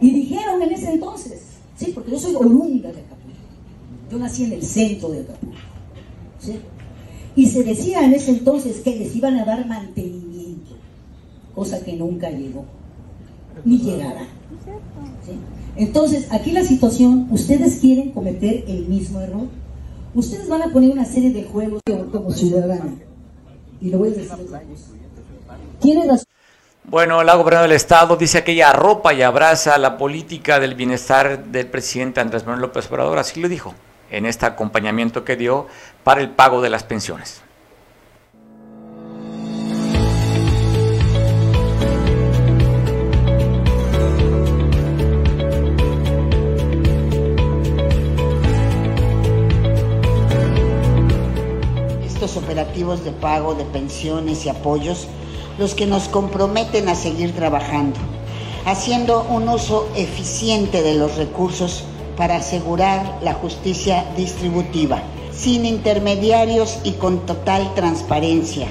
Y 0.00 0.10
dijeron 0.10 0.62
en 0.62 0.72
ese 0.72 0.92
entonces, 0.92 1.42
sí, 1.76 1.92
porque 1.94 2.10
yo 2.10 2.18
soy 2.18 2.34
orunda 2.34 2.92
de 2.92 3.00
Acapulco, 3.00 3.38
yo 4.10 4.18
nací 4.18 4.44
en 4.44 4.52
el 4.52 4.62
centro 4.62 5.08
de 5.08 5.20
Acapulco, 5.20 5.56
¿sí? 6.38 6.58
y 7.36 7.46
se 7.46 7.62
decía 7.62 8.02
en 8.02 8.14
ese 8.14 8.32
entonces 8.32 8.80
que 8.80 8.96
les 8.96 9.14
iban 9.14 9.36
a 9.36 9.44
dar 9.44 9.66
mantenimiento, 9.66 10.72
cosa 11.54 11.82
que 11.82 11.94
nunca 11.94 12.30
llegó, 12.30 12.64
ni 13.64 13.78
llegará. 13.78 14.22
¿sí? 15.24 15.32
Entonces, 15.76 16.26
aquí 16.30 16.52
la 16.52 16.64
situación, 16.64 17.28
ustedes 17.30 17.80
quieren 17.80 18.10
cometer 18.12 18.64
el 18.66 18.86
mismo 18.86 19.20
error 19.20 19.48
Ustedes 20.16 20.48
van 20.48 20.62
a 20.62 20.68
poner 20.68 20.92
una 20.92 21.04
serie 21.04 21.30
de 21.30 21.44
juegos 21.44 21.82
como 22.10 22.30
ciudadano. 22.30 22.98
Y 23.82 23.90
lo 23.90 23.98
voy 23.98 24.08
a 24.08 24.12
decir. 24.12 24.32
Tiene. 25.78 26.08
Bueno, 26.84 27.22
la 27.22 27.34
gobernadora 27.34 27.68
del 27.68 27.76
estado 27.76 28.16
dice 28.16 28.42
que 28.42 28.52
ella 28.52 28.70
arropa 28.70 29.12
y 29.12 29.20
abraza 29.20 29.76
la 29.76 29.98
política 29.98 30.58
del 30.58 30.74
bienestar 30.74 31.44
del 31.44 31.66
presidente 31.66 32.20
Andrés 32.20 32.46
Manuel 32.46 32.62
López 32.62 32.90
Obrador, 32.90 33.18
así 33.18 33.40
lo 33.40 33.48
dijo 33.50 33.74
en 34.10 34.24
este 34.24 34.46
acompañamiento 34.46 35.22
que 35.22 35.36
dio 35.36 35.66
para 36.02 36.22
el 36.22 36.30
pago 36.30 36.62
de 36.62 36.70
las 36.70 36.82
pensiones. 36.84 37.42
Operativos 52.36 53.04
de 53.04 53.12
pago 53.12 53.54
de 53.54 53.64
pensiones 53.64 54.44
y 54.44 54.48
apoyos 54.48 55.08
los 55.58 55.74
que 55.74 55.86
nos 55.86 56.08
comprometen 56.08 56.88
a 56.88 56.94
seguir 56.94 57.34
trabajando, 57.34 57.98
haciendo 58.66 59.26
un 59.30 59.48
uso 59.48 59.88
eficiente 59.96 60.82
de 60.82 60.94
los 60.94 61.16
recursos 61.16 61.84
para 62.16 62.36
asegurar 62.36 63.18
la 63.22 63.34
justicia 63.34 64.04
distributiva, 64.16 65.02
sin 65.32 65.64
intermediarios 65.64 66.78
y 66.84 66.92
con 66.92 67.24
total 67.26 67.72
transparencia, 67.74 68.68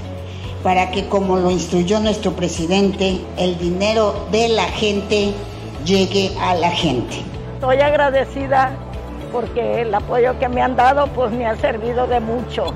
para 0.63 0.91
que, 0.91 1.07
como 1.07 1.37
lo 1.37 1.49
instruyó 1.51 1.99
nuestro 1.99 2.33
presidente, 2.33 3.19
el 3.37 3.57
dinero 3.57 4.27
de 4.31 4.49
la 4.49 4.65
gente 4.65 5.33
llegue 5.85 6.31
a 6.39 6.55
la 6.55 6.71
gente. 6.71 7.15
Estoy 7.55 7.77
agradecida 7.77 8.77
porque 9.31 9.81
el 9.81 9.93
apoyo 9.93 10.37
que 10.39 10.47
me 10.49 10.61
han 10.61 10.75
dado 10.75 11.07
pues 11.07 11.31
me 11.31 11.45
ha 11.45 11.55
servido 11.57 12.07
de 12.07 12.19
mucho. 12.19 12.73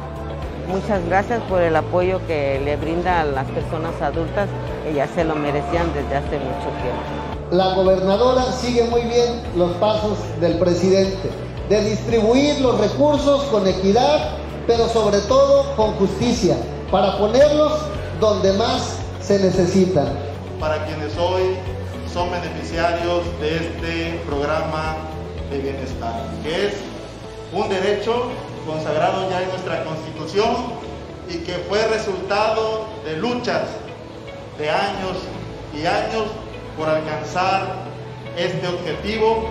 Muchas 0.69 1.03
gracias 1.07 1.41
por 1.49 1.63
el 1.63 1.75
apoyo 1.75 2.21
que 2.27 2.61
le 2.63 2.75
brinda 2.75 3.21
a 3.21 3.23
las 3.23 3.47
personas 3.47 3.99
adultas 4.03 4.47
que 4.83 4.93
ya 4.93 5.07
se 5.07 5.23
lo 5.23 5.33
merecían 5.33 5.91
desde 5.95 6.15
hace 6.15 6.37
mucho 6.37 6.69
tiempo. 6.83 7.49
La 7.49 7.73
gobernadora 7.73 8.43
sigue 8.51 8.83
muy 8.83 9.01
bien 9.01 9.41
los 9.55 9.71
pasos 9.77 10.19
del 10.39 10.59
presidente, 10.59 11.31
de 11.69 11.83
distribuir 11.85 12.61
los 12.61 12.79
recursos 12.79 13.45
con 13.45 13.65
equidad, 13.65 14.29
pero 14.67 14.87
sobre 14.89 15.17
todo 15.21 15.75
con 15.75 15.93
justicia, 15.93 16.55
para 16.91 17.17
ponerlos 17.17 17.73
donde 18.19 18.53
más 18.53 18.99
se 19.21 19.39
necesitan. 19.39 20.07
Para 20.59 20.85
quienes 20.85 21.17
hoy 21.17 21.57
son 22.13 22.29
beneficiarios 22.29 23.23
de 23.41 23.55
este 23.55 24.21
programa 24.27 24.97
de 25.49 25.57
bienestar, 25.57 26.27
que 26.43 26.67
es 26.67 26.73
un 27.53 27.67
derecho 27.69 28.29
consagrado 28.69 29.27
ya 29.31 29.41
en 29.41 29.49
nuestra 29.49 29.83
Constitución 29.83 30.55
y 31.27 31.37
que 31.39 31.53
fue 31.67 31.87
resultado 31.87 32.85
de 33.03 33.17
luchas 33.17 33.63
de 34.59 34.69
años 34.69 35.17
y 35.73 35.85
años 35.87 36.25
por 36.77 36.87
alcanzar 36.87 37.77
este 38.37 38.67
objetivo. 38.67 39.49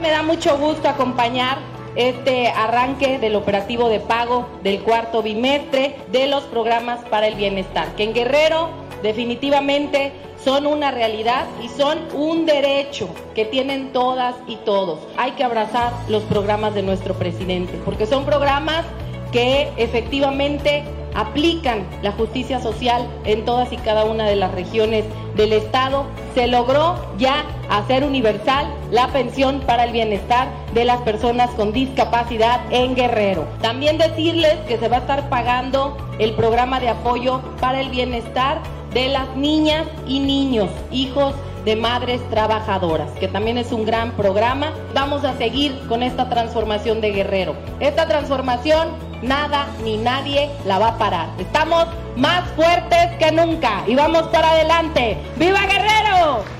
Me 0.00 0.10
da 0.10 0.22
mucho 0.22 0.56
gusto 0.56 0.88
acompañar 0.88 1.58
este 1.94 2.48
arranque 2.48 3.18
del 3.18 3.36
operativo 3.36 3.90
de 3.90 4.00
pago 4.00 4.48
del 4.62 4.82
cuarto 4.82 5.22
bimestre 5.22 5.96
de 6.10 6.28
los 6.28 6.44
programas 6.44 7.04
para 7.10 7.26
el 7.26 7.34
bienestar, 7.34 7.88
que 7.94 8.04
en 8.04 8.14
Guerrero 8.14 8.70
definitivamente 9.02 10.12
son 10.44 10.66
una 10.66 10.90
realidad 10.90 11.46
y 11.62 11.68
son 11.68 11.98
un 12.14 12.46
derecho 12.46 13.08
que 13.34 13.44
tienen 13.44 13.92
todas 13.92 14.36
y 14.46 14.56
todos. 14.56 15.00
Hay 15.16 15.32
que 15.32 15.44
abrazar 15.44 15.92
los 16.08 16.22
programas 16.24 16.74
de 16.74 16.82
nuestro 16.82 17.14
presidente, 17.14 17.78
porque 17.84 18.06
son 18.06 18.24
programas 18.24 18.84
que 19.32 19.70
efectivamente 19.76 20.84
aplican 21.14 21.86
la 22.02 22.12
justicia 22.12 22.60
social 22.60 23.06
en 23.24 23.44
todas 23.44 23.72
y 23.72 23.76
cada 23.78 24.04
una 24.04 24.26
de 24.28 24.36
las 24.36 24.52
regiones 24.52 25.04
del 25.36 25.52
Estado. 25.52 26.04
Se 26.34 26.46
logró 26.46 26.96
ya 27.18 27.44
hacer 27.68 28.04
universal 28.04 28.72
la 28.90 29.08
pensión 29.08 29.60
para 29.66 29.84
el 29.84 29.92
bienestar 29.92 30.48
de 30.74 30.84
las 30.84 31.00
personas 31.02 31.50
con 31.50 31.72
discapacidad 31.72 32.60
en 32.70 32.94
Guerrero. 32.94 33.46
También 33.60 33.98
decirles 33.98 34.54
que 34.68 34.78
se 34.78 34.88
va 34.88 34.96
a 34.96 35.00
estar 35.00 35.28
pagando 35.28 35.96
el 36.18 36.32
programa 36.34 36.80
de 36.80 36.88
apoyo 36.88 37.40
para 37.60 37.80
el 37.80 37.90
bienestar 37.90 38.60
de 38.92 39.08
las 39.08 39.36
niñas 39.36 39.86
y 40.06 40.20
niños, 40.20 40.70
hijos 40.90 41.34
de 41.64 41.76
madres 41.76 42.20
trabajadoras, 42.30 43.10
que 43.12 43.28
también 43.28 43.58
es 43.58 43.72
un 43.72 43.84
gran 43.84 44.12
programa. 44.12 44.72
Vamos 44.94 45.24
a 45.24 45.36
seguir 45.36 45.78
con 45.88 46.02
esta 46.02 46.28
transformación 46.28 47.00
de 47.00 47.12
Guerrero. 47.12 47.54
Esta 47.80 48.06
transformación 48.06 48.88
nada 49.22 49.66
ni 49.84 49.96
nadie 49.96 50.50
la 50.64 50.78
va 50.78 50.88
a 50.88 50.98
parar. 50.98 51.28
Estamos 51.38 51.86
más 52.16 52.48
fuertes 52.50 53.10
que 53.18 53.32
nunca 53.32 53.82
y 53.86 53.94
vamos 53.94 54.22
para 54.28 54.50
adelante. 54.50 55.18
¡Viva 55.36 55.60
Guerrero! 55.66 56.57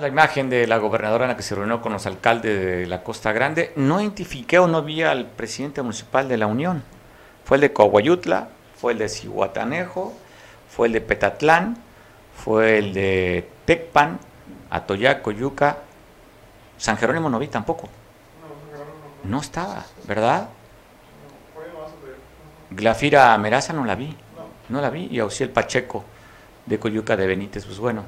La 0.00 0.08
imagen 0.08 0.50
de 0.50 0.66
la 0.66 0.78
gobernadora 0.78 1.24
en 1.24 1.30
la 1.30 1.36
que 1.36 1.42
se 1.42 1.54
reunió 1.54 1.80
con 1.80 1.92
los 1.92 2.06
alcaldes 2.06 2.60
de 2.60 2.86
la 2.86 3.02
Costa 3.02 3.32
Grande. 3.32 3.72
No 3.76 4.00
identifiqué 4.00 4.58
o 4.58 4.66
no 4.66 4.82
vi 4.82 5.02
al 5.02 5.26
presidente 5.26 5.82
municipal 5.82 6.28
de 6.28 6.36
la 6.36 6.46
Unión. 6.46 6.82
Fue 7.44 7.56
el 7.56 7.62
de 7.62 7.72
Coahuayutla, 7.72 8.48
fue 8.76 8.92
el 8.92 8.98
de 8.98 9.08
Cihuatanejo, 9.08 10.14
fue 10.68 10.86
el 10.86 10.92
de 10.92 11.00
Petatlán, 11.00 11.76
fue 12.36 12.78
el 12.78 12.92
de 12.94 13.48
Tecpan, 13.64 14.18
Atoyac, 14.70 15.22
Coyuca. 15.22 15.78
San 16.76 16.96
Jerónimo 16.96 17.28
no 17.28 17.38
vi 17.38 17.48
tampoco. 17.48 17.88
No 19.24 19.40
estaba, 19.40 19.84
¿verdad? 20.06 20.48
Glafira 22.70 23.36
Meraza 23.38 23.72
no 23.72 23.84
la 23.84 23.94
vi. 23.94 24.16
No 24.68 24.80
la 24.80 24.90
vi. 24.90 25.08
Y 25.10 25.18
Auxiel 25.18 25.50
Pacheco 25.50 26.04
de 26.66 26.78
Coyuca 26.78 27.16
de 27.16 27.26
Benítez, 27.26 27.64
pues 27.64 27.78
bueno, 27.78 28.04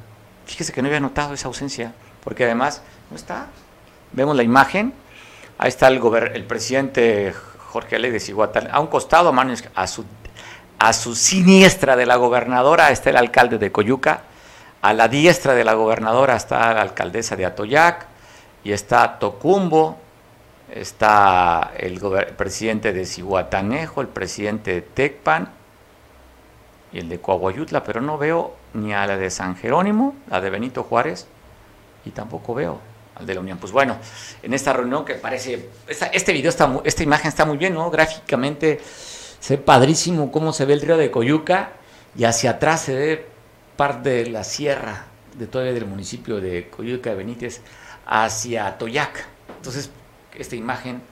Fíjese 0.51 0.73
que 0.73 0.83
no 0.83 0.89
había 0.89 0.99
notado 0.99 1.33
esa 1.33 1.47
ausencia, 1.47 1.93
porque 2.25 2.43
además 2.43 2.83
no 3.09 3.17
está. 3.17 3.47
Vemos 4.11 4.35
la 4.35 4.43
imagen, 4.43 4.93
ahí 5.59 5.69
está 5.69 5.87
el, 5.87 6.03
el 6.35 6.45
presidente 6.45 7.33
Jorge 7.69 7.95
Ale 7.95 8.11
de 8.11 8.69
a 8.73 8.81
un 8.81 8.89
costado, 8.89 9.33
a, 9.77 9.87
su, 9.87 10.05
a 10.81 10.93
su 10.93 11.15
siniestra 11.15 11.95
de 11.95 12.05
la 12.05 12.17
gobernadora 12.17 12.91
está 12.91 13.11
el 13.11 13.17
alcalde 13.17 13.59
de 13.59 13.71
Coyuca, 13.71 14.23
a 14.83 14.93
la 14.93 15.07
diestra 15.07 15.55
de 15.55 15.63
la 15.63 15.75
gobernadora 15.75 16.35
está 16.35 16.75
la 16.75 16.83
alcaldesa 16.83 17.37
de 17.37 17.47
Atoyac, 17.47 18.07
y 18.65 18.73
está 18.73 19.21
Tocumbo, 19.21 19.99
está 20.69 21.71
el, 21.79 22.01
presidente 22.37 22.93
de 22.93 23.07
Cihuatanejo, 23.07 24.01
el 24.01 24.09
presidente 24.09 24.75
de 24.75 24.81
Tecpan 24.83 25.60
y 26.93 26.99
el 26.99 27.09
de 27.09 27.21
Coahuayutla, 27.21 27.85
pero 27.85 28.01
no 28.01 28.19
veo 28.19 28.57
ni 28.75 28.93
a 28.93 29.07
la 29.07 29.17
de 29.17 29.31
San 29.31 29.57
Jerónimo, 29.57 30.15
la 30.29 30.41
de 30.41 30.51
Benito 30.51 30.83
Juárez, 30.83 31.27
y 32.05 32.11
tampoco 32.11 32.55
veo 32.55 32.81
al 33.15 33.27
de 33.27 33.35
la 33.35 33.41
Unión. 33.41 33.59
Pues 33.59 33.73
bueno, 33.73 33.97
en 34.43 34.55
esta 34.55 34.73
reunión 34.73 35.05
que 35.05 35.15
parece, 35.15 35.69
este 35.87 36.33
video 36.33 36.49
está, 36.49 36.81
esta 36.85 37.03
imagen 37.03 37.29
está 37.29 37.45
muy 37.45 37.57
bien, 37.57 37.75
¿no? 37.75 37.91
Gráficamente 37.91 38.81
se 39.41 39.59
padrísimo 39.59 40.31
cómo 40.33 40.53
se 40.53 40.65
ve 40.65 40.75
el 40.75 40.81
río 40.81 40.97
de 40.97 41.11
Coyuca 41.11 41.73
y 42.17 42.25
hacia 42.25 42.51
atrás 42.51 42.83
se 42.83 42.95
ve 42.95 43.27
parte 43.77 44.11
de 44.11 44.31
la 44.31 44.45
sierra 44.45 45.07
de 45.39 45.47
todavía 45.47 45.73
del 45.73 45.87
municipio 45.87 46.41
de 46.41 46.69
Coyuca 46.69 47.11
de 47.11 47.17
Benítez 47.17 47.63
hacia 48.07 48.77
Toyac. 48.79 49.27
Entonces, 49.57 49.91
esta 50.37 50.57
imagen 50.57 51.03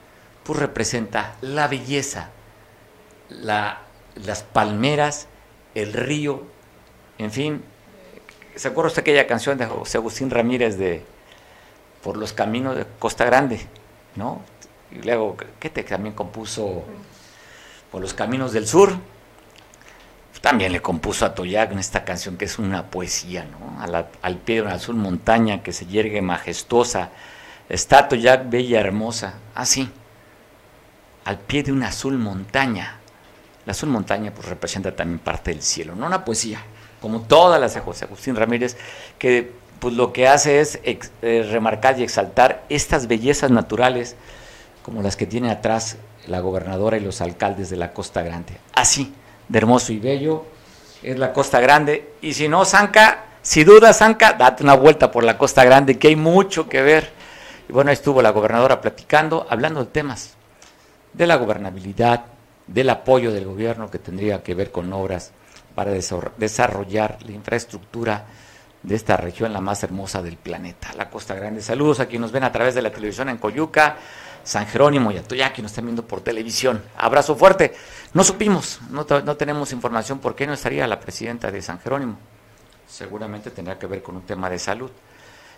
pues 0.43 0.59
representa 0.59 1.35
la 1.41 1.67
belleza, 1.67 2.29
la, 3.29 3.81
las 4.15 4.43
palmeras, 4.43 5.27
el 5.81 5.93
río, 5.93 6.43
en 7.17 7.31
fin, 7.31 7.63
¿se 8.55 8.67
acuerda 8.67 8.87
usted 8.87 9.01
aquella 9.01 9.27
canción 9.27 9.57
de 9.57 9.65
José 9.65 9.97
Agustín 9.97 10.29
Ramírez 10.29 10.77
de 10.77 11.03
Por 12.03 12.17
los 12.17 12.33
caminos 12.33 12.75
de 12.75 12.85
Costa 12.97 13.25
Grande? 13.25 13.59
¿No? 14.15 14.41
Y 14.91 15.01
luego, 15.01 15.37
¿qué 15.59 15.69
te 15.69 15.83
también 15.83 16.15
compuso 16.15 16.83
Por 17.91 18.01
los 18.01 18.13
caminos 18.13 18.53
del 18.53 18.67
sur? 18.67 18.93
También 20.41 20.71
le 20.71 20.81
compuso 20.81 21.25
a 21.25 21.35
Toyac 21.35 21.73
en 21.73 21.79
esta 21.79 22.05
canción 22.05 22.37
que 22.37 22.45
es 22.45 22.59
una 22.59 22.89
poesía, 22.89 23.45
¿no? 23.45 23.81
al 24.21 24.37
pie 24.37 24.55
de 24.55 24.61
una 24.61 24.75
azul 24.75 24.95
montaña 24.95 25.61
que 25.61 25.73
se 25.73 25.85
yergue 25.85 26.21
majestuosa, 26.21 27.09
está 27.67 28.07
Toyac 28.07 28.49
bella 28.49 28.79
hermosa, 28.79 29.33
así, 29.53 29.89
ah, 29.91 31.31
al 31.31 31.39
pie 31.39 31.63
de 31.63 31.73
una 31.73 31.89
azul 31.89 32.17
montaña. 32.17 32.98
La 33.69 33.73
azul 33.73 33.89
montaña 33.89 34.33
pues 34.33 34.49
representa 34.49 34.95
también 34.95 35.19
parte 35.19 35.51
del 35.51 35.61
cielo, 35.61 35.93
no 35.93 36.07
una 36.07 36.25
poesía, 36.25 36.59
como 36.99 37.21
todas 37.21 37.61
las 37.61 37.75
de 37.75 37.81
José 37.81 38.05
Agustín 38.05 38.35
Ramírez, 38.35 38.75
que 39.19 39.51
pues 39.77 39.93
lo 39.93 40.11
que 40.11 40.27
hace 40.27 40.59
es 40.59 40.79
eh, 40.81 41.47
remarcar 41.51 41.99
y 41.99 42.01
exaltar 42.01 42.63
estas 42.69 43.05
bellezas 43.05 43.51
naturales 43.51 44.15
como 44.81 45.03
las 45.03 45.15
que 45.15 45.27
tiene 45.27 45.51
atrás 45.51 45.97
la 46.25 46.39
gobernadora 46.39 46.97
y 46.97 47.01
los 47.01 47.21
alcaldes 47.21 47.69
de 47.69 47.77
la 47.77 47.93
Costa 47.93 48.23
Grande. 48.23 48.57
Así, 48.73 49.13
de 49.47 49.59
hermoso 49.59 49.93
y 49.93 49.99
bello, 49.99 50.45
es 51.03 51.19
la 51.19 51.31
Costa 51.31 51.59
Grande. 51.59 52.13
Y 52.21 52.33
si 52.33 52.47
no, 52.47 52.65
Zanca, 52.65 53.25
si 53.43 53.63
dudas, 53.65 53.99
Zanca, 53.99 54.33
date 54.33 54.63
una 54.63 54.73
vuelta 54.73 55.11
por 55.11 55.23
la 55.23 55.37
Costa 55.37 55.63
Grande, 55.63 55.99
que 55.99 56.07
hay 56.07 56.15
mucho 56.15 56.67
que 56.67 56.81
ver. 56.81 57.11
Y 57.69 57.71
bueno, 57.71 57.91
ahí 57.91 57.93
estuvo 57.93 58.19
la 58.23 58.31
gobernadora 58.31 58.81
platicando, 58.81 59.45
hablando 59.47 59.81
de 59.81 59.91
temas 59.91 60.31
de 61.13 61.27
la 61.27 61.35
gobernabilidad, 61.35 62.25
del 62.73 62.89
apoyo 62.89 63.31
del 63.31 63.45
gobierno 63.45 63.89
que 63.89 63.99
tendría 63.99 64.43
que 64.43 64.53
ver 64.53 64.71
con 64.71 64.91
obras 64.93 65.31
para 65.75 65.91
desarrollar 65.91 67.17
la 67.25 67.31
infraestructura 67.31 68.25
de 68.83 68.95
esta 68.95 69.17
región, 69.17 69.51
la 69.51 69.61
más 69.61 69.83
hermosa 69.83 70.21
del 70.21 70.37
planeta, 70.37 70.93
la 70.95 71.09
Costa 71.09 71.35
Grande. 71.35 71.61
Saludos 71.61 71.99
a 71.99 72.05
quienes 72.05 72.21
nos 72.21 72.31
ven 72.31 72.43
a 72.43 72.51
través 72.51 72.75
de 72.75 72.81
la 72.81 72.91
televisión 72.91 73.29
en 73.29 73.37
Coyuca, 73.37 73.97
San 74.43 74.67
Jerónimo 74.67 75.11
y 75.11 75.17
a 75.17 75.53
que 75.53 75.61
nos 75.61 75.71
están 75.71 75.85
viendo 75.85 76.05
por 76.05 76.21
televisión. 76.21 76.81
Abrazo 76.97 77.35
fuerte. 77.35 77.73
No 78.13 78.23
supimos, 78.23 78.79
no, 78.89 79.05
no 79.23 79.35
tenemos 79.35 79.71
información 79.73 80.19
por 80.19 80.35
qué 80.35 80.47
no 80.47 80.53
estaría 80.53 80.87
la 80.87 80.99
presidenta 80.99 81.51
de 81.51 81.61
San 81.61 81.79
Jerónimo. 81.79 82.17
Seguramente 82.87 83.51
tendrá 83.51 83.77
que 83.77 83.87
ver 83.87 84.01
con 84.01 84.15
un 84.15 84.23
tema 84.23 84.49
de 84.49 84.59
salud. 84.59 84.91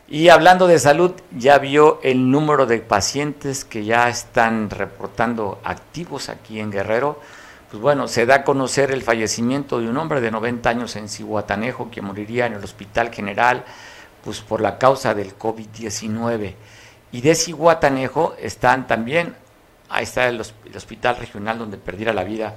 Y 0.07 0.29
hablando 0.29 0.67
de 0.67 0.79
salud, 0.79 1.13
ya 1.37 1.57
vio 1.57 1.99
el 2.03 2.29
número 2.29 2.65
de 2.65 2.79
pacientes 2.79 3.63
que 3.63 3.85
ya 3.85 4.09
están 4.09 4.69
reportando 4.69 5.59
activos 5.63 6.27
aquí 6.29 6.59
en 6.59 6.71
Guerrero. 6.71 7.19
Pues 7.69 7.81
bueno, 7.81 8.09
se 8.09 8.25
da 8.25 8.35
a 8.35 8.43
conocer 8.43 8.91
el 8.91 9.01
fallecimiento 9.01 9.79
de 9.79 9.89
un 9.89 9.95
hombre 9.95 10.19
de 10.19 10.31
90 10.31 10.69
años 10.69 10.95
en 10.97 11.07
Cihuatanejo 11.07 11.89
que 11.89 12.01
moriría 12.01 12.45
en 12.45 12.53
el 12.53 12.63
Hospital 12.63 13.13
General 13.13 13.63
pues 14.23 14.41
por 14.41 14.61
la 14.61 14.77
causa 14.77 15.13
del 15.13 15.37
COVID-19. 15.37 16.53
Y 17.11 17.21
de 17.21 17.35
Cihuatanejo 17.35 18.35
están 18.39 18.87
también, 18.87 19.35
ahí 19.89 20.03
está 20.03 20.27
el, 20.27 20.39
hospital 20.39 21.17
regional 21.17 21.57
donde 21.57 21.77
perdiera 21.77 22.13
la 22.13 22.23
vida 22.23 22.55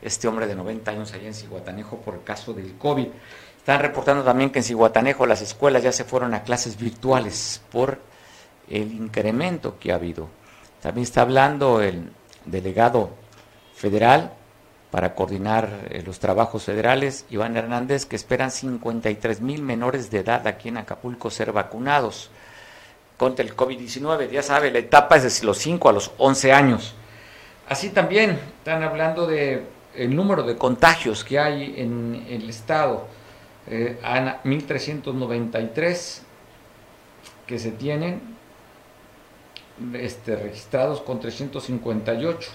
este 0.00 0.28
hombre 0.28 0.46
de 0.46 0.54
90 0.54 0.90
años 0.90 1.12
allá 1.12 1.26
en 1.26 1.34
Cihuatanejo 1.34 1.98
por 1.98 2.14
el 2.14 2.22
caso 2.22 2.52
del 2.52 2.74
COVID. 2.74 3.08
Están 3.58 3.80
reportando 3.80 4.24
también 4.24 4.50
que 4.50 4.60
en 4.60 4.64
Cihuatanejo 4.64 5.26
las 5.26 5.42
escuelas 5.42 5.82
ya 5.82 5.92
se 5.92 6.04
fueron 6.04 6.34
a 6.34 6.42
clases 6.42 6.78
virtuales 6.78 7.60
por 7.70 7.98
el 8.70 8.92
incremento 8.92 9.78
que 9.78 9.92
ha 9.92 9.96
habido. 9.96 10.28
También 10.80 11.04
está 11.04 11.22
hablando 11.22 11.82
el 11.82 12.10
delegado 12.46 13.10
federal 13.74 14.32
para 14.90 15.14
coordinar 15.14 15.88
eh, 15.90 16.02
los 16.04 16.18
trabajos 16.18 16.64
federales, 16.64 17.26
Iván 17.30 17.56
Hernández, 17.56 18.06
que 18.06 18.16
esperan 18.16 18.50
53 18.50 19.40
mil 19.40 19.62
menores 19.62 20.10
de 20.10 20.20
edad 20.20 20.46
aquí 20.46 20.68
en 20.68 20.78
Acapulco 20.78 21.30
ser 21.30 21.52
vacunados 21.52 22.30
contra 23.18 23.44
el 23.44 23.54
COVID-19. 23.54 24.30
Ya 24.30 24.42
sabe, 24.42 24.70
la 24.70 24.78
etapa 24.78 25.16
es 25.16 25.40
de 25.40 25.46
los 25.46 25.58
5 25.58 25.88
a 25.88 25.92
los 25.92 26.12
11 26.16 26.52
años. 26.52 26.94
Así 27.68 27.90
también 27.90 28.38
están 28.58 28.82
hablando 28.82 29.26
de 29.26 29.66
el 29.94 30.14
número 30.14 30.42
de 30.44 30.56
contagios 30.56 31.24
que 31.24 31.38
hay 31.38 31.74
en 31.76 32.24
el 32.28 32.48
estado. 32.48 33.06
Eh, 33.70 33.98
1.393 34.02 36.20
que 37.46 37.58
se 37.58 37.70
tienen 37.70 38.20
este, 39.94 40.36
registrados 40.36 41.00
con 41.02 41.20
358. 41.20 42.50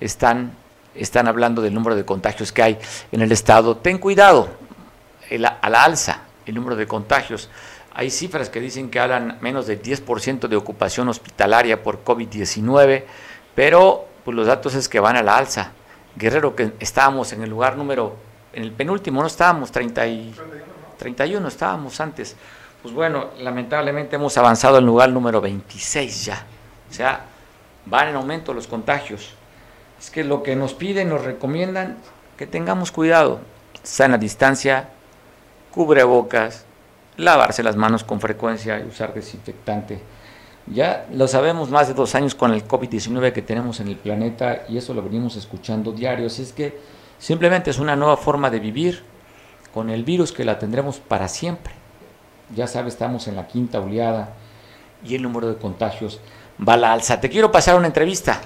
Están, 0.00 0.52
están 0.94 1.28
hablando 1.28 1.62
del 1.62 1.74
número 1.74 1.94
de 1.96 2.04
contagios 2.04 2.52
que 2.52 2.62
hay 2.62 2.78
en 3.12 3.22
el 3.22 3.32
estado. 3.32 3.76
Ten 3.76 3.98
cuidado, 3.98 4.48
a 5.60 5.70
la 5.70 5.84
alza 5.84 6.24
el 6.46 6.54
número 6.54 6.76
de 6.76 6.86
contagios. 6.86 7.48
Hay 7.92 8.10
cifras 8.10 8.50
que 8.50 8.60
dicen 8.60 8.90
que 8.90 8.98
hablan 8.98 9.38
menos 9.40 9.66
del 9.66 9.80
10% 9.80 10.48
de 10.48 10.56
ocupación 10.56 11.08
hospitalaria 11.08 11.82
por 11.82 12.04
COVID-19, 12.04 13.04
pero 13.54 14.06
pues, 14.24 14.36
los 14.36 14.46
datos 14.46 14.74
es 14.74 14.88
que 14.88 15.00
van 15.00 15.16
a 15.16 15.22
la 15.22 15.36
alza. 15.36 15.72
Guerrero, 16.16 16.54
que 16.54 16.72
estábamos 16.80 17.32
en 17.32 17.42
el 17.42 17.50
lugar 17.50 17.76
número, 17.76 18.16
en 18.54 18.62
el 18.62 18.72
penúltimo, 18.72 19.20
no 19.20 19.26
estábamos, 19.26 19.70
30 19.72 20.06
y, 20.06 20.34
31 20.98 21.46
estábamos 21.48 22.00
antes. 22.00 22.36
Pues 22.82 22.94
bueno, 22.94 23.30
lamentablemente 23.40 24.16
hemos 24.16 24.36
avanzado 24.36 24.76
al 24.76 24.84
lugar 24.84 25.10
número 25.10 25.40
26 25.40 26.24
ya. 26.24 26.46
O 26.90 26.92
sea, 26.92 27.24
van 27.86 28.08
en 28.08 28.16
aumento 28.16 28.54
los 28.54 28.66
contagios. 28.66 29.34
Es 29.98 30.10
que 30.10 30.24
lo 30.24 30.42
que 30.42 30.54
nos 30.54 30.74
piden, 30.74 31.08
nos 31.08 31.24
recomiendan, 31.24 31.96
que 32.36 32.46
tengamos 32.46 32.92
cuidado. 32.92 33.40
Sana 33.82 34.18
distancia, 34.18 34.90
cubrebocas, 35.70 36.64
lavarse 37.16 37.62
las 37.62 37.76
manos 37.76 38.04
con 38.04 38.20
frecuencia 38.20 38.78
y 38.80 38.84
usar 38.84 39.14
desinfectante. 39.14 40.00
Ya 40.66 41.06
lo 41.12 41.28
sabemos 41.28 41.70
más 41.70 41.88
de 41.88 41.94
dos 41.94 42.14
años 42.14 42.34
con 42.34 42.52
el 42.52 42.66
COVID-19 42.66 43.32
que 43.32 43.42
tenemos 43.42 43.80
en 43.80 43.88
el 43.88 43.96
planeta 43.96 44.64
y 44.68 44.78
eso 44.78 44.94
lo 44.94 45.02
venimos 45.02 45.36
escuchando 45.36 45.92
diario. 45.92 46.26
Así 46.26 46.42
es 46.42 46.52
que 46.52 46.78
simplemente 47.18 47.70
es 47.70 47.78
una 47.78 47.96
nueva 47.96 48.16
forma 48.16 48.50
de 48.50 48.60
vivir 48.60 49.02
con 49.72 49.90
el 49.90 50.04
virus 50.04 50.32
que 50.32 50.44
la 50.44 50.58
tendremos 50.58 50.98
para 50.98 51.28
siempre. 51.28 51.74
Ya 52.54 52.66
sabes, 52.66 52.94
estamos 52.94 53.26
en 53.26 53.36
la 53.36 53.48
quinta 53.48 53.80
oleada 53.80 54.34
y 55.04 55.14
el 55.14 55.22
número 55.22 55.48
de 55.48 55.56
contagios 55.56 56.20
va 56.66 56.74
a 56.74 56.76
la 56.76 56.92
alza. 56.92 57.20
Te 57.20 57.28
quiero 57.28 57.50
pasar 57.50 57.76
una 57.76 57.86
entrevista. 57.86 58.40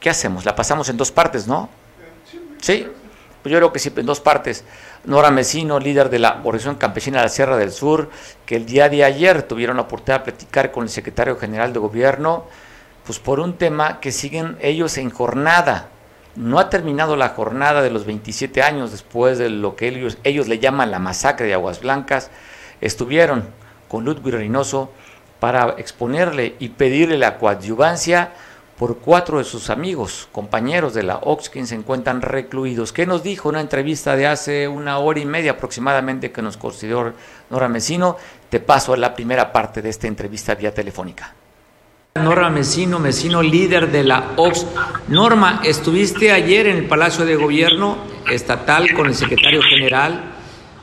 ¿Qué 0.00 0.10
hacemos? 0.10 0.44
La 0.44 0.54
pasamos 0.54 0.88
en 0.88 0.96
dos 0.96 1.10
partes, 1.10 1.46
¿no? 1.46 1.68
Sí, 2.60 2.86
pues 3.42 3.52
yo 3.52 3.58
creo 3.58 3.72
que 3.72 3.78
sí, 3.78 3.92
en 3.94 4.06
dos 4.06 4.20
partes. 4.20 4.64
Nora 5.04 5.30
Mesino, 5.30 5.78
líder 5.78 6.08
de 6.08 6.18
la 6.18 6.40
Organización 6.44 6.76
Campesina 6.76 7.18
de 7.18 7.24
la 7.24 7.28
Sierra 7.28 7.56
del 7.58 7.72
Sur, 7.72 8.10
que 8.46 8.56
el 8.56 8.64
día 8.64 8.88
de 8.88 9.04
ayer 9.04 9.42
tuvieron 9.42 9.76
la 9.76 9.82
oportunidad 9.82 10.20
de 10.20 10.32
platicar 10.32 10.72
con 10.72 10.84
el 10.84 10.88
secretario 10.88 11.36
general 11.36 11.74
de 11.74 11.78
gobierno, 11.78 12.46
pues 13.04 13.18
por 13.18 13.40
un 13.40 13.58
tema 13.58 14.00
que 14.00 14.12
siguen 14.12 14.56
ellos 14.62 14.96
en 14.96 15.10
jornada. 15.10 15.90
No 16.36 16.58
ha 16.58 16.68
terminado 16.68 17.16
la 17.16 17.28
jornada 17.30 17.80
de 17.82 17.90
los 17.90 18.06
27 18.06 18.62
años 18.62 18.90
después 18.90 19.38
de 19.38 19.50
lo 19.50 19.76
que 19.76 19.88
ellos, 19.88 20.18
ellos 20.24 20.48
le 20.48 20.58
llaman 20.58 20.90
la 20.90 20.98
masacre 20.98 21.46
de 21.46 21.54
Aguas 21.54 21.80
Blancas. 21.80 22.30
Estuvieron 22.80 23.44
con 23.88 24.04
Ludwig 24.04 24.34
Reynoso 24.34 24.90
para 25.38 25.74
exponerle 25.78 26.56
y 26.58 26.70
pedirle 26.70 27.18
la 27.18 27.38
coadyuvancia 27.38 28.32
por 28.78 28.98
cuatro 28.98 29.38
de 29.38 29.44
sus 29.44 29.70
amigos, 29.70 30.28
compañeros 30.32 30.94
de 30.94 31.04
la 31.04 31.18
OX, 31.18 31.48
quienes 31.48 31.68
se 31.68 31.76
encuentran 31.76 32.22
recluidos. 32.22 32.92
¿Qué 32.92 33.06
nos 33.06 33.22
dijo 33.22 33.48
una 33.48 33.60
entrevista 33.60 34.16
de 34.16 34.26
hace 34.26 34.66
una 34.66 34.98
hora 34.98 35.20
y 35.20 35.26
media 35.26 35.52
aproximadamente 35.52 36.32
que 36.32 36.42
nos 36.42 36.56
consideró 36.56 37.12
Nora 37.50 37.68
Mesino? 37.68 38.16
Te 38.48 38.58
paso 38.58 38.92
a 38.92 38.96
la 38.96 39.14
primera 39.14 39.52
parte 39.52 39.80
de 39.80 39.90
esta 39.90 40.08
entrevista 40.08 40.56
vía 40.56 40.74
telefónica. 40.74 41.34
Nora 42.16 42.48
Mesino, 42.48 43.00
Mesino, 43.00 43.42
líder 43.42 43.90
de 43.90 44.04
la 44.04 44.34
OX. 44.36 44.64
Norma, 45.08 45.60
estuviste 45.64 46.30
ayer 46.30 46.68
en 46.68 46.76
el 46.76 46.86
Palacio 46.86 47.24
de 47.24 47.34
Gobierno 47.34 47.98
Estatal 48.30 48.94
con 48.94 49.08
el 49.08 49.16
secretario 49.16 49.60
general 49.60 50.32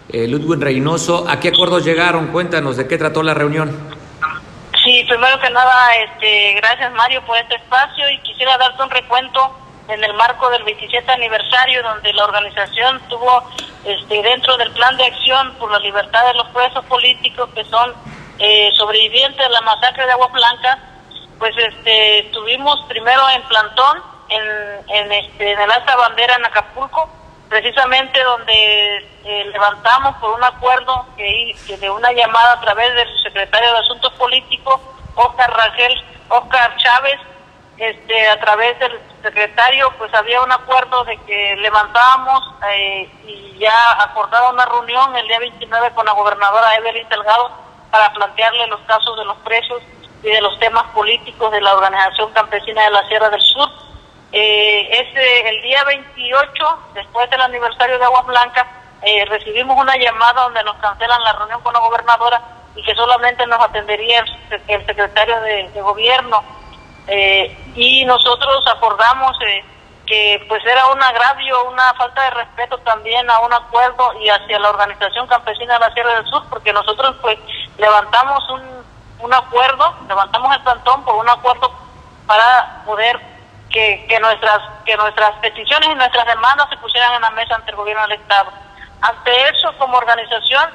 eh, 0.10 0.28
Ludwig 0.28 0.60
Reynoso. 0.60 1.26
¿A 1.30 1.40
qué 1.40 1.48
acuerdos 1.48 1.86
llegaron? 1.86 2.34
Cuéntanos, 2.34 2.76
¿de 2.76 2.86
qué 2.86 2.98
trató 2.98 3.24
la 3.24 3.34
reunión? 3.34 3.72
Sí, 4.84 5.06
primero 5.08 5.40
que 5.40 5.50
nada, 5.52 5.96
este, 6.04 6.54
gracias 6.56 6.92
Mario 6.96 7.26
por 7.26 7.38
este 7.38 7.56
espacio 7.56 8.10
y 8.10 8.18
quisiera 8.24 8.58
darte 8.58 8.84
un 8.84 8.90
recuento 8.90 9.58
en 9.88 10.04
el 10.04 10.14
marco 10.16 10.50
del 10.50 10.66
27 10.66 11.10
aniversario 11.14 11.82
donde 11.82 12.12
la 12.12 12.26
organización 12.26 13.00
tuvo 13.08 13.50
este, 13.86 14.22
dentro 14.22 14.58
del 14.58 14.72
plan 14.72 14.98
de 14.98 15.06
acción 15.06 15.54
por 15.58 15.72
la 15.72 15.80
libertad 15.80 16.26
de 16.28 16.34
los 16.34 16.50
presos 16.50 16.84
políticos 16.88 17.50
que 17.56 17.64
son 17.64 17.94
eh, 18.38 18.70
sobrevivientes 18.76 19.48
de 19.48 19.50
la 19.50 19.62
masacre 19.62 20.06
de 20.06 20.12
Agua 20.12 20.28
Blanca, 20.34 20.91
pues 21.42 21.58
este, 21.58 22.20
estuvimos 22.20 22.86
primero 22.88 23.28
en 23.32 23.42
plantón 23.48 24.04
en, 24.30 24.96
en, 24.96 25.12
este, 25.12 25.54
en 25.54 25.60
el 25.60 25.72
Alta 25.72 25.96
Bandera 25.96 26.36
en 26.36 26.46
Acapulco, 26.46 27.10
precisamente 27.50 28.22
donde 28.22 28.98
eh, 29.26 29.46
levantamos 29.52 30.18
por 30.18 30.36
un 30.36 30.44
acuerdo 30.44 31.08
que, 31.18 31.56
de 31.80 31.90
una 31.90 32.12
llamada 32.12 32.54
a 32.54 32.62
través 32.62 32.94
del 32.94 33.24
secretario 33.24 33.74
de 33.74 33.80
Asuntos 33.80 34.14
Políticos, 34.14 34.82
Oscar 35.16 35.52
Rangel, 35.52 36.04
Oscar 36.30 36.78
Chávez, 36.78 37.20
este, 37.76 38.30
a 38.30 38.40
través 38.40 38.78
del 38.78 39.00
secretario, 39.24 39.92
pues 39.98 40.14
había 40.14 40.44
un 40.44 40.52
acuerdo 40.52 41.04
de 41.06 41.18
que 41.26 41.56
levantábamos 41.56 42.54
eh, 42.72 43.10
y 43.26 43.58
ya 43.58 43.74
acordaba 44.04 44.52
una 44.52 44.66
reunión 44.68 45.16
el 45.16 45.28
día 45.28 45.40
29 45.40 45.90
con 45.96 46.06
la 46.06 46.12
gobernadora 46.12 46.76
Evelyn 46.76 47.10
Delgado 47.10 47.50
para 47.90 48.14
plantearle 48.14 48.68
los 48.68 48.82
casos 48.82 49.18
de 49.18 49.26
los 49.26 49.38
presos 49.38 49.82
y 50.24 50.30
de 50.30 50.42
los 50.42 50.58
temas 50.60 50.84
políticos 50.94 51.52
de 51.52 51.62
la 51.62 51.74
Organización 51.74 52.32
Campesina 52.34 52.84
de 52.84 52.92
la 52.92 53.08
Sierra 53.08 53.30
del 53.30 53.42
Sur 53.42 53.70
eh, 54.34 54.88
ese, 54.90 55.50
el 55.50 55.62
día 55.62 55.84
28, 55.84 56.80
después 56.94 57.30
del 57.30 57.42
aniversario 57.42 58.00
de 58.00 58.06
Aguas 58.06 58.26
Blancas, 58.26 58.66
eh, 59.02 59.26
recibimos 59.26 59.78
una 59.78 59.98
llamada 59.98 60.44
donde 60.44 60.64
nos 60.64 60.78
cancelan 60.78 61.22
la 61.24 61.34
reunión 61.34 61.62
con 61.62 61.74
la 61.74 61.80
gobernadora 61.80 62.42
y 62.76 62.84
que 62.84 62.96
solamente 62.96 63.46
nos 63.48 63.60
atendería 63.60 64.24
el, 64.68 64.86
secretario 64.86 65.42
de, 65.42 65.82
gobierno. 65.82 66.44
Eh, 67.08 67.58
y 67.76 68.06
nosotros 68.06 68.64
acordamos 68.68 69.36
eh, 69.46 69.66
que 70.06 70.46
pues 70.48 70.64
era 70.66 70.86
un 70.88 71.04
agravio, 71.04 71.66
una 71.66 71.94
falta 71.96 72.24
de 72.24 72.30
respeto 72.30 72.78
también 72.80 73.30
a 73.30 73.40
un 73.40 73.52
acuerdo 73.52 74.14
y 74.22 74.30
hacia 74.30 74.60
la 74.60 74.70
organización 74.70 75.28
campesina 75.28 75.74
de 75.74 75.80
la 75.80 75.94
Sierra 75.94 76.16
del 76.16 76.28
Sur, 76.28 76.44
porque 76.50 76.72
nosotros 76.72 77.18
pues 77.22 77.38
levantamos 77.78 78.50
un, 78.50 78.81
un 79.22 79.34
acuerdo, 79.34 79.96
levantamos 80.08 80.56
el 80.56 80.62
plantón 80.64 81.04
por 81.04 81.16
un 81.16 81.30
acuerdo 81.30 81.72
para 82.26 82.84
poder 82.86 83.20
que, 83.70 84.06
que, 84.08 84.20
nuestras, 84.20 84.60
que 84.86 84.96
nuestras 84.98 85.32
peticiones 85.38 85.90
y 85.90 85.96
nuestras 85.96 86.26
demandas 86.26 86.70
se 86.70 86.78
pusieran 86.78 87.14
en 87.16 87.22
la 87.22 87.32
mesa 87.32 87.56
ante 87.56 87.72
el 87.72 87.78
gobierno 87.78 88.04
del 88.04 88.20
Estado. 88.20 88.52
Ante 89.02 89.50
eso, 89.50 89.74
como 89.78 89.98
organización, 89.98 90.70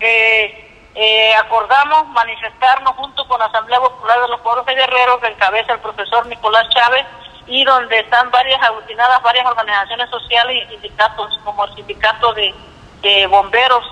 eh, 0.00 1.34
acordamos 1.38 2.08
manifestarnos 2.08 2.94
junto 2.96 3.26
con 3.28 3.38
la 3.38 3.46
Asamblea 3.46 3.80
Popular 3.80 4.20
de 4.20 4.28
los 4.28 4.40
Pueblos 4.40 4.66
de 4.66 4.74
Guerreros, 4.74 5.20
que 5.20 5.28
encabeza 5.28 5.74
el 5.74 5.80
profesor 5.80 6.26
Nicolás 6.26 6.68
Chávez, 6.70 7.06
y 7.46 7.64
donde 7.64 7.98
están 7.98 8.30
varias 8.30 8.62
aglutinadas, 8.62 9.22
varias 9.22 9.46
organizaciones 9.46 10.10
sociales 10.10 10.64
y 10.64 10.72
sindicatos, 10.72 11.38
como 11.44 11.64
el 11.64 11.74
sindicato 11.74 12.32
de, 12.34 12.54
bomberos 13.28 13.84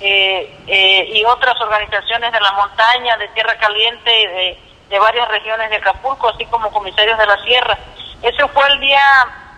eh, 0.00 0.56
eh, 0.66 1.08
y 1.12 1.24
otras 1.24 1.60
organizaciones 1.60 2.32
de 2.32 2.40
la 2.40 2.52
montaña, 2.52 3.16
de 3.18 3.28
Tierra 3.28 3.56
Caliente, 3.58 4.10
de, 4.10 4.58
de 4.88 4.98
varias 4.98 5.28
regiones 5.28 5.70
de 5.70 5.76
Acapulco, 5.76 6.28
así 6.28 6.44
como 6.46 6.70
comisarios 6.70 7.18
de 7.18 7.26
la 7.26 7.42
Sierra. 7.42 7.78
Ese 8.22 8.48
fue 8.48 8.66
el 8.68 8.80
día, 8.80 9.02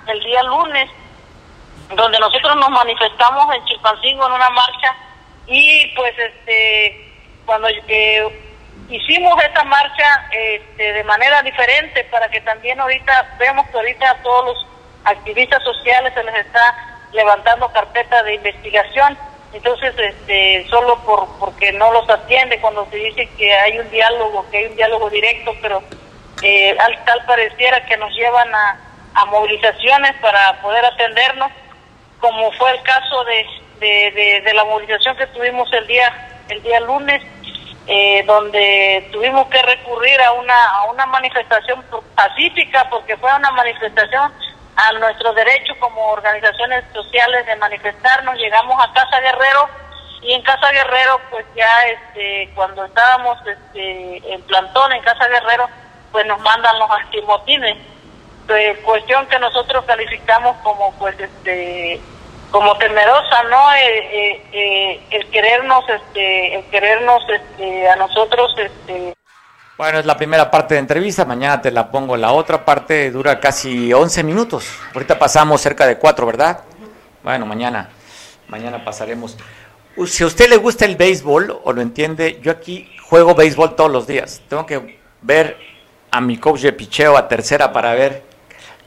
el 0.07 0.21
día 0.21 0.43
lunes, 0.43 0.91
donde 1.95 2.19
nosotros 2.19 2.57
nos 2.57 2.71
manifestamos 2.71 3.55
en 3.55 3.65
Chilpancingo 3.67 4.27
en 4.27 4.33
una 4.33 4.51
marcha 4.51 4.97
y 5.47 5.87
pues 5.95 6.13
este 6.19 7.13
cuando 7.45 7.69
eh, 7.69 8.55
hicimos 8.89 9.43
esta 9.43 9.65
marcha 9.65 10.29
este, 10.31 10.93
de 10.93 11.05
manera 11.05 11.43
diferente 11.43 12.05
para 12.05 12.29
que 12.29 12.41
también 12.43 12.81
ahorita 12.81 13.37
vemos 13.39 13.69
que 13.69 13.77
ahorita 13.77 14.11
a 14.11 14.23
todos 14.23 14.45
los 14.47 14.67
activistas 15.05 15.63
sociales 15.63 16.13
se 16.15 16.25
les 16.25 16.35
está 16.35 16.77
levantando 17.13 17.71
carpeta 17.73 18.23
de 18.23 18.37
investigación 18.37 19.19
entonces 19.53 19.95
este 19.99 20.67
solo 20.71 20.99
por 21.01 21.29
porque 21.39 21.73
no 21.73 21.93
los 21.93 22.09
atiende 22.09 22.61
cuando 22.61 22.87
se 22.91 22.97
dice 22.97 23.29
que 23.37 23.53
hay 23.53 23.79
un 23.79 23.91
diálogo 23.91 24.47
que 24.51 24.59
hay 24.59 24.67
un 24.67 24.77
diálogo 24.77 25.11
directo 25.11 25.55
pero 25.61 25.83
eh, 26.43 26.77
al 26.79 27.05
tal 27.05 27.25
pareciera 27.27 27.85
que 27.85 27.97
nos 27.97 28.13
llevan 28.15 28.53
a, 28.55 28.81
a 29.15 29.25
movilizaciones 29.27 30.15
para 30.21 30.61
poder 30.63 30.85
atendernos 30.85 31.51
como 32.19 32.51
fue 32.53 32.71
el 32.71 32.83
caso 32.83 33.25
de, 33.25 33.47
de, 33.81 34.41
de, 34.43 34.55
la 34.55 34.65
movilización 34.65 35.17
que 35.17 35.27
tuvimos 35.29 35.71
el 35.73 35.87
día 35.87 36.45
el 36.49 36.63
día 36.63 36.81
lunes 36.81 37.23
eh, 37.87 38.23
donde 38.27 39.09
tuvimos 39.13 39.49
que 39.49 39.61
recurrir 39.61 40.21
a 40.23 40.33
una 40.33 40.67
a 40.79 40.91
una 40.91 41.05
manifestación 41.07 41.85
pacífica 42.15 42.89
porque 42.89 43.17
fue 43.19 43.35
una 43.35 43.51
manifestación 43.51 44.33
a 44.77 44.93
nuestro 44.93 45.33
derecho 45.35 45.75
como 45.79 46.09
organizaciones 46.09 46.85
sociales 46.93 47.47
de 47.47 47.57
manifestarnos 47.57 48.37
llegamos 48.37 48.83
a 48.83 48.93
Casa 48.93 49.21
Guerrero 49.21 49.69
y 50.23 50.33
en 50.33 50.43
Casa 50.43 50.71
Guerrero 50.73 51.21
pues 51.31 51.45
ya 51.55 51.83
este 51.87 52.51
cuando 52.55 52.85
estábamos 52.85 53.39
este 53.47 54.33
en 54.33 54.43
plantón 54.43 54.93
en 54.93 55.03
Casa 55.03 55.29
Guerrero 55.29 55.69
pues 56.11 56.27
nos 56.27 56.41
mandan 56.41 56.79
los 56.79 56.91
antimotines 56.91 57.77
pues, 58.47 58.79
cuestión 58.81 59.27
que 59.27 59.39
nosotros 59.39 59.85
calificamos 59.85 60.57
como 60.63 60.93
pues 60.99 61.19
este 61.19 62.01
como 62.53 62.77
temerosa, 62.77 63.43
¿no? 63.45 63.73
Eh, 63.73 63.99
eh, 64.13 64.43
eh, 64.53 65.01
el 65.11 65.31
querernos, 65.31 65.89
este, 65.89 66.55
el 66.55 66.65
querernos, 66.67 67.25
este, 67.29 67.89
a 67.89 67.97
nosotros, 67.97 68.55
este. 68.59 69.15
Bueno, 69.83 69.99
es 69.99 70.07
la 70.07 70.17
primera 70.17 70.49
parte 70.49 70.75
de 70.75 70.79
entrevista, 70.79 71.25
mañana 71.25 71.61
te 71.61 71.73
la 71.73 71.91
pongo. 71.91 72.17
La 72.17 72.31
otra 72.31 72.65
parte 72.65 73.11
dura 73.11 73.41
casi 73.41 73.93
11 73.93 74.23
minutos. 74.23 74.65
Ahorita 74.95 75.19
pasamos 75.19 75.61
cerca 75.61 75.89
de 75.89 75.99
4, 75.99 76.25
¿verdad? 76.25 76.61
Bueno, 77.25 77.47
mañana, 77.47 77.89
mañana 78.47 78.85
pasaremos. 78.85 79.37
Si 80.07 80.23
a 80.23 80.27
usted 80.29 80.49
le 80.49 80.57
gusta 80.57 80.85
el 80.85 80.95
béisbol 80.95 81.59
o 81.65 81.73
lo 81.73 81.81
entiende, 81.81 82.39
yo 82.41 82.53
aquí 82.53 82.89
juego 83.03 83.35
béisbol 83.35 83.75
todos 83.75 83.91
los 83.91 84.07
días. 84.07 84.41
Tengo 84.49 84.67
que 84.67 85.01
ver 85.21 85.57
a 86.13 86.21
mi 86.21 86.39
coach 86.39 86.61
de 86.61 86.73
picheo 86.73 87.17
a 87.17 87.27
tercera 87.27 87.73
para 87.73 87.93
ver 87.95 88.23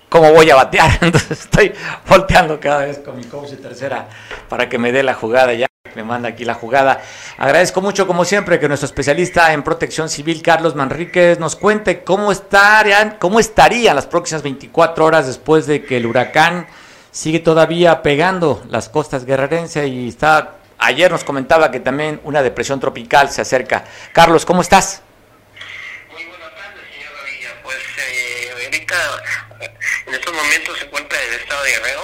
cómo 0.07 0.31
voy 0.31 0.49
a 0.49 0.55
batear. 0.55 0.97
Entonces 1.01 1.41
estoy 1.41 1.73
volteando 2.07 2.57
cada 2.57 2.85
vez 2.85 2.99
con 2.99 3.17
mi 3.17 3.25
coach 3.25 3.49
de 3.49 3.57
tercera 3.57 4.07
para 4.47 4.69
que 4.69 4.77
me 4.77 4.93
dé 4.93 5.03
la 5.03 5.13
jugada 5.13 5.51
ya. 5.51 5.67
Me 5.93 6.03
manda 6.03 6.29
aquí 6.29 6.43
la 6.43 6.55
jugada. 6.55 7.01
Agradezco 7.37 7.81
mucho, 7.81 8.07
como 8.07 8.25
siempre, 8.25 8.59
que 8.59 8.67
nuestro 8.67 8.85
especialista 8.85 9.53
en 9.53 9.63
protección 9.63 10.09
civil, 10.09 10.41
Carlos 10.41 10.75
Manríquez, 10.75 11.39
nos 11.39 11.55
cuente 11.55 12.03
cómo 12.03 12.31
estarían, 12.31 13.17
cómo 13.19 13.39
estarían 13.39 13.95
las 13.95 14.05
próximas 14.07 14.41
24 14.43 15.05
horas 15.05 15.27
después 15.27 15.67
de 15.67 15.85
que 15.85 15.97
el 15.97 16.05
huracán 16.05 16.67
sigue 17.11 17.39
todavía 17.39 18.01
pegando 18.01 18.61
las 18.69 18.89
costas 18.89 19.25
guerrerense 19.25 19.87
y 19.87 20.09
está. 20.09 20.57
Ayer 20.77 21.09
nos 21.09 21.23
comentaba 21.23 21.71
que 21.71 21.79
también 21.79 22.19
una 22.25 22.43
depresión 22.43 22.81
tropical 22.81 23.29
se 23.29 23.41
acerca. 23.41 23.85
Carlos, 24.11 24.45
¿cómo 24.45 24.61
estás? 24.61 25.01
Muy 26.11 26.25
buenas 26.25 26.49
tardes, 26.55 26.83
señora 26.91 27.23
Villa. 27.23 27.49
Pues 27.63 27.77
eh, 27.77 28.51
ahorita 28.53 28.95
en 30.07 30.13
estos 30.13 30.33
momentos 30.33 30.77
se 30.77 30.85
encuentra 30.85 31.17
el 31.21 31.39
estado 31.39 31.63
de 31.63 31.71
Guerrero, 31.71 32.01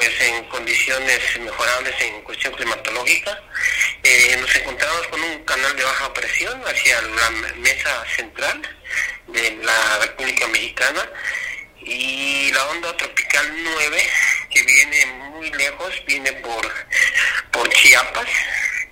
pues 0.00 0.20
en 0.22 0.44
condiciones 0.44 1.20
mejorables 1.40 1.94
en 2.00 2.22
cuestión 2.22 2.54
climatológica. 2.54 3.38
Eh, 4.02 4.34
nos 4.40 4.54
encontramos 4.56 5.06
con 5.08 5.20
un 5.20 5.44
canal 5.44 5.76
de 5.76 5.84
baja 5.84 6.14
presión 6.14 6.58
hacia 6.66 7.02
la 7.02 7.30
mesa 7.56 8.04
central 8.16 8.62
de 9.26 9.58
la 9.62 9.98
República 9.98 10.46
Mexicana 10.48 11.06
y 11.82 12.50
la 12.50 12.66
onda 12.68 12.96
tropical 12.96 13.46
9 13.62 14.10
que 14.48 14.62
viene 14.62 15.06
muy 15.06 15.50
lejos, 15.50 16.02
viene 16.06 16.32
por, 16.32 16.72
por 17.50 17.68
Chiapas, 17.68 18.28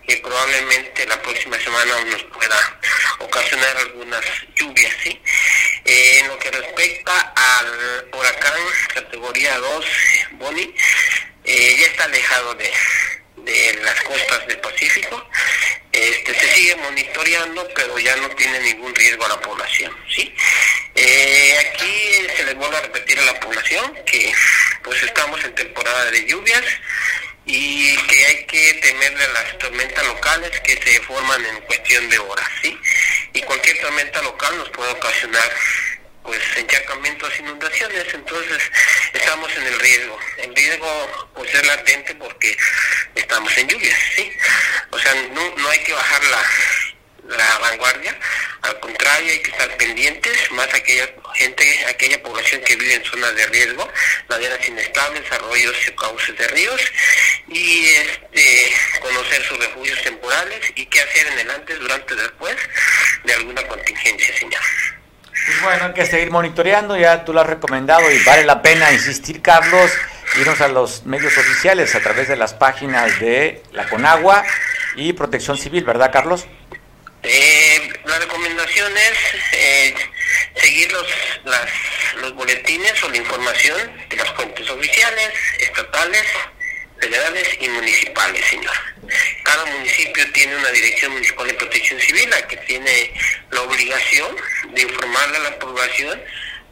que 0.08 0.16
probablemente 0.16 1.06
la 1.06 1.20
próxima 1.20 1.58
semana 1.60 2.00
nos 2.06 2.22
pueda 2.24 2.78
ocasionar 3.18 3.76
algunas 3.76 4.24
lluvias, 4.56 4.92
¿sí? 5.02 5.20
Eh, 5.84 6.20
en 6.20 6.28
lo 6.28 6.38
que 6.38 6.50
respecta 6.50 7.32
al 7.36 8.08
huracán 8.12 8.60
categoría 8.94 9.58
2, 9.58 9.86
Bonnie, 10.32 10.74
eh, 11.44 11.76
ya 11.78 11.86
está 11.88 12.04
alejado 12.04 12.54
de, 12.54 12.72
de 13.36 13.74
las 13.82 14.00
costas 14.00 14.46
del 14.46 14.58
Pacífico. 14.60 15.28
Este, 15.92 16.34
se 16.34 16.54
sigue 16.54 16.76
monitoreando, 16.76 17.68
pero 17.74 17.98
ya 17.98 18.16
no 18.16 18.30
tiene 18.30 18.60
ningún 18.60 18.94
riesgo 18.94 19.26
a 19.26 19.28
la 19.28 19.40
población. 19.40 19.94
¿sí? 20.08 20.34
Eh, 20.94 21.54
aquí 21.66 22.26
se 22.34 22.44
les 22.44 22.54
vuelve 22.54 22.78
a 22.78 22.80
repetir 22.80 23.18
a 23.18 23.24
la 23.24 23.40
población 23.40 23.94
que 24.06 24.32
pues 24.82 25.02
estamos 25.02 25.44
en 25.44 25.54
temporada 25.54 26.10
de 26.10 26.24
lluvias 26.24 26.64
y 27.48 27.96
que 27.96 28.26
hay 28.26 28.44
que 28.44 28.74
temerle 28.74 29.24
a 29.24 29.28
las 29.28 29.58
tormentas 29.58 30.06
locales 30.06 30.60
que 30.60 30.76
se 30.82 31.00
forman 31.00 31.44
en 31.46 31.60
cuestión 31.62 32.08
de 32.10 32.18
horas. 32.18 32.48
¿sí? 32.62 32.78
Y 33.32 33.40
cualquier 33.42 33.80
tormenta 33.80 34.22
local 34.22 34.58
nos 34.58 34.68
puede 34.70 34.92
ocasionar 34.92 35.50
pues 36.22 36.42
encharcamientos, 36.56 37.40
inundaciones, 37.40 38.04
entonces 38.12 38.62
estamos 39.14 39.50
en 39.56 39.66
el 39.66 39.80
riesgo. 39.80 40.18
El 40.36 40.54
riesgo 40.54 41.30
pues 41.34 41.54
es 41.54 41.66
latente 41.66 42.14
porque 42.16 42.54
estamos 43.14 43.56
en 43.56 43.66
lluvias, 43.66 43.98
¿sí? 44.14 44.30
O 44.90 44.98
sea, 44.98 45.14
no, 45.32 45.54
no 45.56 45.70
hay 45.70 45.78
que 45.84 45.94
bajar 45.94 46.22
la, 46.24 46.42
la 47.28 47.58
vanguardia, 47.58 48.18
al 48.62 48.80
contrario 48.80 49.32
hay 49.32 49.38
que 49.40 49.50
estar 49.50 49.76
pendientes, 49.76 50.50
más 50.52 50.72
aquella 50.72 51.08
gente, 51.34 51.86
aquella 51.86 52.22
población 52.22 52.62
que 52.62 52.76
vive 52.76 52.94
en 52.94 53.04
zonas 53.04 53.34
de 53.34 53.46
riesgo, 53.46 53.88
laderas 54.28 54.66
inestables, 54.66 55.30
arroyos 55.32 55.76
y 55.86 55.92
cauces 55.92 56.36
de 56.38 56.48
ríos, 56.48 56.80
y 57.48 57.84
este 57.86 58.72
conocer 59.00 59.42
sus 59.44 59.58
refugios 59.58 60.02
temporales 60.02 60.60
y 60.74 60.86
qué 60.86 61.00
hacer 61.00 61.26
en 61.28 61.38
el 61.40 61.50
antes, 61.50 61.78
durante, 61.78 62.14
después 62.14 62.56
de 63.24 63.34
alguna 63.34 63.62
contingencia, 63.68 64.36
señor. 64.38 64.62
Pues 65.30 65.62
bueno, 65.62 65.84
hay 65.86 65.92
que 65.94 66.06
seguir 66.06 66.30
monitoreando, 66.30 66.96
ya 66.96 67.24
tú 67.24 67.32
lo 67.32 67.40
has 67.40 67.46
recomendado 67.46 68.10
y 68.10 68.22
vale 68.24 68.44
la 68.44 68.60
pena 68.60 68.92
insistir, 68.92 69.40
Carlos, 69.40 69.90
irnos 70.36 70.60
a 70.60 70.68
los 70.68 71.04
medios 71.04 71.36
oficiales 71.38 71.94
a 71.94 72.00
través 72.00 72.28
de 72.28 72.36
las 72.36 72.54
páginas 72.54 73.18
de 73.20 73.62
la 73.72 73.88
Conagua 73.88 74.44
y 74.96 75.12
Protección 75.12 75.56
Civil, 75.56 75.84
¿verdad, 75.84 76.10
Carlos? 76.12 76.46
Eh, 77.22 77.92
la 78.04 78.18
recomendación 78.18 78.92
es 78.96 79.18
eh, 79.52 79.94
seguir 80.54 80.90
los, 80.92 81.06
los 82.20 82.34
boletines 82.34 83.02
o 83.02 83.08
la 83.08 83.16
información 83.16 84.06
de 84.08 84.16
las 84.16 84.28
fuentes 84.30 84.70
oficiales, 84.70 85.30
estatales, 85.58 86.24
federales 87.00 87.48
y 87.60 87.68
municipales, 87.68 88.44
señor. 88.46 88.74
Cada 89.42 89.64
municipio 89.66 90.30
tiene 90.32 90.56
una 90.56 90.70
dirección 90.70 91.12
municipal 91.12 91.46
de 91.46 91.54
protección 91.54 92.00
civil, 92.00 92.28
la 92.30 92.46
que 92.46 92.56
tiene 92.58 93.12
la 93.50 93.62
obligación 93.62 94.36
de 94.74 94.82
informarle 94.82 95.36
a 95.38 95.40
la 95.40 95.58
población 95.58 96.20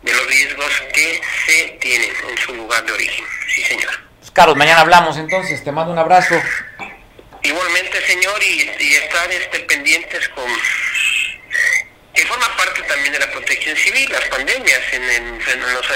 de 0.03 0.12
los 0.12 0.26
riesgos 0.26 0.82
que 0.92 1.20
se 1.47 1.78
tienen 1.80 2.11
en 2.30 2.38
su 2.38 2.55
lugar 2.55 2.84
de 2.84 2.92
origen. 2.92 3.24
Sí, 3.55 3.62
señor. 3.64 3.90
Pues, 4.20 4.30
Carlos, 4.30 4.57
mañana 4.57 4.80
hablamos 4.80 5.16
entonces. 5.16 5.62
Te 5.64 5.72
mando 5.72 5.92
un 5.92 5.99
abrazo. 5.99 6.40
Igualmente, 7.47 8.05
señor, 8.07 8.42
y, 8.42 8.70
y 8.80 8.94
estar 8.97 9.30
este, 9.30 9.61
pendientes 9.61 10.28
con 10.30 10.51
que 12.12 12.24
forma 12.26 12.57
parte 12.57 12.82
también 12.82 13.12
de 13.12 13.18
la 13.18 13.30
protección 13.30 13.76
civil, 13.76 14.11
las 14.11 14.24
pandemias, 14.24 14.80
en, 14.92 15.05
en, 15.05 15.74
los 15.74 15.86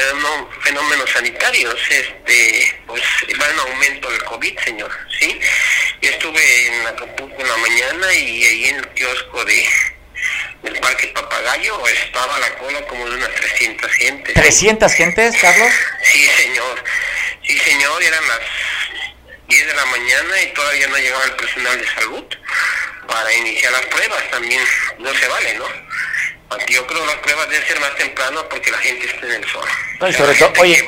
fenómenos 0.63 1.11
sanitarios, 1.11 1.75
este, 1.89 2.79
pues 2.87 3.03
va 3.41 3.49
en 3.51 3.59
aumento 3.59 4.13
el 4.13 4.23
COVID, 4.25 4.59
señor, 4.61 4.93
¿sí? 5.19 5.41
Yo 6.03 6.11
estuve 6.11 6.67
en 6.67 6.87
Acapulco 6.87 7.41
en 7.41 7.49
la 7.49 7.57
mañana 7.57 8.13
y 8.13 8.45
ahí 8.47 8.65
en 8.67 8.77
el 8.77 8.89
kiosco 8.89 9.45
de 9.45 9.67
del 10.63 10.79
Parque 10.79 11.07
Papagayo 11.09 11.89
estaba 11.89 12.39
la 12.39 12.55
cola 12.59 12.83
como 12.83 13.09
de 13.09 13.17
unas 13.17 13.35
300 13.35 13.91
300 13.91 13.93
gentes. 13.93 14.37
¿300 14.37 14.95
gentes, 14.95 15.37
Carlos? 15.41 15.73
Sí, 16.05 16.27
señor. 16.37 16.85
Sí, 17.43 17.59
señor, 17.59 18.03
eran 18.03 18.29
las 18.29 18.41
10 19.51 19.67
de 19.67 19.75
la 19.75 19.85
mañana 19.87 20.43
y 20.43 20.55
todavía 20.55 20.87
no 20.87 20.97
llegaba 20.97 21.25
el 21.25 21.33
personal 21.33 21.79
de 21.79 21.87
salud 21.89 22.25
para 23.07 23.35
iniciar 23.35 23.73
las 23.73 23.85
pruebas. 23.87 24.31
También 24.31 24.63
no 24.99 25.13
se 25.13 25.29
vale, 25.29 25.55
¿no? 25.55 25.67
Yo 26.69 26.87
creo 26.87 27.01
que 27.01 27.07
las 27.07 27.17
pruebas 27.17 27.49
deben 27.49 27.67
ser 27.67 27.81
más 27.81 27.95
temprano 27.97 28.49
porque 28.49 28.71
la 28.71 28.79
gente 28.79 29.07
está 29.07 29.27
en 29.27 29.33
el 29.33 29.49
sol. 29.49 29.69
y 30.09 30.13
sobre 30.13 30.35
todo, 30.37 30.53
oye, 30.61 30.85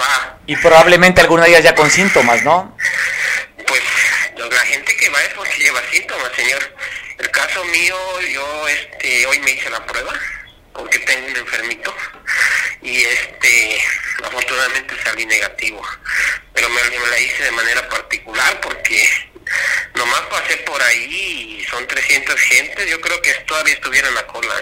y 0.46 0.56
probablemente 0.56 1.20
algunos 1.20 1.46
días 1.46 1.62
ya 1.62 1.74
con 1.74 1.90
síntomas, 1.90 2.42
¿no? 2.42 2.76
Pues 3.66 3.82
la 4.36 4.60
gente 4.60 4.96
que 4.96 5.08
va 5.08 5.22
es 5.22 5.34
porque 5.34 5.58
lleva 5.58 5.80
síntomas, 5.90 6.30
señor. 6.36 6.76
El 7.18 7.30
caso 7.30 7.64
mío, 7.64 7.96
yo 8.32 8.68
este 8.68 9.26
hoy 9.26 9.38
me 9.40 9.52
hice 9.52 9.70
la 9.70 9.84
prueba 9.86 10.12
porque 10.72 10.98
tengo 11.00 11.26
un 11.28 11.36
enfermito 11.36 11.94
y 12.82 13.02
este 13.02 13.80
afortunadamente 14.24 14.94
salí 15.04 15.26
negativo 15.26 15.82
pero 16.52 16.68
me, 16.68 16.80
la 17.10 17.18
hice 17.18 17.44
de 17.44 17.50
manera 17.52 17.88
particular 17.88 18.60
porque 18.60 19.08
nomás 19.94 20.20
pasé 20.30 20.56
por 20.58 20.80
ahí 20.82 21.60
y 21.60 21.64
son 21.64 21.86
300 21.86 22.40
gente 22.40 22.88
yo 22.88 23.00
creo 23.00 23.20
que 23.22 23.34
todavía 23.46 23.74
estuviera 23.74 24.08
en 24.08 24.14
la 24.14 24.26
cola 24.26 24.54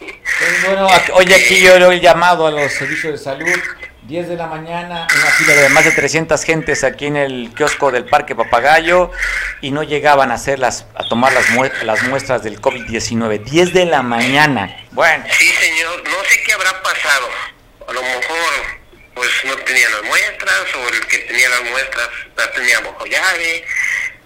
¿eh? 0.00 0.20
pues 0.38 0.64
bueno, 0.64 0.88
hoy 1.14 1.32
aquí 1.32 1.60
yo 1.60 1.76
he 1.76 2.00
llamado 2.00 2.46
a 2.46 2.50
los 2.50 2.72
servicios 2.72 3.12
de 3.12 3.18
salud 3.18 3.60
10 4.08 4.26
de 4.26 4.36
la 4.36 4.46
mañana, 4.46 5.06
una 5.14 5.30
fila 5.32 5.52
de 5.52 5.68
más 5.68 5.84
de 5.84 5.90
300 5.90 6.42
gentes 6.42 6.82
aquí 6.82 7.04
en 7.04 7.16
el 7.18 7.52
kiosco 7.54 7.90
del 7.90 8.06
Parque 8.06 8.34
Papagayo 8.34 9.10
y 9.60 9.70
no 9.70 9.82
llegaban 9.82 10.30
a 10.30 10.34
hacer 10.34 10.58
las, 10.58 10.86
a 10.94 11.06
tomar 11.06 11.30
las, 11.34 11.44
las 11.82 12.02
muestras 12.04 12.42
del 12.42 12.58
COVID-19. 12.58 13.44
10 13.44 13.74
de 13.74 13.84
la 13.84 14.00
mañana. 14.00 14.74
Bueno. 14.92 15.26
Sí, 15.38 15.46
señor, 15.46 16.02
no 16.04 16.24
sé 16.24 16.42
qué 16.42 16.54
habrá 16.54 16.82
pasado. 16.82 17.28
A 17.86 17.92
lo 17.92 18.00
mejor 18.00 18.78
pues 19.12 19.28
no 19.44 19.54
tenía 19.56 19.90
las 19.90 20.02
muestras 20.04 20.74
o 20.74 20.88
el 20.88 21.06
que 21.06 21.18
tenía 21.18 21.50
las 21.50 21.64
muestras 21.64 22.08
las 22.34 22.52
tenía 22.54 22.80
bajo 22.80 23.04
llave, 23.04 23.64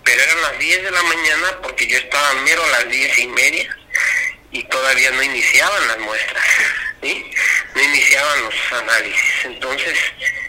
pero 0.04 0.22
eran 0.22 0.42
las 0.42 0.58
10 0.60 0.84
de 0.84 0.90
la 0.92 1.02
mañana 1.02 1.58
porque 1.60 1.88
yo 1.88 1.98
estaba 1.98 2.34
mero 2.44 2.62
a 2.62 2.68
las 2.68 2.88
10 2.88 3.18
y 3.18 3.26
media 3.26 3.76
y 4.53 4.62
todavía 4.64 5.11
no 5.11 5.22
iniciaban 5.22 5.88
las 5.88 5.98
muestras. 5.98 6.44
¿sí? 7.03 7.30
No 7.74 7.82
iniciaban 7.82 8.44
los 8.44 8.55
análisis. 8.72 9.44
Entonces, 9.44 9.98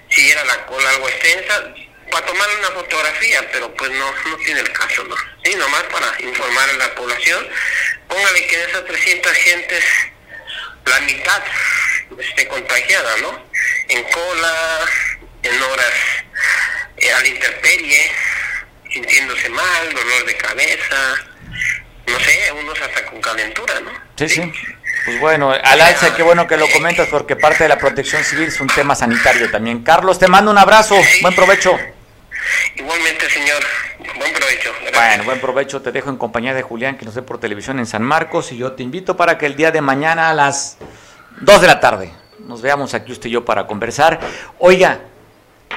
si 0.09 0.29
era 0.29 0.43
la 0.45 0.65
cola 0.65 0.89
algo 0.89 1.09
extensa, 1.09 1.73
para 2.11 2.25
tomar 2.27 2.47
una 2.59 2.69
fotografía, 2.71 3.49
pero 3.51 3.73
pues 3.73 3.89
no, 3.91 4.11
no 4.29 4.37
tiene 4.37 4.59
el 4.59 4.71
caso, 4.71 5.03
¿no? 5.05 5.15
Sí, 5.43 5.55
nomás 5.55 5.83
para 5.83 6.13
informar 6.19 6.69
a 6.69 6.73
la 6.73 6.95
población, 6.95 7.47
póngale 8.07 8.45
que 8.45 8.57
de 8.57 8.65
esas 8.65 8.85
300 8.85 9.31
gentes, 9.33 9.83
la 10.85 10.99
mitad 10.99 11.41
esté 12.19 12.47
contagiada, 12.47 13.17
¿no? 13.17 13.49
En 13.87 14.03
cola, 14.03 14.85
en 15.41 15.63
horas 15.63 15.93
eh, 16.97 17.11
a 17.11 17.19
la 17.21 17.27
intemperie, 17.27 18.11
sintiéndose 18.91 19.49
mal, 19.49 19.93
dolor 19.93 20.25
de 20.25 20.37
cabeza, 20.37 21.32
no 22.07 22.19
sé, 22.19 22.51
unos 22.59 22.81
hasta 22.81 23.05
con 23.05 23.21
calentura, 23.21 23.79
¿no? 23.81 23.91
Sí, 24.15 24.29
sí. 24.29 24.53
Pues 25.05 25.19
bueno, 25.19 25.51
al 25.51 25.81
alza, 25.81 26.15
qué 26.15 26.23
bueno 26.23 26.47
que 26.47 26.55
lo 26.55 26.67
comentas 26.69 27.07
porque 27.09 27.35
parte 27.35 27.63
de 27.63 27.69
la 27.69 27.77
protección 27.77 28.23
civil 28.23 28.47
es 28.47 28.59
un 28.61 28.67
tema 28.67 28.95
sanitario 28.95 29.51
también. 29.51 29.83
Carlos, 29.83 30.17
te 30.17 30.27
mando 30.27 30.49
un 30.49 30.57
abrazo, 30.57 30.95
buen 31.21 31.35
provecho. 31.35 31.77
Igualmente, 32.75 33.29
señor, 33.29 33.63
buen 34.17 34.33
provecho. 34.33 34.71
Bueno, 34.93 35.23
buen 35.25 35.39
provecho, 35.41 35.81
te 35.81 35.91
dejo 35.91 36.09
en 36.09 36.17
compañía 36.17 36.53
de 36.53 36.61
Julián 36.61 36.97
que 36.97 37.05
nos 37.05 37.15
ve 37.15 37.21
por 37.21 37.39
televisión 37.39 37.79
en 37.79 37.85
San 37.85 38.03
Marcos 38.03 38.51
y 38.51 38.57
yo 38.57 38.73
te 38.73 38.83
invito 38.83 39.17
para 39.17 39.37
que 39.37 39.45
el 39.45 39.55
día 39.55 39.71
de 39.71 39.81
mañana 39.81 40.29
a 40.29 40.33
las 40.33 40.77
2 41.41 41.61
de 41.61 41.67
la 41.67 41.79
tarde 41.79 42.11
nos 42.39 42.61
veamos 42.61 42.93
aquí 42.93 43.11
usted 43.11 43.29
y 43.29 43.33
yo 43.33 43.45
para 43.45 43.67
conversar. 43.67 44.19
Oiga, 44.59 44.99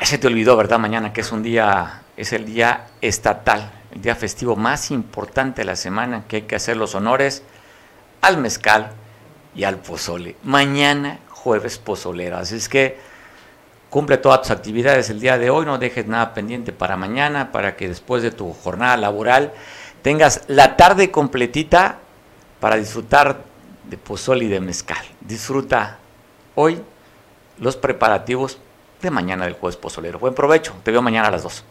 se 0.02 0.18
te 0.18 0.26
olvidó, 0.26 0.56
¿verdad? 0.56 0.78
Mañana 0.78 1.12
que 1.12 1.20
es 1.22 1.32
un 1.32 1.42
día, 1.42 2.02
es 2.16 2.32
el 2.32 2.44
día 2.44 2.86
estatal, 3.00 3.72
día 4.02 4.14
festivo 4.14 4.56
más 4.56 4.90
importante 4.90 5.62
de 5.62 5.66
la 5.66 5.76
semana 5.76 6.24
que 6.28 6.36
hay 6.36 6.42
que 6.42 6.56
hacer 6.56 6.76
los 6.76 6.94
honores 6.94 7.42
al 8.20 8.38
mezcal 8.38 8.92
y 9.54 9.64
al 9.64 9.78
pozole. 9.78 10.36
Mañana 10.42 11.18
jueves 11.30 11.78
pozolero. 11.78 12.36
Así 12.36 12.56
es 12.56 12.68
que 12.68 12.98
cumple 13.90 14.18
todas 14.18 14.42
tus 14.42 14.50
actividades 14.50 15.10
el 15.10 15.20
día 15.20 15.38
de 15.38 15.50
hoy, 15.50 15.64
no 15.64 15.78
dejes 15.78 16.06
nada 16.06 16.34
pendiente 16.34 16.72
para 16.72 16.96
mañana, 16.96 17.52
para 17.52 17.76
que 17.76 17.88
después 17.88 18.22
de 18.22 18.30
tu 18.30 18.52
jornada 18.52 18.96
laboral 18.96 19.52
tengas 20.02 20.42
la 20.48 20.76
tarde 20.76 21.10
completita 21.10 21.98
para 22.60 22.76
disfrutar 22.76 23.44
de 23.84 23.96
pozole 23.96 24.46
y 24.46 24.48
de 24.48 24.60
mezcal. 24.60 25.04
Disfruta 25.20 25.98
hoy 26.56 26.82
los 27.58 27.76
preparativos 27.76 28.58
de 29.00 29.10
mañana 29.10 29.44
del 29.44 29.54
jueves 29.54 29.76
pozolero. 29.76 30.18
Buen 30.18 30.34
provecho, 30.34 30.74
te 30.82 30.90
veo 30.90 31.02
mañana 31.02 31.28
a 31.28 31.30
las 31.30 31.42
2. 31.44 31.64